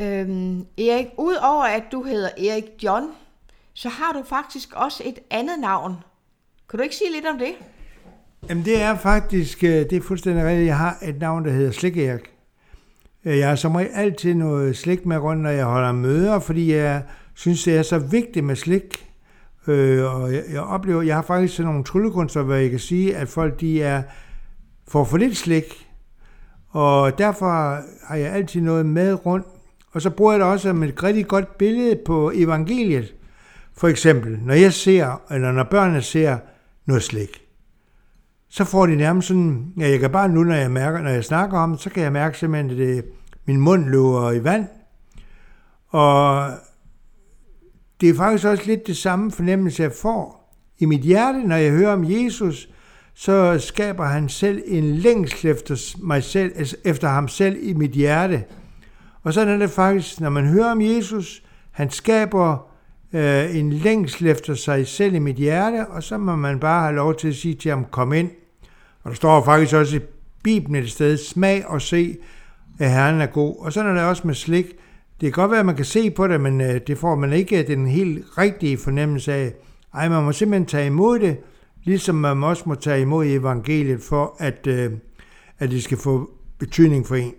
Øhm, 0.00 0.66
Erik, 0.78 1.06
udover 1.18 1.64
at 1.64 1.82
du 1.92 2.02
hedder 2.02 2.28
Erik 2.28 2.64
John, 2.82 3.04
så 3.74 3.88
har 3.88 4.12
du 4.12 4.22
faktisk 4.28 4.72
også 4.72 5.02
et 5.06 5.18
andet 5.30 5.58
navn. 5.60 5.94
Kan 6.70 6.78
du 6.78 6.82
ikke 6.82 6.96
sige 6.96 7.12
lidt 7.12 7.26
om 7.26 7.38
det? 7.38 7.52
Jamen 8.48 8.64
det 8.64 8.82
er 8.82 8.96
faktisk, 8.96 9.64
øh, 9.64 9.70
det 9.70 9.92
er 9.92 10.00
fuldstændig 10.00 10.44
rigtigt. 10.44 10.66
Jeg 10.66 10.78
har 10.78 10.98
et 11.02 11.20
navn, 11.20 11.44
der 11.44 11.50
hedder 11.50 11.70
Slik 11.70 11.98
Erik. 11.98 12.30
Øh, 13.24 13.38
jeg 13.38 13.48
har 13.48 13.56
som 13.56 13.74
regel 13.74 13.90
altid 13.94 14.34
noget 14.34 14.76
slik 14.76 15.06
med 15.06 15.16
rundt, 15.16 15.42
når 15.42 15.50
jeg 15.50 15.64
holder 15.64 15.92
møder, 15.92 16.38
fordi 16.38 16.72
jeg 16.72 17.02
synes, 17.34 17.64
det 17.64 17.76
er 17.76 17.82
så 17.82 17.98
vigtigt 17.98 18.44
med 18.44 18.56
slik. 18.56 19.06
Øh, 19.66 20.14
og 20.14 20.32
jeg, 20.34 20.42
jeg 20.52 20.60
oplever, 20.60 21.02
jeg 21.02 21.14
har 21.14 21.22
faktisk 21.22 21.56
sådan 21.56 21.68
nogle 21.68 21.84
tryllekunster, 21.84 22.42
hvor 22.42 22.54
jeg 22.54 22.70
kan 22.70 22.78
sige, 22.78 23.16
at 23.16 23.28
folk 23.28 23.60
de 23.60 23.82
er 23.82 24.02
får 24.88 25.04
for 25.04 25.16
lidt 25.16 25.36
slik. 25.36 25.88
Og 26.68 27.18
derfor 27.18 27.50
har 28.06 28.16
jeg 28.16 28.32
altid 28.32 28.60
noget 28.60 28.86
med 28.86 29.26
rundt. 29.26 29.46
Og 29.92 30.02
så 30.02 30.10
bruger 30.10 30.32
jeg 30.32 30.40
det 30.40 30.48
også 30.48 30.68
som 30.68 30.82
et 30.82 31.02
rigtig 31.02 31.26
godt 31.26 31.58
billede 31.58 32.00
på 32.06 32.32
evangeliet. 32.34 33.14
For 33.76 33.88
eksempel, 33.88 34.38
når 34.42 34.54
jeg 34.54 34.72
ser, 34.72 35.22
eller 35.30 35.52
når 35.52 35.64
børnene 35.64 36.02
ser 36.02 36.38
noget 36.86 37.02
slik, 37.02 37.42
så 38.48 38.64
får 38.64 38.86
de 38.86 38.96
nærmest 38.96 39.28
sådan, 39.28 39.72
ja, 39.78 39.88
jeg 39.88 40.00
kan 40.00 40.10
bare 40.10 40.28
nu, 40.28 40.44
når 40.44 40.54
jeg 40.54 40.70
mærker, 40.70 41.02
når 41.02 41.10
jeg 41.10 41.24
snakker 41.24 41.58
om 41.58 41.70
det, 41.70 41.80
så 41.80 41.90
kan 41.90 42.02
jeg 42.02 42.12
mærke 42.12 42.38
simpelthen, 42.38 42.70
at 42.70 42.76
det, 42.76 43.04
min 43.46 43.60
mund 43.60 43.84
løber 43.84 44.32
i 44.32 44.44
vand. 44.44 44.66
Og 45.88 46.50
det 48.00 48.08
er 48.08 48.14
faktisk 48.14 48.44
også 48.44 48.62
lidt 48.66 48.86
det 48.86 48.96
samme 48.96 49.30
fornemmelse, 49.30 49.82
jeg 49.82 49.92
får 49.92 50.38
i 50.78 50.84
mit 50.84 51.00
hjerte, 51.00 51.38
når 51.38 51.56
jeg 51.56 51.72
hører 51.72 51.92
om 51.92 52.04
Jesus, 52.10 52.68
så 53.14 53.58
skaber 53.58 54.04
han 54.04 54.28
selv 54.28 54.62
en 54.66 54.94
længsel 54.94 55.50
efter 55.50 55.96
mig 56.02 56.22
selv, 56.22 56.52
altså 56.56 56.76
efter 56.84 57.08
ham 57.08 57.28
selv 57.28 57.56
i 57.60 57.72
mit 57.72 57.90
hjerte. 57.90 58.44
Og 59.28 59.34
sådan 59.34 59.54
er 59.54 59.58
det 59.58 59.70
faktisk, 59.70 60.20
når 60.20 60.30
man 60.30 60.46
hører 60.46 60.70
om 60.70 60.80
Jesus, 60.80 61.42
han 61.70 61.90
skaber 61.90 62.68
øh, 63.12 63.56
en 63.56 63.72
længsel 63.72 64.26
efter 64.26 64.54
sig 64.54 64.86
selv 64.86 65.14
i 65.14 65.18
mit 65.18 65.36
hjerte, 65.36 65.86
og 65.86 66.02
så 66.02 66.18
må 66.18 66.36
man 66.36 66.60
bare 66.60 66.82
have 66.82 66.94
lov 66.94 67.14
til 67.14 67.28
at 67.28 67.34
sige 67.34 67.54
til 67.54 67.70
ham, 67.70 67.84
kom 67.84 68.12
ind. 68.12 68.30
Og 69.02 69.10
der 69.10 69.14
står 69.14 69.44
faktisk 69.44 69.74
også 69.74 69.96
i 69.96 70.00
Bibelen 70.42 70.82
et 70.82 70.90
sted, 70.90 71.16
smag 71.16 71.66
og 71.66 71.82
se, 71.82 72.16
at 72.78 72.90
Herren 72.90 73.20
er 73.20 73.26
god. 73.26 73.56
Og 73.58 73.72
sådan 73.72 73.90
er 73.90 73.94
det 73.94 74.02
også 74.02 74.26
med 74.26 74.34
slik. 74.34 74.66
Det 75.20 75.20
kan 75.20 75.32
godt 75.32 75.50
være, 75.50 75.60
at 75.60 75.66
man 75.66 75.76
kan 75.76 75.84
se 75.84 76.10
på 76.10 76.28
det, 76.28 76.40
men 76.40 76.60
øh, 76.60 76.80
det 76.86 76.98
får 76.98 77.14
man 77.14 77.32
ikke 77.32 77.62
den 77.62 77.86
helt 77.86 78.38
rigtige 78.38 78.78
fornemmelse 78.78 79.32
af. 79.32 79.52
Ej, 79.94 80.08
man 80.08 80.24
må 80.24 80.32
simpelthen 80.32 80.66
tage 80.66 80.86
imod 80.86 81.18
det, 81.18 81.36
ligesom 81.84 82.14
man 82.14 82.44
også 82.44 82.62
må 82.66 82.74
tage 82.74 83.00
imod 83.00 83.26
evangeliet, 83.26 84.00
for 84.02 84.36
at, 84.38 84.66
øh, 84.66 84.92
at 85.58 85.70
det 85.70 85.84
skal 85.84 85.98
få 85.98 86.30
betydning 86.58 87.06
for 87.06 87.14
en. 87.14 87.32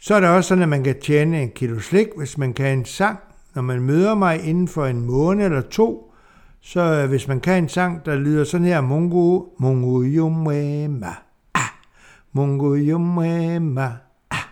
Så 0.00 0.14
er 0.14 0.20
det 0.20 0.28
også 0.28 0.48
sådan, 0.48 0.62
at 0.62 0.68
man 0.68 0.84
kan 0.84 1.00
tjene 1.00 1.42
en 1.42 1.50
kilo 1.50 1.80
slik, 1.80 2.06
hvis 2.16 2.38
man 2.38 2.52
kan 2.52 2.78
en 2.78 2.84
sang. 2.84 3.18
Når 3.54 3.62
man 3.62 3.82
møder 3.82 4.14
mig 4.14 4.44
inden 4.44 4.68
for 4.68 4.86
en 4.86 5.06
måned 5.06 5.44
eller 5.44 5.60
to, 5.60 6.12
så 6.60 6.80
øh, 6.80 7.08
hvis 7.08 7.28
man 7.28 7.40
kan 7.40 7.62
en 7.62 7.68
sang, 7.68 8.06
der 8.06 8.16
lyder 8.16 8.44
sådan 8.44 8.66
her, 8.66 8.80
Mungu, 8.80 9.46
Mungu 9.58 10.04
yumema, 10.04 11.14
ah, 11.54 11.68
Mungu 12.32 12.76
yumema, 12.76 13.96
ah, 14.30 14.44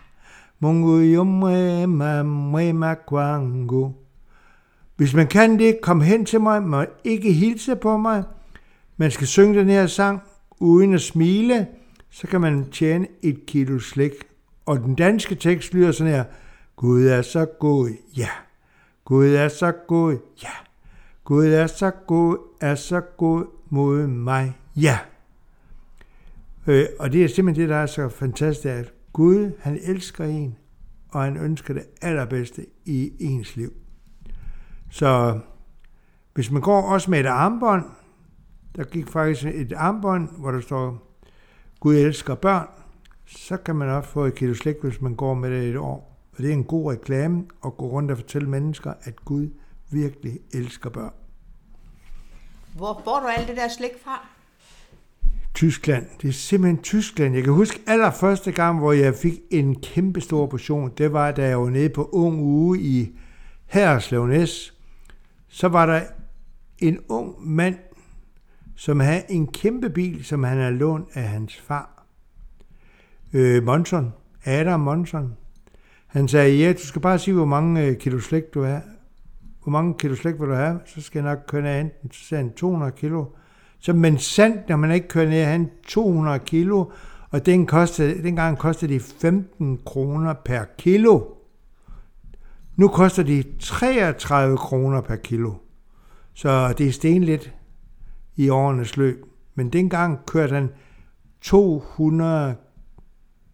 Mungu 0.59 0.99
yumema, 1.01 2.23
mwema 2.23 2.95
kwangu. 3.07 3.93
Hvis 4.95 5.13
man 5.13 5.27
kan 5.27 5.59
det, 5.59 5.81
kom 5.81 6.01
hen 6.01 6.25
til 6.25 6.41
mig, 6.41 6.63
må 6.63 6.85
ikke 7.03 7.33
hilse 7.33 7.75
på 7.75 7.97
mig. 7.97 8.23
Man 8.97 9.11
skal 9.11 9.27
synge 9.27 9.59
den 9.59 9.69
her 9.69 9.87
sang 9.87 10.21
uden 10.59 10.93
at 10.93 11.01
smile, 11.01 11.67
så 12.09 12.27
kan 12.27 12.41
man 12.41 12.65
tjene 12.71 13.07
et 13.21 13.45
kilo 13.47 13.79
slik. 13.79 14.26
Og 14.67 14.79
den 14.79 14.95
danske 14.95 15.35
tekst 15.35 15.73
lyder 15.73 15.91
sådan 15.91 16.13
her, 16.13 16.23
Gud 16.75 17.05
er 17.05 17.21
så 17.21 17.45
god, 17.45 17.89
ja. 18.17 18.29
Gud 19.05 19.27
er 19.27 19.47
så 19.47 19.71
god, 19.71 20.17
ja. 20.43 20.49
Gud 21.23 21.45
er 21.45 21.67
så 21.67 21.91
god, 22.07 22.37
er 22.61 22.75
så 22.75 23.01
god 23.01 23.45
mod 23.69 24.07
mig, 24.07 24.57
ja. 24.75 24.99
Øh, 26.67 26.85
og 26.99 27.13
det 27.13 27.23
er 27.23 27.27
simpelthen 27.27 27.61
det, 27.61 27.69
der 27.69 27.75
er 27.75 27.85
så 27.85 28.09
fantastisk, 28.09 28.65
at 28.65 28.93
Gud, 29.13 29.51
han 29.59 29.79
elsker 29.83 30.25
en, 30.25 30.57
og 31.11 31.23
han 31.23 31.37
ønsker 31.37 31.73
det 31.73 31.83
allerbedste 32.01 32.65
i 32.85 33.11
ens 33.19 33.55
liv. 33.55 33.73
Så 34.89 35.39
hvis 36.33 36.51
man 36.51 36.61
går 36.61 36.81
også 36.81 37.11
med 37.11 37.19
et 37.19 37.25
armbånd, 37.25 37.85
der 38.75 38.83
gik 38.83 39.07
faktisk 39.07 39.45
et 39.45 39.73
armbånd, 39.73 40.29
hvor 40.37 40.51
der 40.51 40.61
står, 40.61 41.17
Gud 41.79 41.95
elsker 41.95 42.35
børn, 42.35 42.67
så 43.27 43.57
kan 43.57 43.75
man 43.75 43.89
også 43.89 44.09
få 44.09 44.25
et 44.25 44.35
kilo 44.35 44.53
slik, 44.53 44.75
hvis 44.81 45.01
man 45.01 45.15
går 45.15 45.33
med 45.33 45.51
det 45.51 45.69
et 45.69 45.77
år. 45.77 46.17
Og 46.31 46.37
det 46.37 46.49
er 46.49 46.53
en 46.53 46.63
god 46.63 46.91
reklame 46.91 47.43
at 47.65 47.77
gå 47.77 47.87
rundt 47.87 48.11
og 48.11 48.17
fortælle 48.17 48.49
mennesker, 48.49 48.93
at 49.01 49.25
Gud 49.25 49.49
virkelig 49.91 50.39
elsker 50.53 50.89
børn. 50.89 51.13
Hvor 52.75 53.01
får 53.03 53.19
du 53.19 53.27
alt 53.27 53.47
det 53.47 53.57
der 53.57 53.67
slik 53.67 53.91
fra? 54.03 54.27
Tyskland. 55.53 56.05
Det 56.21 56.27
er 56.27 56.33
simpelthen 56.33 56.83
Tyskland. 56.83 57.35
Jeg 57.35 57.43
kan 57.43 57.53
huske 57.53 57.79
allerførste 57.87 58.51
gang, 58.51 58.79
hvor 58.79 58.91
jeg 58.91 59.15
fik 59.15 59.39
en 59.51 59.81
kæmpe 59.81 60.21
stor 60.21 60.47
portion. 60.47 60.91
Det 60.97 61.13
var, 61.13 61.31
da 61.31 61.47
jeg 61.47 61.59
var 61.59 61.69
nede 61.69 61.89
på 61.89 62.09
ung 62.13 62.39
uge 62.41 62.79
i 62.79 63.17
Herreslev 63.65 64.27
Næs. 64.27 64.73
Så 65.47 65.67
var 65.67 65.85
der 65.85 66.01
en 66.79 66.99
ung 67.09 67.47
mand, 67.47 67.77
som 68.75 68.99
havde 68.99 69.23
en 69.29 69.47
kæmpe 69.47 69.89
bil, 69.89 70.25
som 70.25 70.43
han 70.43 70.57
havde 70.57 70.73
lånt 70.73 71.07
af 71.13 71.23
hans 71.23 71.57
far. 71.57 71.96
Øh, 73.33 73.63
Monson. 73.63 74.13
Adam 74.45 74.79
Monson. 74.79 75.33
Han 76.07 76.27
sagde, 76.27 76.57
ja, 76.57 76.73
du 76.73 76.79
skal 76.87 77.01
bare 77.01 77.19
sige, 77.19 77.35
hvor 77.35 77.45
mange 77.45 77.85
øh, 77.85 77.97
kilo 77.97 78.19
slik 78.19 78.43
du 78.53 78.63
har. 78.63 78.81
Hvor 79.63 79.71
mange 79.71 79.93
kilo 79.99 80.15
slik 80.15 80.39
vil 80.39 80.49
du 80.49 80.53
have? 80.53 80.79
Så 80.85 81.01
skal 81.01 81.23
jeg 81.23 81.29
nok 81.35 81.39
køre 81.47 81.61
ned 81.61 81.81
enten. 81.81 82.11
Så 82.11 82.23
sagde 82.23 82.43
han 82.43 82.53
200 82.53 82.91
kilo. 82.91 83.25
Så 83.79 83.93
men 83.93 84.17
sandt, 84.17 84.69
når 84.69 84.75
man 84.75 84.91
ikke 84.91 85.07
kører 85.07 85.29
ned, 85.29 85.43
han 85.43 85.69
200 85.87 86.39
kilo, 86.39 86.85
og 87.29 87.45
den 87.45 87.65
kostede, 87.65 88.23
dengang 88.23 88.57
kostede 88.57 88.93
de 88.93 88.99
15 88.99 89.79
kroner 89.85 90.33
per 90.45 90.63
kilo. 90.77 91.21
Nu 92.75 92.87
koster 92.87 93.23
de 93.23 93.43
33 93.59 94.57
kroner 94.57 95.01
per 95.01 95.15
kilo. 95.15 95.53
Så 96.33 96.73
det 96.77 96.87
er 96.87 96.91
sten 96.91 97.23
lidt 97.23 97.53
i 98.35 98.49
årenes 98.49 98.97
løb. 98.97 99.25
Men 99.55 99.69
dengang 99.69 100.25
kørte 100.25 100.53
han 100.53 100.69
200 101.41 102.55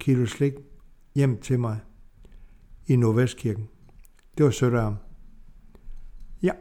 kilo 0.04 0.26
slik 0.26 0.54
hjem 1.16 1.42
til 1.42 1.60
mig 1.60 1.80
i 2.88 2.96
Nordvestkirken. 2.96 3.70
Det 4.38 4.46
var 4.46 4.52
sødt 4.52 4.74
af 4.74 4.82
ham. 4.82 4.96
Ja. 6.42 6.52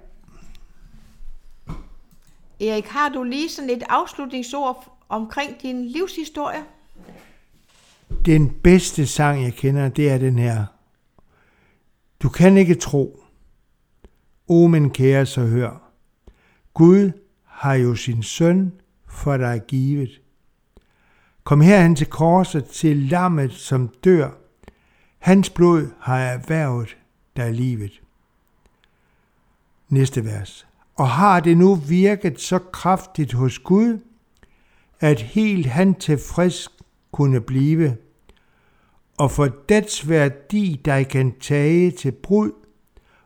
Erik, 2.60 2.84
har 2.84 3.08
du 3.08 3.22
lige 3.22 3.48
sådan 3.48 3.70
et 3.70 3.82
afslutningsord 3.88 4.98
omkring 5.08 5.62
din 5.62 5.88
livshistorie? 5.88 6.64
Den 8.26 8.50
bedste 8.50 9.06
sang, 9.06 9.42
jeg 9.42 9.54
kender, 9.54 9.88
det 9.88 10.10
er 10.10 10.18
den 10.18 10.38
her. 10.38 10.66
Du 12.22 12.28
kan 12.28 12.56
ikke 12.56 12.74
tro. 12.74 13.24
O, 14.48 14.66
men 14.66 14.90
kære, 14.90 15.26
så 15.26 15.46
hør. 15.46 15.92
Gud 16.74 17.10
har 17.44 17.74
jo 17.74 17.94
sin 17.94 18.22
søn 18.22 18.72
for 19.08 19.36
dig 19.36 19.62
givet. 19.68 20.21
Kom 21.44 21.60
herhen 21.60 21.96
til 21.96 22.06
korset, 22.06 22.64
til 22.64 22.96
lammet, 22.96 23.52
som 23.52 23.88
dør. 24.04 24.30
Hans 25.18 25.50
blod 25.50 25.90
har 26.00 26.18
erhvervet 26.18 26.96
dig 27.36 27.52
livet. 27.52 28.02
Næste 29.88 30.24
vers. 30.24 30.66
Og 30.94 31.08
har 31.08 31.40
det 31.40 31.56
nu 31.56 31.74
virket 31.74 32.40
så 32.40 32.58
kraftigt 32.58 33.32
hos 33.32 33.58
Gud, 33.58 33.98
at 35.00 35.20
helt 35.20 35.66
han 35.66 35.94
tilfreds 35.94 36.68
kunne 37.12 37.40
blive, 37.40 37.96
og 39.18 39.30
for 39.30 39.48
dets 39.68 40.08
værdi 40.08 40.80
dig 40.84 41.08
kan 41.08 41.32
tage 41.40 41.90
til 41.90 42.12
brud, 42.12 42.50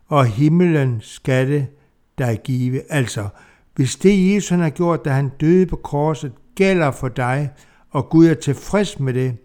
og 0.07 0.27
himmelen 0.27 1.01
skatte 1.01 1.69
dig 2.19 2.41
give. 2.45 2.93
Altså, 2.93 3.29
hvis 3.75 3.97
det 3.97 4.35
Jesus 4.35 4.49
han 4.49 4.61
har 4.61 4.71
gjort, 4.71 5.05
da 5.05 5.11
han 5.11 5.29
døde 5.29 5.67
på 5.67 5.77
korset, 5.77 6.33
gælder 6.55 6.91
for 6.91 7.09
dig, 7.09 7.51
og 7.91 8.09
Gud 8.09 8.27
er 8.27 8.35
tilfreds 8.35 9.01
med 9.01 9.15
det, 9.15 9.37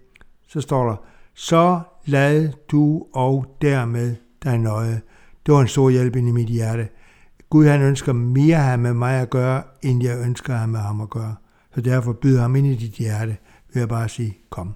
så 0.48 0.62
står 0.62 0.88
der, 0.90 0.96
så 1.34 1.80
lad 2.06 2.50
du 2.72 3.06
og 3.14 3.58
dermed 3.62 4.16
dig 4.44 4.58
nøje. 4.58 5.02
Det 5.46 5.54
var 5.54 5.62
en 5.62 5.68
stor 5.68 5.90
hjælp 5.90 6.16
ind 6.16 6.28
i 6.28 6.32
mit 6.32 6.48
hjerte. 6.48 6.90
Gud 7.50 7.68
han 7.68 7.82
ønsker 7.82 8.14
mere 8.14 8.56
at 8.56 8.64
have 8.64 8.78
med 8.78 8.94
mig 8.94 9.22
at 9.22 9.30
gøre, 9.30 9.64
end 9.82 10.04
jeg 10.04 10.20
ønsker 10.26 10.54
at 10.54 10.60
have 10.60 10.72
med 10.72 10.80
ham 10.80 11.02
at 11.02 11.10
gøre. 11.10 11.36
Så 11.76 11.82
derfor 11.82 12.14
byder 12.14 12.42
ham 12.42 12.56
ind 12.56 12.68
i 12.68 12.76
dit 12.76 12.92
hjerte, 12.94 13.38
vil 13.74 13.80
jeg 13.80 13.90
bare 13.90 14.10
sige, 14.10 14.38
kom. 14.50 14.74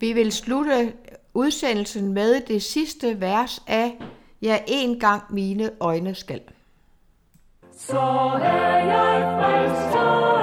Vi 0.00 0.12
vil 0.12 0.32
slutte 0.32 0.92
udsendelsen 1.34 2.12
med 2.12 2.40
det 2.48 2.62
sidste 2.62 3.20
vers 3.20 3.62
af 3.66 3.98
Ja, 4.42 4.58
en 4.66 5.00
gang 5.00 5.22
mine 5.30 5.70
øjne 5.80 6.14
skal. 6.14 6.40
så 7.78 7.98
er 8.42 8.78
jeg 8.78 9.40
frelst. 9.40 10.39